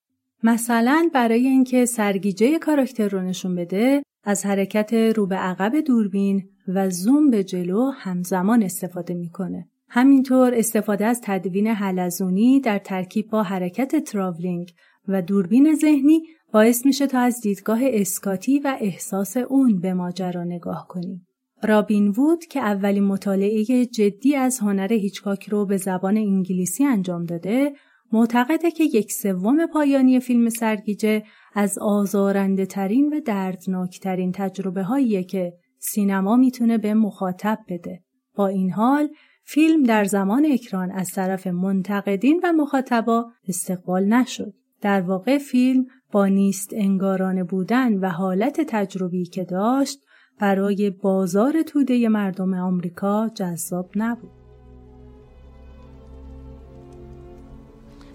مثلا 0.44 1.10
برای 1.14 1.48
اینکه 1.48 1.86
سرگیجه 1.86 2.60
کاراکتر 2.60 3.08
رو 3.08 3.22
نشون 3.22 3.56
بده 3.56 4.04
از 4.24 4.46
حرکت 4.46 4.94
رو 4.94 5.28
به 5.28 5.36
عقب 5.36 5.76
دوربین 5.76 6.50
و 6.68 6.90
زوم 6.90 7.30
به 7.30 7.44
جلو 7.44 7.92
همزمان 7.92 8.64
استفاده 8.64 9.14
می‌کنه. 9.14 9.70
همینطور 9.90 10.54
استفاده 10.56 11.06
از 11.06 11.22
تدوین 11.24 11.68
حلزونی 11.68 12.60
در 12.60 12.78
ترکیب 12.78 13.30
با 13.30 13.44
حرکت 13.44 14.04
تراولینگ 14.04 14.72
و 15.08 15.22
دوربین 15.22 15.76
ذهنی 15.76 16.22
باعث 16.54 16.86
میشه 16.86 17.08
تا 17.08 17.20
از 17.20 17.42
دیدگاه 17.42 17.80
اسکاتی 17.84 18.60
و 18.60 18.78
احساس 18.82 19.38
اون 19.38 19.80
به 19.80 19.94
ماجرا 19.94 20.44
نگاه 20.44 20.86
کنیم. 20.90 21.27
رابین 21.64 22.08
وود 22.08 22.46
که 22.46 22.60
اولین 22.60 23.04
مطالعه 23.04 23.86
جدی 23.86 24.36
از 24.36 24.60
هنر 24.60 24.94
هیچکاک 24.94 25.50
رو 25.50 25.66
به 25.66 25.78
زبان 25.78 26.18
انگلیسی 26.18 26.86
انجام 26.86 27.24
داده 27.24 27.74
معتقده 28.12 28.72
که 28.72 28.84
یک 28.84 29.12
سوم 29.12 29.66
پایانی 29.66 30.20
فیلم 30.20 30.50
سرگیجه 30.50 31.24
از 31.54 31.78
آزارنده 31.78 32.66
ترین 32.66 33.14
و 33.14 33.20
دردناک 33.20 34.00
ترین 34.00 34.32
تجربه 34.32 34.84
هاییه 34.84 35.24
که 35.24 35.54
سینما 35.80 36.36
می‌تونه 36.36 36.78
به 36.78 36.94
مخاطب 36.94 37.60
بده. 37.70 38.04
با 38.36 38.48
این 38.48 38.72
حال 38.72 39.10
فیلم 39.46 39.84
در 39.84 40.04
زمان 40.04 40.46
اکران 40.46 40.92
از 40.92 41.12
طرف 41.12 41.48
منتقدین 41.48 42.42
و 42.44 42.54
مخاطبا 42.54 43.26
استقبال 43.48 44.06
نشد. 44.06 44.54
در 44.82 45.02
واقع 45.02 45.38
فیلم 45.38 45.86
با 46.12 46.28
نیست 46.28 46.70
انگارانه 46.74 47.44
بودن 47.44 47.94
و 47.94 48.10
حالت 48.10 48.62
تجربی 48.62 49.26
که 49.26 49.44
داشت 49.44 50.00
برای 50.40 50.90
بازار 50.90 51.62
توده 51.62 52.10
مردم 52.10 52.54
آمریکا 52.54 53.30
جذاب 53.36 53.90
نبود. 53.96 54.32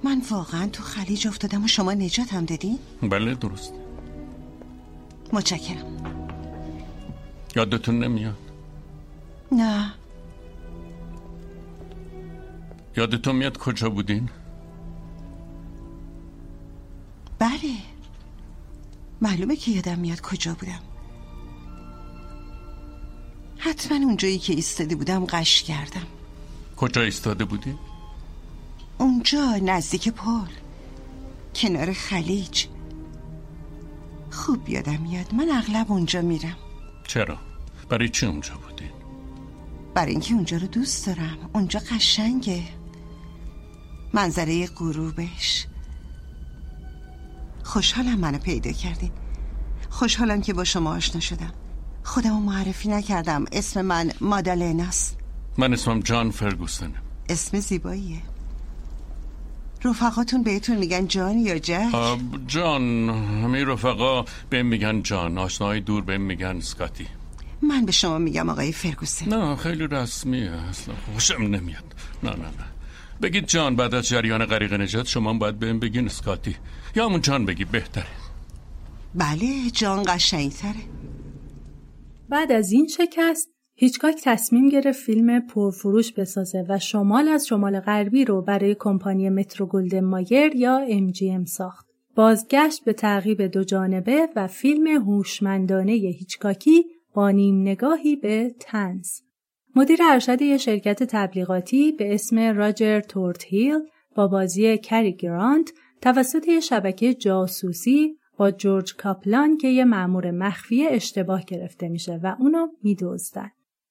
من 0.05 0.23
واقعا 0.31 0.67
تو 0.67 0.83
خلیج 0.83 1.27
افتادم 1.29 1.65
و 1.65 1.67
شما 1.67 1.93
نجاتم 1.93 2.45
دادین؟ 2.45 2.79
بله 3.03 3.35
درست 3.35 3.73
متشکرم 5.33 5.87
یادتون 7.57 8.05
نمیاد 8.05 8.39
نه 9.53 9.95
یادتون 12.97 13.37
میاد 13.37 13.59
کجا 13.59 13.91
بودین؟ 13.91 14.29
بله 17.39 17.75
معلومه 19.21 19.57
که 19.57 19.71
یادم 19.71 19.99
میاد 19.99 20.21
کجا 20.21 20.55
بودم 20.55 20.92
حتما 23.65 23.97
اونجایی 23.97 24.39
که 24.39 24.53
ایستاده 24.53 24.95
بودم 24.95 25.25
قش 25.25 25.63
کردم. 25.63 26.07
کجا 26.77 27.03
ایستاده 27.03 27.45
بودی؟ 27.45 27.75
اونجا 28.99 29.57
نزدیک 29.57 30.09
پل. 30.09 30.47
کنار 31.55 31.93
خلیج. 31.93 32.67
خوب 34.31 34.69
یادم 34.69 35.01
میاد. 35.03 35.35
من 35.35 35.51
اغلب 35.51 35.93
اونجا 35.93 36.23
میرم. 36.23 36.57
چرا؟ 37.09 37.39
برای 37.89 38.09
چی 38.09 38.27
اونجا 38.27 38.55
بودین؟ 38.55 38.91
برای 39.95 40.11
اینکه 40.11 40.35
اونجا 40.35 40.57
رو 40.57 40.67
دوست 40.67 41.07
دارم. 41.07 41.39
اونجا 41.53 41.81
قشنگه. 41.81 42.63
منظره 44.13 44.67
غروبش. 44.67 45.67
خوشحالم 47.65 48.19
منو 48.19 48.39
پیدا 48.39 48.73
کردین 48.73 49.11
خوشحالم 49.91 50.41
که 50.41 50.53
با 50.53 50.65
شما 50.65 50.91
آشنا 50.97 51.21
شدم. 51.21 51.53
خودمو 52.05 52.41
معرفی 52.41 52.89
نکردم. 52.89 53.45
اسم 53.53 53.83
من 53.83 54.13
مادالیناست 54.21 55.17
من 55.59 55.73
اسمم 55.73 56.01
جان 56.01 56.31
فرگوسنه 56.31 56.95
اسم 57.29 57.61
زیباییه. 57.61 58.23
رفقاتون 59.85 60.43
بهتون 60.43 60.77
میگن 60.77 61.07
جان 61.07 61.39
یا 61.39 61.59
جک؟ 61.59 62.19
جان. 62.47 63.09
همه 63.43 63.65
رفقا 63.65 64.25
به 64.51 64.63
میگن 64.63 65.03
جان. 65.03 65.39
آشناهای 65.39 65.81
دور 65.81 66.03
به 66.03 66.19
میگن 66.19 66.61
سکاتی. 66.61 67.07
من 67.63 67.85
به 67.87 67.93
شما 67.93 68.19
میگم 68.19 68.49
آقای 68.49 68.73
فرگوسن. 68.73 69.29
نه 69.29 69.57
خیلی 69.57 69.87
رسمیه. 69.87 70.51
اصلا 70.51 70.95
خوشم 71.13 71.43
نمیاد. 71.43 71.95
نه 72.23 72.31
نه 72.31 72.37
نه. 72.37 72.65
بگید 73.23 73.47
جان 73.47 73.77
بعد 73.77 73.95
از 73.95 74.09
جریان 74.09 74.45
غریق 74.45 74.73
نجات 74.73 75.07
شما 75.07 75.33
باید 75.33 75.59
بهم 75.59 75.79
بگین 75.81 76.09
سکاتی. 76.09 76.57
یا 76.97 77.07
همون 77.07 77.21
جان 77.21 77.45
بگی 77.45 77.65
بهتره. 77.65 78.07
بله 79.15 79.71
جان 79.73 80.03
قشنگتره. 80.07 80.81
بعد 82.33 82.53
از 82.53 82.73
این 82.73 82.87
شکست 82.87 83.49
هیچکاک 83.75 84.21
تصمیم 84.25 84.69
گرفت 84.69 85.01
فیلم 85.01 85.41
پرفروش 85.41 86.13
بسازه 86.13 86.65
و 86.69 86.79
شمال 86.79 87.29
از 87.29 87.47
شمال 87.47 87.81
غربی 87.81 88.25
رو 88.25 88.43
برای 88.43 88.77
کمپانی 88.79 89.31
مترو 89.31 89.67
گلدن 89.67 90.05
مایر 90.05 90.57
یا 90.57 90.87
MGM 90.89 91.45
ساخت. 91.45 91.87
بازگشت 92.15 92.85
به 92.85 92.93
تعقیب 92.93 93.43
دو 93.43 93.65
جانبه 93.65 94.29
و 94.37 94.47
فیلم 94.47 94.87
هوشمندانه 94.87 95.93
هیچکاکی 95.93 96.85
با 97.15 97.31
نیم 97.31 97.61
نگاهی 97.61 98.17
به 98.17 98.55
تنز. 98.61 99.21
مدیر 99.77 99.99
ارشد 100.03 100.43
یک 100.43 100.61
شرکت 100.61 101.03
تبلیغاتی 101.03 101.93
به 101.93 102.15
اسم 102.15 102.39
راجر 102.39 103.01
تورت 103.01 103.45
هیل 103.45 103.81
با 104.15 104.29
بازی 104.29 104.79
کری 104.79 105.17
گرانت 105.17 105.73
توسط 106.01 106.49
یک 106.49 106.61
شبکه 106.61 107.15
جاسوسی 107.15 108.17
با 108.43 108.51
جورج 108.51 108.95
کاپلان 108.97 109.57
که 109.57 109.69
یه 109.69 109.85
مأمور 109.85 110.31
مخفی 110.31 110.87
اشتباه 110.87 111.45
گرفته 111.45 111.89
میشه 111.89 112.21
و 112.23 112.37
اونو 112.39 112.67
میدزدن. 112.83 113.51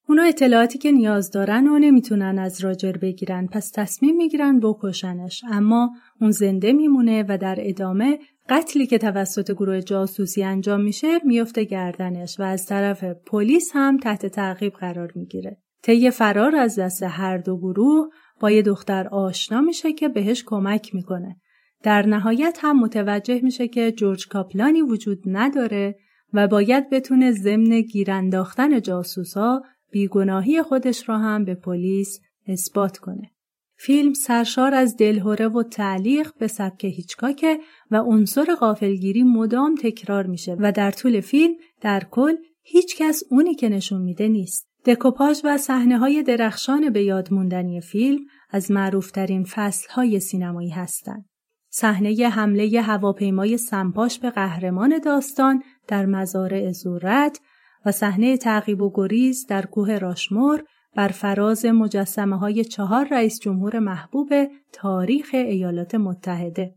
اونا 0.10 0.24
اطلاعاتی 0.24 0.80
که 0.80 0.92
نیاز 0.92 1.32
دارن 1.32 1.68
و 1.68 1.80
نمی‌تونن 1.80 2.40
از 2.40 2.64
راجر 2.64 2.92
بگیرن 2.92 3.48
پس 3.48 3.72
تصمیم 3.76 4.16
می‌گیرن 4.16 4.60
بکشنش 4.60 5.44
اما 5.52 5.90
اون 6.22 6.32
زنده 6.32 6.74
میمونه 6.74 7.26
و 7.30 7.38
در 7.38 7.56
ادامه 7.60 8.20
قتلی 8.50 8.88
که 8.88 8.98
توسط 8.98 9.52
گروه 9.52 9.82
جاسوسی 9.82 10.44
انجام 10.44 10.82
میشه 10.82 11.08
میفته 11.26 11.64
گردنش 11.64 12.40
و 12.40 12.44
از 12.44 12.66
طرف 12.66 13.04
پلیس 13.04 13.72
هم 13.74 13.98
تحت 13.98 14.26
تعقیب 14.26 14.74
قرار 14.74 15.12
می‌گیره. 15.16 15.58
طی 15.84 16.12
فرار 16.12 16.56
از 16.56 16.80
دست 16.80 17.04
هر 17.04 17.38
دو 17.38 17.58
گروه 17.58 18.08
با 18.40 18.52
یه 18.52 18.62
دختر 18.62 19.08
آشنا 19.08 19.62
میشه 19.62 19.94
که 19.94 20.10
بهش 20.10 20.44
کمک 20.44 20.96
می‌کنه. 20.96 21.42
در 21.84 22.06
نهایت 22.06 22.58
هم 22.62 22.80
متوجه 22.80 23.40
میشه 23.44 23.68
که 23.68 23.92
جورج 23.92 24.28
کاپلانی 24.28 24.82
وجود 24.82 25.20
نداره 25.26 25.96
و 26.34 26.48
باید 26.48 26.90
بتونه 26.90 27.32
ضمن 27.32 27.82
گیرانداختن 27.82 28.82
جاسوسا 28.82 29.62
بیگناهی 29.92 30.62
خودش 30.62 31.10
را 31.10 31.18
هم 31.18 31.46
به 31.46 31.56
پلیس 31.56 32.20
اثبات 32.48 32.98
کنه. 32.98 33.32
فیلم 33.78 34.14
سرشار 34.14 34.74
از 34.74 34.98
دلهوره 34.98 35.48
و 35.48 35.64
تعلیق 35.64 36.32
به 36.40 36.48
سبک 36.48 36.86
هیچکاکه 36.86 37.60
و 37.92 37.96
عنصر 37.98 38.56
غافلگیری 38.56 39.24
مدام 39.24 39.76
تکرار 39.76 40.28
میشه 40.28 40.58
و 40.60 40.72
در 40.72 40.92
طول 40.92 41.22
فیلم 41.22 41.54
در 41.82 42.04
کل 42.12 42.36
هیچ 42.64 42.98
کس 42.98 43.24
اونی 43.30 43.56
که 43.56 43.70
نشون 43.70 44.02
میده 44.02 44.28
نیست. 44.28 44.68
دکوپاژ 44.86 45.42
و 45.44 45.58
صحنه 45.58 45.98
های 45.98 46.24
درخشان 46.24 46.90
به 46.90 47.04
یاد 47.04 47.34
موندنی 47.34 47.82
فیلم 47.82 48.20
از 48.50 48.72
معروفترین 48.72 49.44
فصل 49.44 49.90
های 49.90 50.20
سینمایی 50.20 50.70
هستند. 50.70 51.31
صحنه 51.74 52.30
حمله 52.30 52.82
هواپیمای 52.82 53.58
سمپاش 53.58 54.20
به 54.20 54.30
قهرمان 54.30 55.00
داستان 55.00 55.64
در 55.88 56.06
مزارع 56.06 56.72
زورت 56.72 57.40
و 57.86 57.92
صحنه 57.92 58.38
تعقیب 58.38 58.82
و 58.82 58.92
گریز 58.96 59.46
در 59.48 59.66
کوه 59.66 59.98
راشمور 59.98 60.64
بر 60.96 61.08
فراز 61.08 61.66
مجسمه 61.66 62.38
های 62.38 62.66
چهار 62.66 63.08
رئیس 63.12 63.40
جمهور 63.40 63.80
محبوب 63.80 64.30
تاریخ 64.74 65.30
ایالات 65.34 65.96
متحده. 65.96 66.76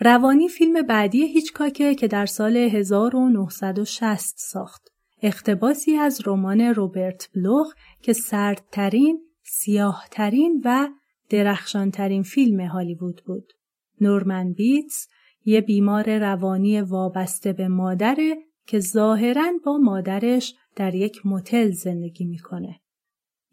روانی 0.00 0.48
فیلم 0.48 0.82
بعدی 0.82 1.26
هیچکاکه 1.26 1.94
که 1.94 2.08
در 2.08 2.26
سال 2.26 2.56
1960 2.56 4.34
ساخت. 4.38 4.88
اختباسی 5.22 5.96
از 5.96 6.20
رمان 6.26 6.60
روبرت 6.60 7.28
بلوخ 7.34 7.74
که 8.02 8.12
سردترین، 8.12 9.20
سیاهترین 9.42 10.62
و 10.64 10.88
درخشانترین 11.30 12.22
فیلم 12.22 12.60
هالیوود 12.60 13.22
بود. 13.26 13.52
نورمن 14.00 14.52
بیتس 14.52 15.08
یه 15.44 15.60
بیمار 15.60 16.18
روانی 16.18 16.80
وابسته 16.80 17.52
به 17.52 17.68
مادره 17.68 18.36
که 18.66 18.80
ظاهرا 18.80 19.52
با 19.64 19.78
مادرش 19.78 20.54
در 20.76 20.94
یک 20.94 21.20
متل 21.24 21.70
زندگی 21.70 22.24
می‌کنه. 22.24 22.80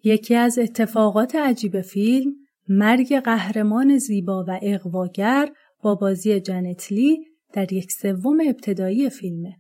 یکی 0.04 0.36
از 0.36 0.60
اتفاقات 0.60 1.36
عجیب 1.36 1.82
فیلم 1.82 2.34
مرگ 2.70 3.20
قهرمان 3.20 3.98
زیبا 3.98 4.46
و 4.48 4.60
اقواگر 4.62 5.50
با 5.82 5.96
بازی 5.96 6.40
جنتلی 6.40 7.26
در 7.54 7.74
یک 7.74 7.92
سوم 7.92 8.38
ابتدایی 8.48 9.10
فیلمه. 9.10 9.58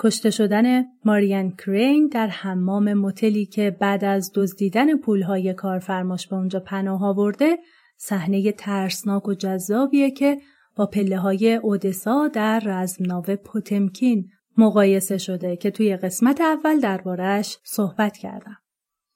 کشته 0.00 0.30
شدن 0.30 0.84
ماریان 1.04 1.50
کرین 1.50 2.06
در 2.06 2.26
حمام 2.26 2.94
متلی 2.94 3.46
که 3.46 3.70
بعد 3.70 4.04
از 4.04 4.32
دزدیدن 4.34 4.96
پولهای 4.96 5.54
کارفرماش 5.54 6.26
به 6.26 6.36
اونجا 6.36 6.60
پناه 6.60 7.04
آورده 7.04 7.58
صحنه 7.98 8.52
ترسناک 8.52 9.28
و 9.28 9.34
جذابیه 9.34 10.10
که 10.10 10.40
با 10.76 10.86
پله 10.86 11.18
های 11.18 11.54
اودسا 11.54 12.28
در 12.28 12.62
رزمناوه 12.64 13.36
پوتمکین 13.36 14.30
مقایسه 14.56 15.18
شده 15.18 15.56
که 15.56 15.70
توی 15.70 15.96
قسمت 15.96 16.40
اول 16.40 16.80
دربارهش 16.80 17.58
صحبت 17.64 18.16
کردم. 18.16 18.56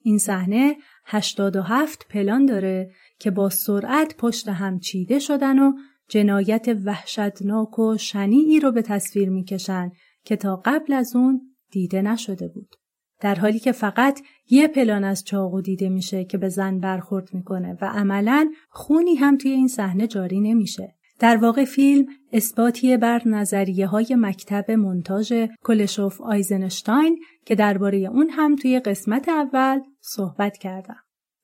این 0.05 0.19
صحنه 0.19 0.77
87 1.07 2.07
پلان 2.11 2.47
داره 2.47 2.91
که 3.19 3.31
با 3.31 3.51
سرعت 3.51 4.17
پشت 4.17 4.49
هم 4.49 4.79
چیده 4.79 5.19
شدن 5.19 5.59
و 5.59 5.73
جنایت 6.09 6.67
وحشتناک 6.85 7.79
و 7.79 7.97
شنیعی 7.97 8.61
رو 8.61 8.73
به 8.73 8.83
تصویر 8.83 9.31
می‌کشن 9.31 9.91
که 10.25 10.37
تا 10.37 10.63
قبل 10.65 10.93
از 10.93 11.17
اون 11.17 11.41
دیده 11.71 12.03
نشده 12.03 12.49
بود. 12.49 12.77
در 13.21 13.35
حالی 13.35 13.59
که 13.59 13.73
فقط 13.73 14.21
یه 14.53 14.69
پلان 14.69 15.05
از 15.05 15.25
چاقو 15.25 15.61
دیده 15.61 15.89
میشه 15.89 16.25
که 16.25 16.39
به 16.39 16.49
زن 16.49 16.79
برخورد 16.79 17.35
می‌کنه 17.35 17.79
و 17.81 17.85
عملا 17.85 18.53
خونی 18.71 19.15
هم 19.15 19.37
توی 19.37 19.51
این 19.51 19.69
صحنه 19.69 20.07
جاری 20.07 20.41
نمیشه. 20.41 20.95
در 21.19 21.37
واقع 21.37 21.65
فیلم 21.65 22.07
اثباتیه 22.33 22.97
بر 22.97 23.23
نظریه 23.27 23.87
های 23.87 24.17
مکتب 24.19 24.71
منتاژ 24.71 25.33
کلشوف 25.65 26.21
آیزنشتاین 26.21 27.19
که 27.47 27.55
درباره 27.55 27.99
اون 27.99 28.31
هم 28.31 28.57
توی 28.57 28.81
قسمت 28.81 29.29
اول 29.29 29.81
صحبت 30.01 30.59
کردم. 30.59 31.01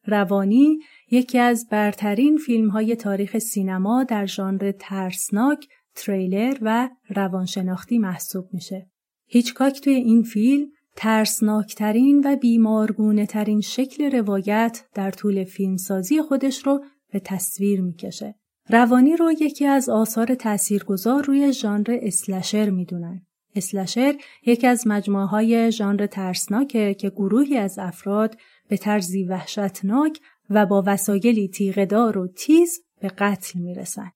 روانی 0.06 0.78
یکی 1.10 1.38
از 1.38 1.68
برترین 1.70 2.36
فیلم 2.36 2.68
های 2.68 2.96
تاریخ 2.96 3.38
سینما 3.38 4.04
در 4.04 4.26
ژانر 4.26 4.72
ترسناک، 4.78 5.68
تریلر 5.94 6.58
و 6.62 6.88
روانشناختی 7.08 7.98
محسوب 7.98 8.48
میشه. 8.52 8.90
هیچکاک 9.26 9.80
توی 9.80 9.94
این 9.94 10.22
فیلم 10.22 10.66
ترسناکترین 11.00 12.22
و 12.24 12.36
بیمارگونه 12.36 13.26
ترین 13.26 13.60
شکل 13.60 14.10
روایت 14.10 14.84
در 14.94 15.10
طول 15.10 15.44
فیلمسازی 15.44 16.22
خودش 16.22 16.66
رو 16.66 16.84
به 17.12 17.20
تصویر 17.20 17.80
می‌کشه. 17.80 18.34
روانی 18.68 19.16
رو 19.16 19.32
یکی 19.32 19.66
از 19.66 19.88
آثار 19.88 20.34
تاثیرگذار 20.34 21.24
روی 21.24 21.52
ژانر 21.52 21.98
اسلشر 22.02 22.70
می‌دونن. 22.70 23.26
اسلشر 23.56 24.14
یکی 24.46 24.66
از 24.66 24.86
مجموعه 24.86 25.24
های 25.24 25.72
ژانر 25.72 26.06
ترسناکه 26.06 26.94
که 26.94 27.10
گروهی 27.10 27.56
از 27.56 27.78
افراد 27.78 28.36
به 28.68 28.76
طرزی 28.76 29.24
وحشتناک 29.24 30.20
و 30.50 30.66
با 30.66 30.82
وسایلی 30.86 31.48
تیغدار 31.48 32.18
و 32.18 32.28
تیز 32.28 32.80
به 33.00 33.08
قتل 33.08 33.60
می‌رسن. 33.60 34.10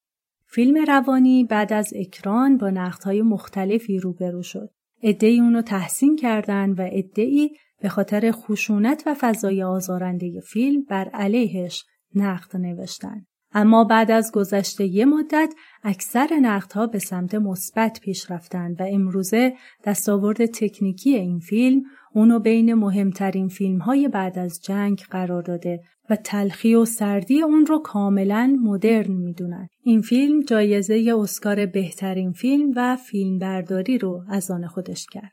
فیلم 0.46 0.84
روانی 0.84 1.44
بعد 1.44 1.72
از 1.72 1.92
اکران 1.96 2.56
با 2.56 2.70
نقدهای 2.70 3.22
مختلفی 3.22 3.98
روبرو 3.98 4.42
شد. 4.42 4.70
ادهی 5.02 5.40
اونو 5.40 5.62
تحسین 5.62 6.16
کردن 6.16 6.70
و 6.70 6.88
ادهی 6.92 7.50
به 7.80 7.88
خاطر 7.88 8.30
خشونت 8.32 9.02
و 9.06 9.14
فضای 9.14 9.62
آزارنده 9.62 10.40
فیلم 10.40 10.82
بر 10.82 11.08
علیهش 11.08 11.84
نقد 12.14 12.56
نوشتن. 12.56 13.26
اما 13.54 13.84
بعد 13.84 14.10
از 14.10 14.32
گذشته 14.32 14.84
یه 14.84 15.04
مدت 15.04 15.54
اکثر 15.82 16.28
نقدها 16.42 16.86
به 16.86 16.98
سمت 16.98 17.34
مثبت 17.34 18.00
پیش 18.00 18.30
رفتن 18.30 18.74
و 18.78 18.86
امروزه 18.92 19.52
دستاورد 19.84 20.46
تکنیکی 20.46 21.14
این 21.14 21.38
فیلم 21.38 21.82
اونو 22.14 22.38
بین 22.38 22.74
مهمترین 22.74 23.48
فیلم 23.48 23.78
های 23.78 24.08
بعد 24.08 24.38
از 24.38 24.60
جنگ 24.62 25.02
قرار 25.10 25.42
داده 25.42 25.80
و 26.10 26.16
تلخی 26.16 26.74
و 26.74 26.84
سردی 26.84 27.42
اون 27.42 27.66
رو 27.66 27.78
کاملا 27.78 28.58
مدرن 28.62 29.12
می‌دونن. 29.12 29.68
این 29.82 30.00
فیلم 30.00 30.40
جایزه 30.40 31.14
اسکار 31.18 31.66
بهترین 31.66 32.32
فیلم 32.32 32.72
و 32.76 32.96
فیلمبرداری 32.96 33.98
رو 33.98 34.24
از 34.28 34.50
آن 34.50 34.66
خودش 34.66 35.06
کرد. 35.12 35.32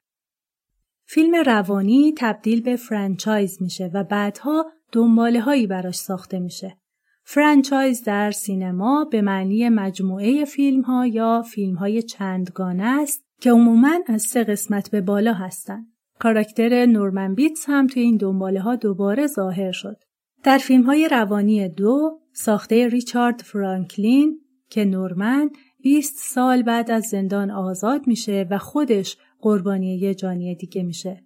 فیلم 1.06 1.36
روانی 1.36 2.14
تبدیل 2.18 2.62
به 2.62 2.76
franchise 2.76 3.62
میشه 3.62 3.92
و 3.94 4.04
بعدها 4.04 4.66
دنباله 4.92 5.42
هایی 5.42 5.68
براش 5.68 5.96
ساخته 5.96 6.40
میشه. 6.40 6.78
franchise 7.24 8.04
در 8.04 8.32
سینما 8.32 9.08
به 9.12 9.22
معنی 9.22 9.70
مجموعه 9.70 10.46
فیلم 10.46 10.82
ها 10.82 11.08
یا 11.08 11.42
فیلم 11.42 11.76
های 11.76 12.02
چندگانه 12.02 12.84
است 13.02 13.24
که 13.42 13.52
عموماً 13.52 14.00
از 14.08 14.22
سه 14.22 14.44
قسمت 14.44 14.92
به 14.92 15.02
بالا 15.02 15.34
هستند. 15.34 15.89
کاراکتر 16.20 16.86
نورمن 16.86 17.36
بیتس 17.36 17.66
هم 17.68 17.88
توی 17.88 18.02
این 18.02 18.18
دنباله 18.18 18.62
ها 18.62 18.76
دوباره 18.76 19.28
ظاهر 19.28 19.72
شد. 19.72 19.98
در 20.44 20.58
فیلم 20.58 20.84
های 20.84 21.08
روانی 21.12 21.70
دو 21.70 22.20
ساخته 22.34 22.88
ریچارد 22.88 23.42
فرانکلین 23.42 24.40
که 24.70 24.86
نورمن 24.86 25.50
20 25.84 26.18
سال 26.18 26.62
بعد 26.62 26.92
از 26.92 27.04
زندان 27.04 27.52
آزاد 27.52 28.08
میشه 28.08 28.48
و 28.52 28.58
خودش 28.58 29.18
قربانی 29.42 29.98
یه 29.98 30.16
جانی 30.16 30.56
دیگه 30.56 30.84
میشه. 30.84 31.24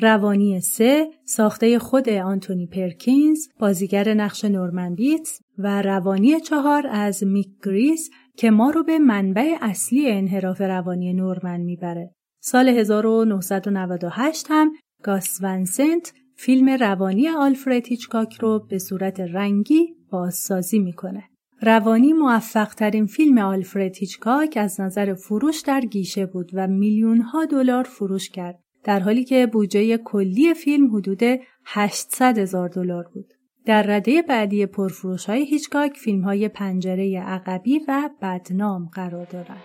روانی 0.00 0.60
سه 0.60 1.06
ساخته 1.24 1.78
خود 1.78 2.08
آنتونی 2.08 2.66
پرکینز 2.66 3.38
بازیگر 3.58 4.14
نقش 4.14 4.44
نورمن 4.44 4.94
بیتس 4.94 5.40
و 5.58 5.82
روانی 5.82 6.40
چهار 6.40 6.86
از 6.90 7.24
میک 7.24 7.48
گریس 7.64 8.10
که 8.36 8.50
ما 8.50 8.70
رو 8.70 8.84
به 8.84 8.98
منبع 8.98 9.56
اصلی 9.60 10.10
انحراف 10.10 10.60
روانی 10.60 11.14
نورمن 11.14 11.60
می‌بره. 11.60 12.15
سال 12.48 12.68
1998 12.68 14.46
هم 14.50 14.72
گاس 15.02 15.38
ونسنت 15.42 16.12
فیلم 16.36 16.68
روانی 16.68 17.28
آلفرد 17.28 17.86
هیچکاک 17.86 18.34
رو 18.40 18.66
به 18.70 18.78
صورت 18.78 19.20
رنگی 19.20 19.94
بازسازی 20.10 20.78
می‌کنه. 20.78 21.24
روانی 21.62 22.12
موفق 22.12 22.74
ترین 22.74 23.06
فیلم 23.06 23.38
آلفرد 23.38 23.96
هیچکاک 23.96 24.58
از 24.60 24.80
نظر 24.80 25.14
فروش 25.14 25.60
در 25.60 25.80
گیشه 25.80 26.26
بود 26.26 26.50
و 26.52 26.66
میلیون 26.66 27.20
ها 27.20 27.44
دلار 27.44 27.84
فروش 27.84 28.30
کرد 28.30 28.58
در 28.84 29.00
حالی 29.00 29.24
که 29.24 29.46
بودجه 29.46 29.96
کلی 29.96 30.54
فیلم 30.54 30.96
حدود 30.96 31.20
800 31.64 32.38
هزار 32.38 32.68
دلار 32.68 33.08
بود. 33.14 33.34
در 33.64 33.82
رده 33.82 34.22
بعدی 34.22 34.66
پرفروش 34.66 35.26
های 35.26 35.44
هیچکاک 35.44 35.96
فیلم 35.96 36.22
های 36.22 36.48
پنجره 36.48 37.20
عقبی 37.20 37.80
و 37.88 38.10
بدنام 38.22 38.88
قرار 38.92 39.24
دارند. 39.24 39.62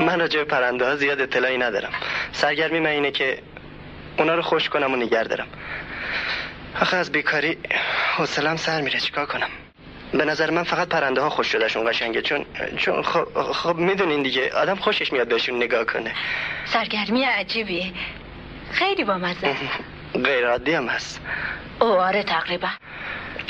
من 0.00 0.20
راجع 0.20 0.38
به 0.38 0.44
پرنده 0.44 0.84
ها 0.84 0.96
زیاد 0.96 1.20
اطلاعی 1.20 1.58
ندارم. 1.58 1.90
سرگرمی 2.32 2.80
من 2.80 2.90
اینه 2.90 3.10
که 3.10 3.38
اونا 4.18 4.34
رو 4.34 4.42
خوش 4.42 4.68
کنم 4.68 4.92
و 4.92 4.96
نگر 4.96 5.24
دارم. 5.24 5.46
آخه 6.80 6.96
از 6.96 7.12
بیکاری 7.12 7.58
حوصلم 8.16 8.56
سر 8.56 8.80
میره. 8.80 9.00
چیکار 9.00 9.26
کنم؟ 9.26 9.48
به 10.12 10.24
نظر 10.24 10.50
من 10.50 10.62
فقط 10.62 10.88
پرنده 10.88 11.20
ها 11.20 11.30
خوش 11.30 11.46
شدهشون 11.46 11.90
قشنگه. 11.90 12.22
چون 12.22 12.46
چون 12.76 13.02
خب, 13.02 13.42
خب 13.52 13.76
می‌دونین 13.76 14.22
دیگه. 14.22 14.50
آدم 14.54 14.74
خوشش 14.74 15.12
میاد 15.12 15.28
بهشون 15.28 15.56
نگاه 15.56 15.84
کنه. 15.84 16.12
سرگرمی 16.64 17.24
عجیبیه. 17.24 17.92
خیلی 18.72 19.04
با 19.04 19.18
مزه. 19.18 19.56
غیر 20.24 20.46
عادی 20.46 20.74
هم 20.74 20.88
هست. 20.88 21.20
او 21.80 21.88
آره 21.88 22.22
تقریبا. 22.22 22.68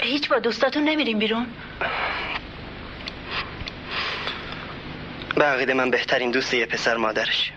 هیچ 0.03 0.29
با 0.29 0.39
دوستاتون 0.39 0.85
نمیریم 0.85 1.19
بیرون؟ 1.19 1.47
به 5.37 5.45
عقیده 5.45 5.75
من 5.75 5.91
بهترین 5.91 6.31
دوست 6.31 6.55
یه 6.55 6.67
پسر 6.67 6.97
مادرش. 6.97 7.53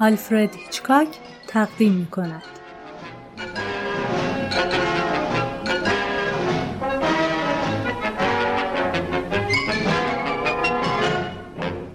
آلفرد 0.00 0.56
هیچکاک 0.56 1.08
تقدیم 1.48 1.92
می 1.92 2.06
کند. 2.06 2.42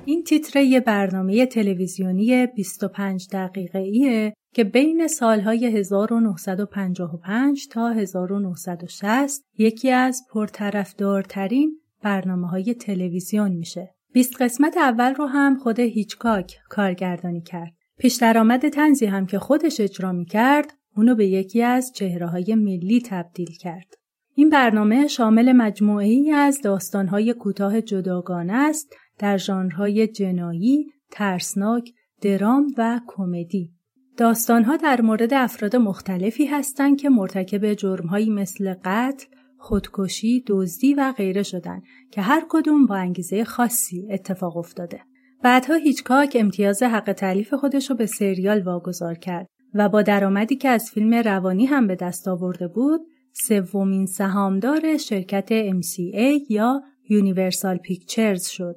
این 0.05 0.23
تیتر 0.23 0.61
یه 0.61 0.79
برنامه 0.79 1.45
تلویزیونی 1.45 2.47
25 2.47 3.27
دقیقه 3.31 3.79
ایه 3.79 4.33
که 4.53 4.63
بین 4.63 5.07
سالهای 5.07 5.65
1955 5.65 7.67
تا 7.67 7.89
1960 7.89 9.43
یکی 9.57 9.91
از 9.91 10.21
پرطرفدارترین 10.33 11.79
برنامه 12.03 12.47
های 12.47 12.73
تلویزیون 12.73 13.51
میشه. 13.51 13.95
20 14.13 14.41
قسمت 14.41 14.77
اول 14.77 15.13
رو 15.13 15.25
هم 15.25 15.55
خود 15.55 15.79
هیچکاک 15.79 16.59
کارگردانی 16.69 17.41
کرد. 17.41 17.80
پیش 18.01 18.15
درآمد 18.15 18.69
تنزی 18.69 19.05
هم 19.05 19.25
که 19.25 19.39
خودش 19.39 19.79
اجرا 19.79 20.11
می 20.11 20.25
کرد 20.25 20.73
اونو 20.95 21.15
به 21.15 21.27
یکی 21.27 21.63
از 21.63 21.91
چهره 21.95 22.27
های 22.27 22.55
ملی 22.55 23.01
تبدیل 23.05 23.51
کرد. 23.59 23.93
این 24.35 24.49
برنامه 24.49 25.07
شامل 25.07 25.51
مجموعه 25.51 26.07
ای 26.07 26.31
از 26.31 26.61
داستانهای 26.61 27.33
کوتاه 27.33 27.81
جداگانه 27.81 28.53
است 28.53 28.95
در 29.19 29.37
ژانرهای 29.37 30.07
جنایی، 30.07 30.85
ترسناک، 31.11 31.91
درام 32.21 32.67
و 32.77 32.99
کمدی. 33.07 33.71
داستانها 34.17 34.77
در 34.77 35.01
مورد 35.01 35.33
افراد 35.33 35.75
مختلفی 35.75 36.45
هستند 36.45 36.97
که 36.97 37.09
مرتکب 37.09 37.73
جرمهایی 37.73 38.29
مثل 38.29 38.73
قتل، 38.85 39.25
خودکشی، 39.57 40.43
دزدی 40.47 40.93
و 40.93 41.13
غیره 41.17 41.43
شدن 41.43 41.81
که 42.11 42.21
هر 42.21 42.45
کدوم 42.49 42.85
با 42.85 42.95
انگیزه 42.95 43.43
خاصی 43.43 44.07
اتفاق 44.11 44.57
افتاده. 44.57 45.01
بعدها 45.43 45.75
هیچکاک 45.75 46.37
امتیاز 46.39 46.83
حق 46.83 47.13
تعلیف 47.13 47.53
خودش 47.53 47.89
رو 47.89 47.95
به 47.95 48.05
سریال 48.05 48.61
واگذار 48.61 49.15
کرد 49.15 49.47
و 49.73 49.89
با 49.89 50.01
درآمدی 50.01 50.55
که 50.55 50.69
از 50.69 50.91
فیلم 50.93 51.13
روانی 51.13 51.65
هم 51.65 51.87
به 51.87 51.95
دست 51.95 52.27
آورده 52.27 52.67
بود 52.67 53.01
سومین 53.33 54.05
سهامدار 54.05 54.97
شرکت 54.97 55.49
MCA 55.71 56.49
یا 56.49 56.81
یونیورسال 57.09 57.77
پیکچرز 57.77 58.47
شد 58.47 58.75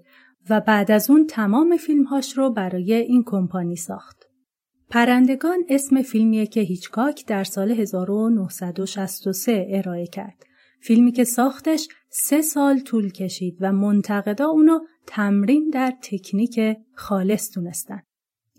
و 0.50 0.60
بعد 0.60 0.90
از 0.90 1.10
اون 1.10 1.26
تمام 1.26 1.76
فیلمهاش 1.76 2.38
رو 2.38 2.50
برای 2.50 2.94
این 2.94 3.22
کمپانی 3.26 3.76
ساخت. 3.76 4.24
پرندگان 4.90 5.58
اسم 5.68 6.02
فیلمیه 6.02 6.46
که 6.46 6.60
هیچکاک 6.60 7.26
در 7.26 7.44
سال 7.44 7.70
1963 7.70 9.66
ارائه 9.70 10.06
کرد. 10.06 10.44
فیلمی 10.82 11.12
که 11.12 11.24
ساختش 11.24 11.88
سه 12.10 12.42
سال 12.42 12.80
طول 12.80 13.10
کشید 13.12 13.56
و 13.60 13.72
منتقدا 13.72 14.46
اونو 14.46 14.78
تمرین 15.06 15.70
در 15.70 15.92
تکنیک 16.02 16.60
خالص 16.94 17.54
دونستن. 17.54 18.02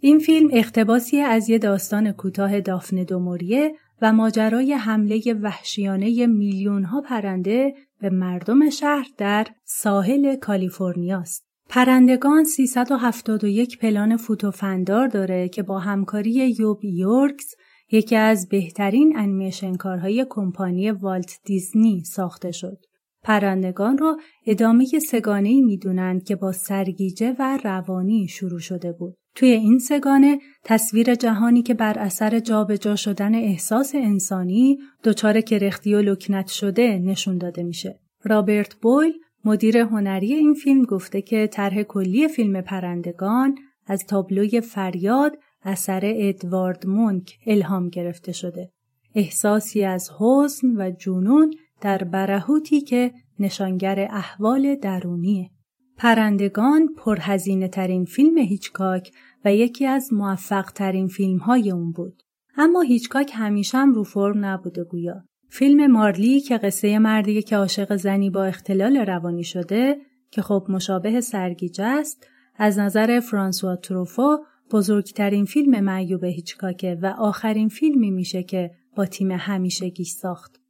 این 0.02 0.20
فیلم 0.20 0.50
اقتباسی 0.54 1.20
از 1.20 1.50
یه 1.50 1.58
داستان 1.58 2.12
کوتاه 2.12 2.62
دافن 2.62 3.04
دوموریه 3.04 3.74
و 4.02 4.14
ماجرای 4.14 4.74
حمله 4.74 5.34
وحشیانه 5.34 6.28
میلیون 6.28 6.84
ها 6.84 7.02
پرنده 7.02 7.74
به 8.02 8.10
مردم 8.10 8.70
شهر 8.70 9.08
در 9.18 9.48
ساحل 9.64 10.36
کالیفرنیاست. 10.36 11.46
پرندگان 11.70 12.44
371 12.44 13.80
پلان 13.80 14.18
فوتوفندار 14.18 15.08
داره 15.08 15.50
که 15.50 15.64
با 15.64 15.80
همکاری 15.80 16.56
یوب 16.60 16.86
یورکس 16.86 17.56
یکی 17.92 18.16
از 18.16 18.50
بهترین 18.50 19.18
انیمیشن 19.18 19.76
کارهای 19.76 20.26
کمپانی 20.30 20.92
والت 20.92 21.40
دیزنی 21.46 22.04
ساخته 22.04 22.52
شد. 22.52 22.78
پرندگان 23.26 23.98
رو 23.98 24.18
ادامه 24.46 24.86
سگانه 24.86 25.50
ای 25.50 25.62
می‌دونند 25.62 26.24
که 26.24 26.36
با 26.36 26.52
سرگیجه 26.52 27.36
و 27.40 27.60
روانی 27.64 28.28
شروع 28.28 28.60
شده 28.60 28.92
بود. 28.92 29.16
توی 29.36 29.50
این 29.50 29.80
سگانه 29.80 30.40
تصویر 30.64 31.16
جهانی 31.16 31.62
که 31.62 31.74
بر 31.74 32.00
اثر 32.00 32.40
جابجا 32.40 32.96
شدن 32.96 33.36
احساس 33.36 33.96
انسانی 33.96 34.78
دچار 35.04 35.42
کرختی 35.42 35.94
و 35.94 36.02
لکنت 36.02 36.48
شده 36.48 37.00
نشون 37.00 37.38
داده 37.38 37.64
میشه. 37.64 38.00
رابرت 38.24 38.76
بویل 38.76 39.14
مدیر 39.46 39.78
هنری 39.78 40.34
این 40.34 40.54
فیلم 40.54 40.84
گفته 40.84 41.22
که 41.22 41.48
طرح 41.48 41.84
کلی 41.84 42.28
فیلم 42.28 42.62
پرندگان 42.62 43.56
از 43.88 44.06
تابلوی 44.08 44.62
فریاد 44.62 45.32
اثر 45.62 46.02
ادوارد 46.04 46.88
مونک 46.88 47.38
الهام 47.48 47.90
گرفته 47.90 48.32
شده. 48.32 48.72
احساسی 49.16 49.84
از 49.84 50.10
حزن 50.20 50.68
و 50.78 50.92
جنون 50.92 51.54
در 51.82 52.04
برهوتی 52.04 52.82
که 52.82 53.12
نشانگر 53.40 54.08
احوال 54.12 54.76
درونیه. 54.76 55.50
پرندگان 55.98 56.90
پرهزینه 56.98 57.68
ترین 57.68 58.06
فیلم 58.06 58.38
هیچکاک 58.38 59.12
و 59.46 59.54
یکی 59.54 59.86
از 59.86 60.14
موفق 60.14 60.72
ترین 60.72 61.08
فیلم 61.08 61.38
های 61.38 61.72
اون 61.72 61.92
بود. 61.92 62.24
اما 62.58 62.82
هیچکاک 62.82 63.32
همیشه 63.34 63.78
هم 63.78 63.94
رو 63.94 64.04
فرم 64.04 64.46
نبوده 64.46 64.84
گویا. 64.84 65.24
فیلم 65.50 65.92
مارلی 65.92 66.42
که 66.42 66.58
قصه 66.58 67.00
مردیه 67.00 67.42
که 67.42 67.58
عاشق 67.58 67.96
زنی 67.96 68.30
با 68.30 68.46
اختلال 68.46 68.98
روانی 68.98 69.44
شده 69.44 69.98
که 70.32 70.42
خب 70.42 70.66
مشابه 70.70 71.22
سرگیجه 71.22 71.84
است 71.84 72.28
از 72.56 72.80
نظر 72.80 73.20
فرانسوا 73.20 73.76
تروفو 73.76 74.38
بزرگترین 74.72 75.46
فیلم 75.46 75.80
معیوب 75.84 76.24
هیچکاکه 76.24 76.98
و 77.02 77.06
آخرین 77.06 77.70
فیلمی 77.70 78.12
میشه 78.12 78.44
که 78.44 78.72
با 78.96 79.06
تیم 79.06 79.32
همیشگیش 79.32 80.10
ساخت. 80.10 80.65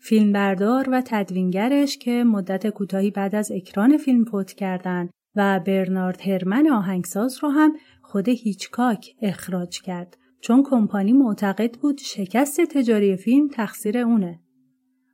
فیلمبردار 0.00 0.90
و 0.90 1.02
تدوینگرش 1.04 1.98
که 1.98 2.24
مدت 2.24 2.66
کوتاهی 2.66 3.10
بعد 3.10 3.34
از 3.34 3.52
اکران 3.52 3.96
فیلم 3.96 4.24
فوت 4.24 4.52
کردند 4.52 5.10
و 5.36 5.60
برنارد 5.60 6.20
هرمن 6.20 6.68
آهنگساز 6.68 7.38
رو 7.42 7.48
هم 7.48 7.72
خود 8.02 8.28
هیچکاک 8.28 9.14
اخراج 9.22 9.82
کرد 9.82 10.16
چون 10.40 10.62
کمپانی 10.62 11.12
معتقد 11.12 11.78
بود 11.78 11.98
شکست 11.98 12.60
تجاری 12.60 13.16
فیلم 13.16 13.48
تقصیر 13.48 13.98
اونه. 13.98 14.40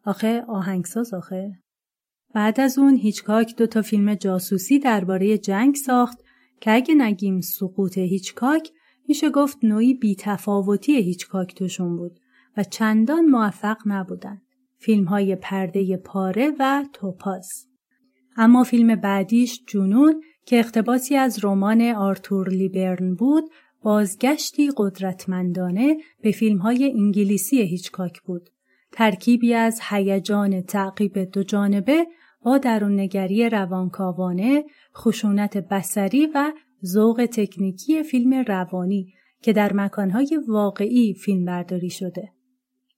آخه 0.04 0.44
آهنگساز 0.48 1.14
آخه؟ 1.14 1.58
بعد 2.34 2.60
از 2.60 2.78
اون 2.78 2.96
هیچکاک 2.96 3.56
دو 3.56 3.66
تا 3.66 3.82
فیلم 3.82 4.14
جاسوسی 4.14 4.78
درباره 4.78 5.38
جنگ 5.38 5.74
ساخت 5.74 6.18
که 6.60 6.72
اگه 6.72 6.94
نگیم 6.94 7.40
سقوط 7.40 7.98
هیچکاک 7.98 8.72
میشه 9.08 9.30
گفت 9.30 9.58
نوعی 9.62 9.94
بیتفاوتی 9.94 11.02
هیچکاک 11.02 11.54
توشون 11.54 11.96
بود 11.96 12.20
و 12.56 12.64
چندان 12.64 13.24
موفق 13.24 13.76
نبودن. 13.86 14.42
فیلم 14.82 15.04
های 15.04 15.36
پرده 15.36 15.96
پاره 15.96 16.52
و 16.58 16.84
توپاز. 16.92 17.48
اما 18.36 18.64
فیلم 18.64 18.94
بعدیش 18.94 19.62
جنون 19.66 20.22
که 20.46 20.58
اقتباسی 20.58 21.16
از 21.16 21.44
رمان 21.44 21.82
آرتور 21.82 22.48
لیبرن 22.48 23.14
بود 23.14 23.44
بازگشتی 23.82 24.70
قدرتمندانه 24.76 25.96
به 26.22 26.30
فیلم 26.30 26.58
های 26.58 26.92
انگلیسی 26.96 27.62
هیچکاک 27.62 28.22
بود. 28.22 28.50
ترکیبی 28.92 29.54
از 29.54 29.80
هیجان 29.88 30.62
تعقیب 30.62 31.18
دو 31.18 31.42
جانبه 31.42 32.06
با 32.42 32.58
دروننگری 32.58 33.48
روانکاوانه، 33.48 34.64
خشونت 34.96 35.56
بسری 35.56 36.26
و 36.34 36.52
ذوق 36.84 37.28
تکنیکی 37.32 38.02
فیلم 38.02 38.34
روانی 38.34 39.14
که 39.42 39.52
در 39.52 39.72
مکانهای 39.72 40.40
واقعی 40.48 41.14
فیلم 41.14 41.44
برداری 41.44 41.90
شده. 41.90 42.32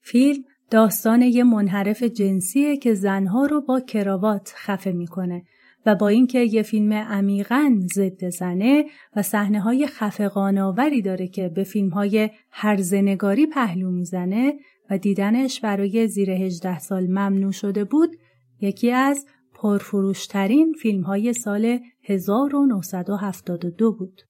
فیلم 0.01 0.45
داستان 0.71 1.23
یه 1.23 1.45
منحرف 1.45 2.03
جنسیه 2.03 2.77
که 2.77 2.95
زنها 2.95 3.47
رو 3.47 3.61
با 3.61 3.81
کراوات 3.81 4.53
خفه 4.57 4.93
می‌کنه 4.93 5.43
و 5.87 5.95
با 5.95 6.09
اینکه 6.09 6.39
یه 6.39 6.62
فیلم 6.62 6.93
عمیقا 6.93 7.81
ضد 7.95 8.29
زنه 8.29 8.85
و 9.17 9.23
صحنه 9.23 9.61
های 9.61 9.87
خفقانآوری 9.87 11.03
داره 11.03 11.29
که 11.29 11.49
به 11.49 11.65
فیلم 11.65 11.89
های 11.89 12.31
هرزنگاری 12.51 13.47
پهلو 13.47 13.91
می‌زنه 13.91 14.55
و 14.91 14.99
دیدنش 14.99 15.61
برای 15.61 16.09
زیر 16.09 16.31
18 16.31 16.79
سال 16.79 17.07
ممنوع 17.07 17.53
شده 17.53 17.85
بود 17.85 18.17
یکی 18.61 18.91
از 18.91 19.27
پرفروشترین 19.55 20.73
فیلم 20.73 21.03
های 21.03 21.33
سال 21.33 21.79
1972 22.03 23.93
بود. 23.93 24.23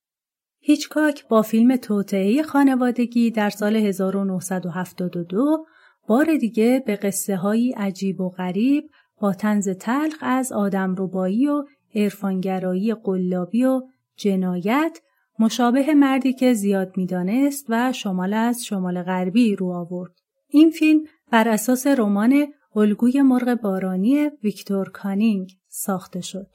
هیچکاک 0.60 1.28
با 1.28 1.42
فیلم 1.42 1.76
توطعه 1.76 2.42
خانوادگی 2.42 3.30
در 3.30 3.50
سال 3.50 3.76
1972 3.76 5.66
بار 6.06 6.36
دیگه 6.36 6.82
به 6.86 6.96
قصه 6.96 7.36
های 7.36 7.74
عجیب 7.76 8.20
و 8.20 8.28
غریب 8.28 8.90
با 9.20 9.32
تنز 9.32 9.68
تلخ 9.68 10.16
از 10.20 10.52
آدم 10.52 10.94
ربایی 10.98 11.46
و 11.46 11.64
عرفانگرایی 11.94 12.94
قلابی 12.94 13.64
و 13.64 13.82
جنایت 14.16 15.00
مشابه 15.38 15.94
مردی 15.94 16.32
که 16.32 16.52
زیاد 16.52 16.96
می‌دانست 16.96 17.66
و 17.68 17.92
شمال 17.92 18.34
از 18.34 18.64
شمال 18.64 19.02
غربی 19.02 19.56
رو 19.56 19.72
آورد. 19.72 20.12
این 20.48 20.70
فیلم 20.70 21.04
بر 21.30 21.48
اساس 21.48 21.86
رمان 21.86 22.46
الگوی 22.76 23.22
مرغ 23.22 23.54
بارانی 23.54 24.30
ویکتور 24.42 24.90
کانینگ 24.90 25.52
ساخته 25.68 26.20
شد. 26.20 26.48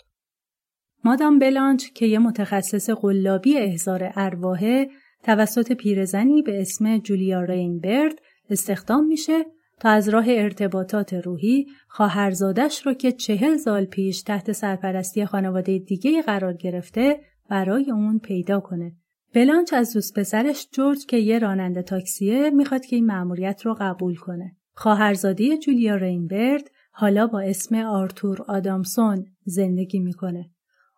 مادام 1.04 1.40
بلانچ 1.40 1.86
که 1.94 2.06
یه 2.06 2.20
متخصص 2.20 2.90
قلابی 2.90 3.58
احضار 3.58 4.12
ارواحه 4.16 4.90
توسط 5.24 5.72
پیرزنی 5.72 6.42
به 6.42 6.62
اسم 6.62 6.98
جولیا 6.98 7.42
رینبرد 7.42 8.20
استخدام 8.50 9.06
میشه 9.06 9.46
تا 9.80 9.90
از 9.90 10.10
راه 10.10 10.26
ارتباطات 10.28 11.14
روحی 11.14 11.66
خواهرزادش 11.88 12.86
رو 12.86 12.94
که 12.94 13.12
چهل 13.12 13.58
سال 13.58 13.86
پیش 13.86 14.22
تحت 14.22 14.52
سرپرستی 14.52 15.26
خانواده 15.26 15.80
دیگه 15.80 16.22
قرار 16.22 16.54
گرفته 16.54 17.20
برای 17.50 17.92
اون 17.92 18.20
پیدا 18.20 18.60
کنه. 18.60 18.96
بلانچ 19.34 19.74
از 19.74 19.94
دوست 19.94 20.20
پسرش 20.20 20.68
جورج 20.72 21.06
که 21.06 21.18
یه 21.18 21.40
راننده 21.40 21.82
تاکسیه 21.82 22.50
می‌خواد 22.50 22.86
که 22.86 22.96
این 22.96 23.06
مأموریت 23.06 23.62
رو 23.66 23.78
قبول 23.80 24.16
کنه. 24.16 24.56
خواهرزاده 24.74 25.58
جولیا 25.58 25.96
رینبرد 25.96 26.70
حالا 26.92 27.28
با 27.28 27.42
اسم 27.42 27.76
آرتور 27.76 28.42
آدامسون 28.48 29.26
زندگی 29.46 30.00
می‌کنه. 30.00 30.50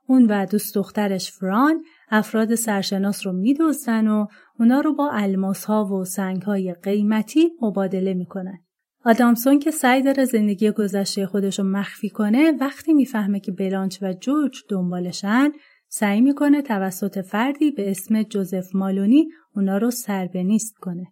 اون 0.07 0.25
و 0.25 0.45
دوست 0.45 0.75
دخترش 0.75 1.31
فران 1.31 1.83
افراد 2.09 2.55
سرشناس 2.55 3.25
رو 3.27 3.33
میدوزن 3.33 4.07
و 4.07 4.25
اونا 4.61 4.81
رو 4.81 4.93
با 4.93 5.09
الماس 5.11 5.65
ها 5.65 5.85
و 5.85 6.05
سنگ 6.05 6.41
های 6.41 6.73
قیمتی 6.73 7.51
مبادله 7.61 8.13
می‌کنن. 8.13 8.59
آدامسون 9.05 9.59
که 9.59 9.71
سعی 9.71 10.01
داره 10.01 10.25
زندگی 10.25 10.71
گذشته 10.71 11.25
خودش 11.25 11.59
رو 11.59 11.65
مخفی 11.65 12.09
کنه 12.09 12.51
وقتی 12.51 12.93
می‌فهمه 12.93 13.39
که 13.39 13.51
بلانچ 13.51 13.97
و 14.01 14.13
جورج 14.13 14.57
دنبالشن 14.69 15.51
سعی 15.87 16.21
می‌کنه 16.21 16.61
توسط 16.61 17.21
فردی 17.21 17.71
به 17.71 17.91
اسم 17.91 18.23
جوزف 18.23 18.75
مالونی 18.75 19.27
اونا 19.55 19.77
رو 19.77 19.91
سربنیست 19.91 20.77
کنه. 20.77 21.07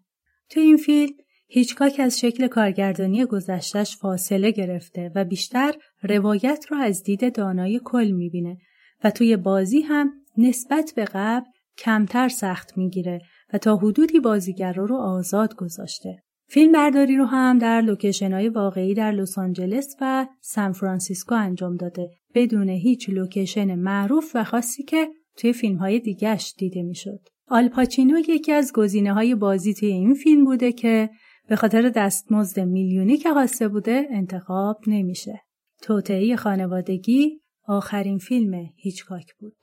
تو 0.50 0.60
این 0.60 0.78
فیلم 0.78 1.14
هیچکاک 1.47 2.00
از 2.00 2.20
شکل 2.20 2.47
کارگردانی 2.47 3.26
گذشتش 3.26 3.97
فاصله 3.97 4.52
گرفته 4.52 5.12
و 5.16 5.26
بیشتر 5.26 5.74
روایت 6.04 6.66
رو 6.70 6.78
از 6.78 7.04
دید 7.04 7.36
دانای 7.36 7.82
کل 7.84 8.12
می‌بینه 8.12 8.58
و 9.04 9.12
توی 9.12 9.38
بازی 9.38 9.82
هم 9.82 10.12
نسبت 10.38 10.93
به 10.95 11.06
قبل 11.06 11.45
کمتر 11.78 12.30
سخت 12.30 12.78
می‌گیره 12.78 13.22
و 13.54 13.58
تا 13.58 13.76
حدودی 13.76 14.20
بازیگرا 14.20 14.86
رو 14.86 14.95
آزاد 14.95 15.56
گذاشته. 15.56 16.24
فیلم 16.47 16.72
برداری 16.72 17.18
رو 17.18 17.26
هم 17.26 17.58
در 17.58 17.82
لوکیشن 17.82 18.34
های 18.34 18.50
واقعی 18.50 18.93
در 18.93 19.12
لس 19.12 19.38
آنجلس 19.38 19.95
و 20.02 20.28
سان 20.41 20.72
فرانسیسکو 20.72 21.36
انجام 21.36 21.76
داده 21.76 22.10
بدون 22.36 22.70
هیچ 22.70 23.10
لوکیشن 23.10 23.76
معروف 23.76 24.32
و 24.36 24.43
خاصی 24.43 24.84
که 24.84 25.08
توی 25.38 25.54
فیلم 25.54 25.78
های 25.78 26.00
دیگهش 26.00 26.54
دیده 26.58 26.84
می‌شد. 26.84 27.20
آل 27.48 27.66
پاچینو 27.66 28.20
یکی 28.20 28.52
از 28.52 28.72
گزینه 28.74 29.14
های 29.14 29.36
بازی 29.36 29.74
توی 29.74 29.89
این 29.89 30.14
فیلم 30.14 30.45
بوده 30.45 30.72
که 30.72 31.10
به 31.47 31.56
خاطر 31.56 31.89
دستمزد 31.89 32.60
میلیونی 32.60 33.18
که 33.18 33.30
خواسته 33.30 33.68
بوده 33.68 34.08
انتخاب 34.10 34.82
نمیشه. 34.88 35.41
توطعه 35.82 36.36
خانوادگی 36.36 37.41
آخرین 37.68 38.18
فیلم 38.18 38.70
هیچکاک 38.76 39.36
بود. 39.39 39.59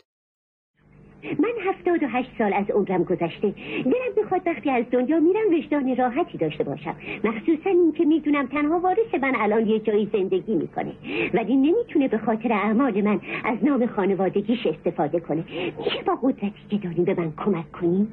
من 1.39 1.71
هفتاد 1.71 2.03
و 2.03 2.07
هشت 2.07 2.31
سال 2.39 2.53
از 2.53 2.71
عمرم 2.71 3.05
گذشته. 3.05 3.55
دلم 3.85 4.25
بخواد 4.25 4.41
وقتی 4.47 4.71
از 4.71 4.85
دنیا 4.91 5.21
میرم 5.21 5.55
وجدان 5.59 5.97
راحتی 5.97 6.39
داشته 6.39 6.65
باشم. 6.65 6.95
مخصوصا 7.25 7.71
این 7.71 7.93
که 7.93 8.05
می‌دونم 8.05 8.47
تنها 8.47 8.79
وارث 8.81 9.15
من 9.23 9.33
الان 9.37 9.67
یه 9.67 9.79
جایی 9.79 10.11
زندگی 10.13 10.55
می‌کنه. 10.55 10.93
ولی 11.35 11.57
نمی‌تونه 11.57 12.09
به 12.09 12.19
خاطر 12.19 12.53
اعمال 12.53 13.01
من 13.01 13.21
از 13.45 13.65
نام 13.65 13.87
خانوادگیش 13.87 14.67
استفاده 14.67 15.21
کنه. 15.21 15.45
میشه 15.85 16.03
با 16.07 16.19
قدرتی 16.23 16.53
که 16.71 16.77
داریم 16.77 17.05
به 17.05 17.15
من 17.19 17.33
کمک 17.37 17.73
کنیم؟ 17.73 18.13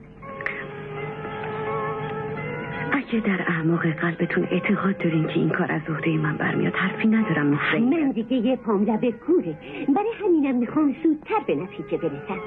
اگه 2.91 3.19
در 3.19 3.41
اعماق 3.47 3.87
قلبتون 3.87 4.47
اعتقاد 4.51 4.97
دارین 4.97 5.27
که 5.27 5.33
این 5.33 5.49
کار 5.49 5.71
از 5.71 5.81
عهده 5.89 6.17
من 6.17 6.37
برمیاد 6.37 6.73
حرفی 6.73 7.07
ندارم 7.07 7.45
من 7.47 8.11
دیگه 8.11 8.33
یه 8.33 8.55
پام 8.55 8.83
لبه 8.85 9.11
کوره. 9.11 9.57
برای 9.95 10.09
همینم 10.23 10.55
می‌خوام 10.55 10.95
زودتر 11.03 11.39
به 11.47 11.55
نتیجه 11.55 11.97
برسم. 11.97 12.39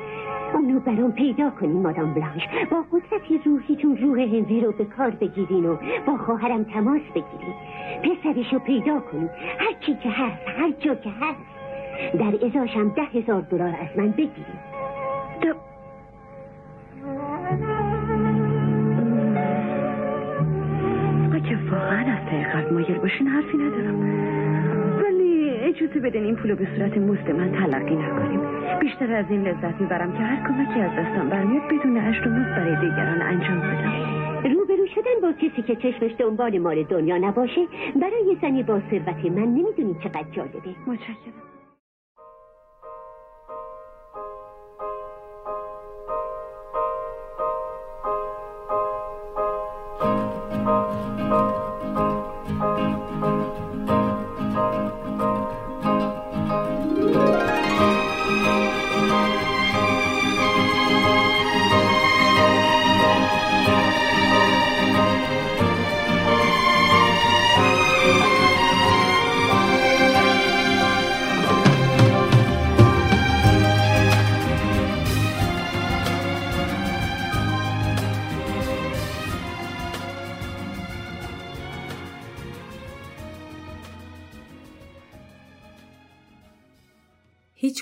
اونو 0.57 0.81
برام 0.81 1.13
پیدا 1.13 1.51
کنین 1.51 1.83
مادام 1.83 2.15
بلانش. 2.15 2.49
با 2.71 2.85
قدرت 2.93 3.47
روحیتون 3.47 3.97
روح 3.97 4.21
هنری 4.21 4.61
رو 4.61 4.73
به 4.73 4.85
کار 4.85 5.11
بگیرین 5.11 5.67
و 5.67 5.77
با 6.07 6.17
خواهرم 6.17 6.65
تماس 6.65 7.03
بگیرین. 7.15 7.55
پسرش 8.03 8.53
رو 8.53 8.59
پیدا 8.59 9.01
کنین 9.01 9.29
هر 9.59 9.73
چی 9.81 9.95
که 10.03 10.11
هست 10.11 10.43
هر 10.59 10.71
جا 10.71 10.95
که 10.95 11.11
هست 11.11 11.41
در 12.19 12.47
ازاشم 12.47 12.89
ده 12.89 13.03
هزار 13.03 13.41
دلار 13.41 13.69
از 13.69 13.99
من 13.99 14.11
بگیرین. 14.11 14.57
واقعا 21.71 22.13
از 22.13 22.31
ته 22.31 22.53
قلب 22.53 22.73
مایل 22.73 22.99
باشین 22.99 23.27
حرفی 23.27 23.57
ندارم. 23.57 24.01
ولی 24.99 25.51
اجازه 25.51 26.01
بدین 26.01 26.25
این 26.25 26.37
پولو 26.37 26.57
به 26.57 26.69
صورت 26.77 26.99
مزد 26.99 27.31
من 27.31 27.53
تلقی 27.53 27.97
نکنیم. 27.97 28.56
بیشتر 28.87 29.13
از 29.13 29.25
این 29.31 29.43
لذت 29.43 29.81
می‌برم 29.81 30.13
که 30.13 30.19
هر 30.19 30.49
کمکی 30.49 30.81
از 30.81 30.91
دستم 30.91 31.29
برمیاد 31.29 31.63
بدون 31.63 31.97
اشت 31.97 32.27
و 32.27 32.31
برای 32.31 32.77
دیگران 32.81 33.23
انجام 33.23 33.61
بدم. 33.61 34.55
روبرو 34.55 34.87
شدن 34.95 35.21
با 35.23 35.33
کسی 35.33 35.63
که 35.63 35.77
چشمش 35.77 36.11
دنبال 36.19 36.59
مال 36.59 36.83
دنیا 36.83 37.19
نباشه 37.19 37.67
برای 38.01 38.37
زنی 38.43 38.63
با 38.63 38.81
ثروت 38.91 39.25
من 39.25 39.43
نمی‌دونی 39.43 39.97
چقدر 40.05 40.27
جالبه. 40.33 40.75
متشکرم. 40.87 41.56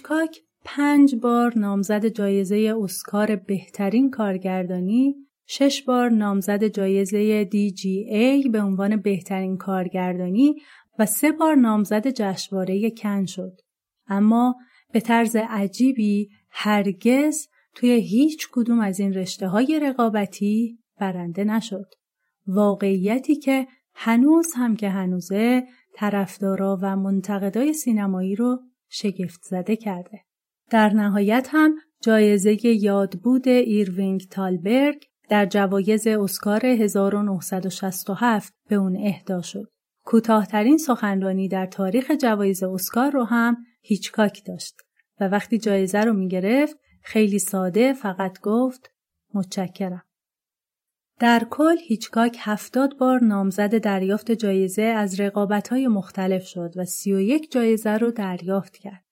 هیچکاک 0.04 0.40
پنج 0.64 1.14
بار 1.14 1.58
نامزد 1.58 2.06
جایزه 2.06 2.74
اسکار 2.82 3.36
بهترین 3.36 4.10
کارگردانی، 4.10 5.14
شش 5.46 5.82
بار 5.82 6.10
نامزد 6.10 6.64
جایزه 6.64 7.44
DGA 7.44 8.50
به 8.50 8.60
عنوان 8.60 8.96
بهترین 8.96 9.56
کارگردانی 9.56 10.54
و 10.98 11.06
سه 11.06 11.32
بار 11.32 11.54
نامزد 11.54 12.08
جشنواره 12.08 12.90
کن 12.90 13.24
شد. 13.24 13.60
اما 14.06 14.54
به 14.92 15.00
طرز 15.00 15.36
عجیبی 15.36 16.28
هرگز 16.50 17.48
توی 17.74 17.90
هیچ 17.90 18.48
کدوم 18.52 18.80
از 18.80 19.00
این 19.00 19.14
رشته 19.14 19.48
های 19.48 19.80
رقابتی 19.82 20.78
برنده 21.00 21.44
نشد. 21.44 21.86
واقعیتی 22.46 23.36
که 23.36 23.66
هنوز 23.94 24.46
هم 24.56 24.76
که 24.76 24.88
هنوزه 24.88 25.62
طرفدارا 25.94 26.78
و 26.82 26.96
منتقدای 26.96 27.72
سینمایی 27.72 28.36
رو 28.36 28.60
شگفت 28.88 29.42
زده 29.42 29.76
کرده. 29.76 30.20
در 30.70 30.88
نهایت 30.88 31.48
هم 31.50 31.74
جایزه 32.02 32.56
یادبود 32.64 33.48
ایروینگ 33.48 34.28
تالبرگ 34.30 35.04
در 35.28 35.46
جوایز 35.46 36.06
اسکار 36.06 36.66
1967 36.66 38.54
به 38.68 38.76
اون 38.76 38.96
اهدا 38.96 39.42
شد. 39.42 39.70
کوتاهترین 40.04 40.78
سخنرانی 40.78 41.48
در 41.48 41.66
تاریخ 41.66 42.10
جوایز 42.10 42.62
اسکار 42.62 43.10
رو 43.10 43.24
هم 43.24 43.56
هیچکاک 43.82 44.42
داشت 44.46 44.74
و 45.20 45.28
وقتی 45.28 45.58
جایزه 45.58 46.00
رو 46.00 46.12
می 46.12 46.28
گرفت 46.28 46.76
خیلی 47.02 47.38
ساده 47.38 47.92
فقط 47.92 48.40
گفت 48.40 48.90
متشکرم. 49.34 50.02
در 51.20 51.46
کل 51.50 51.76
هیچکاک 51.86 52.36
هفتاد 52.40 52.98
بار 52.98 53.24
نامزد 53.24 53.78
دریافت 53.78 54.32
جایزه 54.32 54.82
از 54.82 55.20
رقابت‌های 55.20 55.88
مختلف 55.88 56.46
شد 56.46 56.72
و 56.76 56.84
31 56.84 57.52
جایزه 57.52 57.90
رو 57.90 58.10
دریافت 58.10 58.76
کرد. 58.76 59.04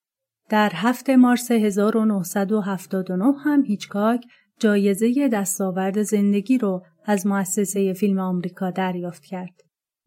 در 0.49 0.71
هفت 0.75 1.11
مارس 1.11 1.51
1979 1.51 3.33
هم 3.45 3.65
هیچکاک 3.65 4.27
جایزه 4.61 5.29
دستاورد 5.29 6.03
زندگی 6.03 6.59
رو 6.59 6.83
از 7.05 7.27
مؤسسه 7.27 7.93
فیلم 7.93 8.19
آمریکا 8.19 8.71
دریافت 8.71 9.25
کرد. 9.25 9.61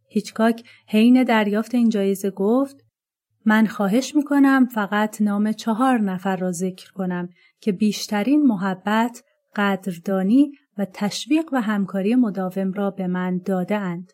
هیچکاک 0.09 0.63
حین 0.87 1.23
دریافت 1.23 1.75
این 1.75 1.89
جایزه 1.89 2.29
گفت 2.29 2.85
من 3.45 3.65
خواهش 3.65 4.15
می‌کنم 4.15 4.65
فقط 4.65 5.21
نام 5.21 5.51
چهار 5.51 5.99
نفر 5.99 6.35
را 6.35 6.51
ذکر 6.51 6.91
کنم 6.91 7.29
که 7.61 7.71
بیشترین 7.71 8.43
محبت، 8.45 9.23
قدردانی 9.55 10.51
و 10.77 10.85
تشویق 10.93 11.45
و 11.53 11.61
همکاری 11.61 12.15
مداوم 12.15 12.71
را 12.71 12.91
به 12.91 13.07
من 13.07 13.37
داده 13.37 13.75
اند. 13.75 14.13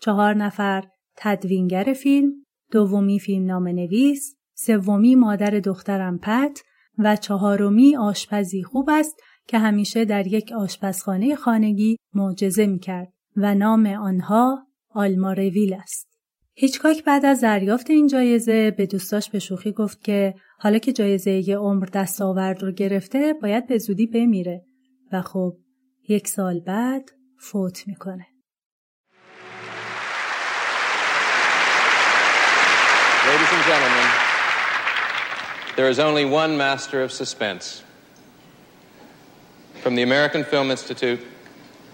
چهار 0.00 0.34
نفر 0.34 0.84
تدوینگر 1.16 1.92
فیلم، 1.92 2.32
دومی 2.70 3.18
فیلم 3.18 3.46
نام 3.46 3.68
نویس، 3.68 4.36
سومی 4.54 5.14
مادر 5.14 5.50
دخترم 5.50 6.18
پت 6.18 6.62
و 6.98 7.16
چهارمی 7.16 7.96
آشپزی 7.96 8.62
خوب 8.62 8.90
است 8.92 9.16
که 9.46 9.58
همیشه 9.58 10.04
در 10.04 10.26
یک 10.26 10.52
آشپزخانه 10.52 11.34
خانگی 11.34 11.96
معجزه 12.14 12.66
می 12.66 12.78
کرد 12.78 13.12
و 13.36 13.54
نام 13.54 13.86
آنها 13.86 14.66
آلما 14.90 15.32
رویل 15.32 15.74
است. 15.74 16.10
هیچکاک 16.54 17.04
بعد 17.04 17.24
از 17.24 17.40
دریافت 17.40 17.90
این 17.90 18.06
جایزه 18.06 18.70
به 18.70 18.86
دوستاش 18.86 19.30
به 19.30 19.38
شوخی 19.38 19.72
گفت 19.72 20.04
که 20.04 20.34
حالا 20.58 20.78
که 20.78 20.92
جایزه 20.92 21.48
یه 21.48 21.58
عمر 21.58 21.86
دستاورد 21.86 22.62
رو 22.62 22.72
گرفته 22.72 23.34
باید 23.42 23.66
به 23.66 23.78
زودی 23.78 24.06
بمیره 24.06 24.64
و 25.12 25.22
خب 25.22 25.56
یک 26.09 26.27
سال 26.27 26.59
بعد 26.59 27.11
فوت 27.39 27.87
میکنه. 27.87 28.27
Ladies 33.27 33.51
and 33.51 33.63
gentlemen, 33.65 34.07
there 35.75 35.89
is 35.89 35.99
only 35.99 36.25
one 36.25 36.55
master 36.55 37.01
of 37.01 37.11
suspense. 37.11 37.81
From 39.81 39.95
the 39.95 40.03
American 40.03 40.43
Film 40.43 40.69
Institute, 40.69 41.21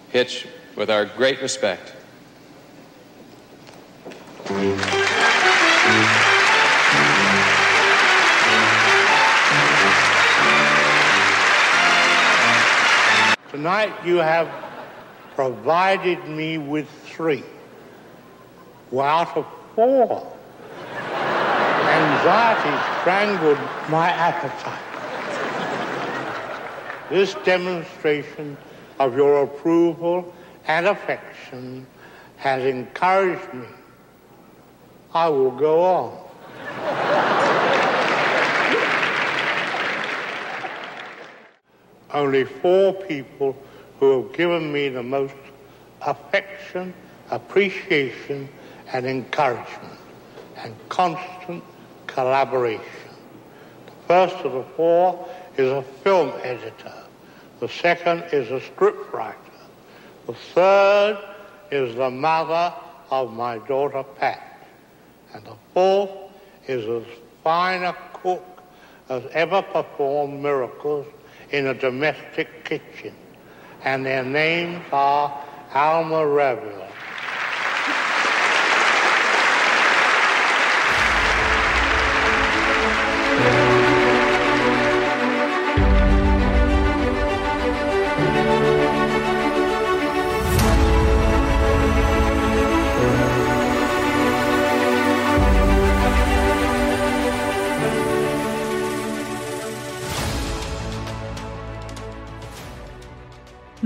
Hitch, 0.09 0.45
with 0.75 0.89
our 0.89 1.05
great 1.05 1.41
respect. 1.41 1.93
Tonight 13.56 14.04
you 14.04 14.16
have 14.16 14.50
provided 15.34 16.22
me 16.28 16.58
with 16.58 16.86
three. 17.06 17.42
Well, 18.90 19.06
out 19.06 19.34
of 19.34 19.46
four. 19.74 20.30
Anxiety 21.88 23.00
strangled 23.00 23.56
my 23.88 24.10
appetite. 24.10 24.82
This 27.08 27.34
demonstration 27.46 28.58
of 28.98 29.16
your 29.16 29.44
approval 29.44 30.34
and 30.66 30.86
affection 30.86 31.86
has 32.36 32.62
encouraged 32.62 33.54
me. 33.54 33.68
I 35.14 35.30
will 35.30 35.50
go 35.50 35.82
on. 35.82 36.25
Only 42.16 42.44
four 42.44 42.94
people 42.94 43.54
who 44.00 44.22
have 44.22 44.32
given 44.32 44.72
me 44.72 44.88
the 44.88 45.02
most 45.02 45.34
affection, 46.00 46.94
appreciation, 47.30 48.48
and 48.92 49.04
encouragement, 49.04 49.98
and 50.56 50.74
constant 50.88 51.62
collaboration. 52.06 52.82
The 53.84 53.92
first 54.08 54.36
of 54.36 54.52
the 54.52 54.62
four 54.76 55.28
is 55.58 55.70
a 55.70 55.82
film 55.82 56.32
editor. 56.42 56.94
The 57.60 57.68
second 57.68 58.24
is 58.32 58.50
a 58.50 58.60
scriptwriter. 58.60 59.34
The 60.26 60.34
third 60.34 61.18
is 61.70 61.96
the 61.96 62.10
mother 62.10 62.74
of 63.10 63.34
my 63.34 63.58
daughter 63.58 64.02
Pat. 64.02 64.66
And 65.34 65.44
the 65.44 65.56
fourth 65.74 66.10
is 66.66 66.86
as 66.86 67.06
fine 67.44 67.82
a 67.82 67.94
cook 68.14 68.44
as 69.10 69.22
ever 69.32 69.60
performed 69.60 70.42
miracles 70.42 71.06
in 71.50 71.66
a 71.66 71.74
domestic 71.74 72.64
kitchen. 72.64 73.14
And 73.84 74.04
their 74.04 74.24
names 74.24 74.84
are 74.92 75.44
Alma 75.74 76.26
Reville. 76.26 76.85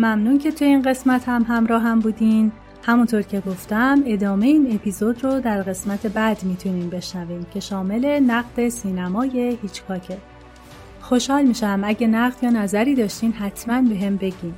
ممنون 0.00 0.38
که 0.38 0.50
تو 0.50 0.64
این 0.64 0.82
قسمت 0.82 1.28
هم 1.28 1.44
همراه 1.48 1.82
هم 1.82 2.00
بودین. 2.00 2.52
همونطور 2.82 3.22
که 3.22 3.40
گفتم 3.40 4.02
ادامه 4.06 4.46
این 4.46 4.74
اپیزود 4.74 5.24
رو 5.24 5.40
در 5.40 5.62
قسمت 5.62 6.06
بعد 6.06 6.44
می‌تونین 6.44 6.90
بشنوین 6.90 7.46
که 7.54 7.60
شامل 7.60 8.20
نقد 8.20 8.68
سینمای 8.68 9.58
هیچکاکه 9.62 10.18
خوشحال 11.00 11.44
میشم 11.44 11.80
اگه 11.84 12.06
نقد 12.06 12.44
یا 12.44 12.50
نظری 12.50 12.94
داشتین 12.94 13.32
حتما 13.32 13.82
به 13.82 13.96
هم 13.96 14.16
بگین. 14.16 14.54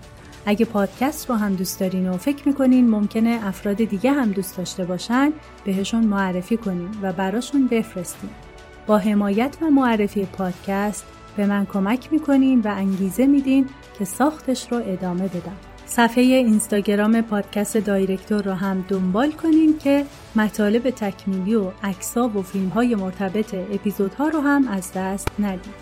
اگه 0.46 0.64
پادکست 0.64 1.30
رو 1.30 1.36
هم 1.36 1.54
دوست 1.54 1.80
دارین 1.80 2.08
و 2.08 2.16
فکر 2.16 2.48
می‌کنین 2.48 2.90
ممکنه 2.90 3.40
افراد 3.42 3.76
دیگه 3.76 4.12
هم 4.12 4.32
دوست 4.32 4.56
داشته 4.56 4.84
باشن 4.84 5.32
بهشون 5.64 6.04
معرفی 6.04 6.56
کنین 6.56 6.88
و 7.02 7.12
براشون 7.12 7.66
بفرستین. 7.66 8.30
با 8.86 8.98
حمایت 8.98 9.56
و 9.62 9.70
معرفی 9.70 10.24
پادکست 10.24 11.04
به 11.36 11.46
من 11.46 11.66
کمک 11.66 12.12
می‌کنین 12.12 12.60
و 12.60 12.68
انگیزه 12.68 13.26
میدین 13.26 13.66
که 14.02 14.06
ساختش 14.06 14.72
رو 14.72 14.82
ادامه 14.86 15.28
بدم. 15.28 15.56
صفحه 15.86 16.22
اینستاگرام 16.22 17.20
پادکست 17.20 17.76
دایرکتور 17.76 18.42
رو 18.42 18.52
هم 18.52 18.84
دنبال 18.88 19.32
کنین 19.32 19.78
که 19.78 20.04
مطالب 20.36 20.90
تکمیلی 20.90 21.54
و 21.54 21.70
عکس‌ها 21.82 22.28
و 22.28 22.42
فیلم‌های 22.42 22.94
مرتبط 22.94 23.54
اپیزودها 23.54 24.28
رو 24.28 24.40
هم 24.40 24.68
از 24.68 24.92
دست 24.92 25.28
ندید. 25.38 25.74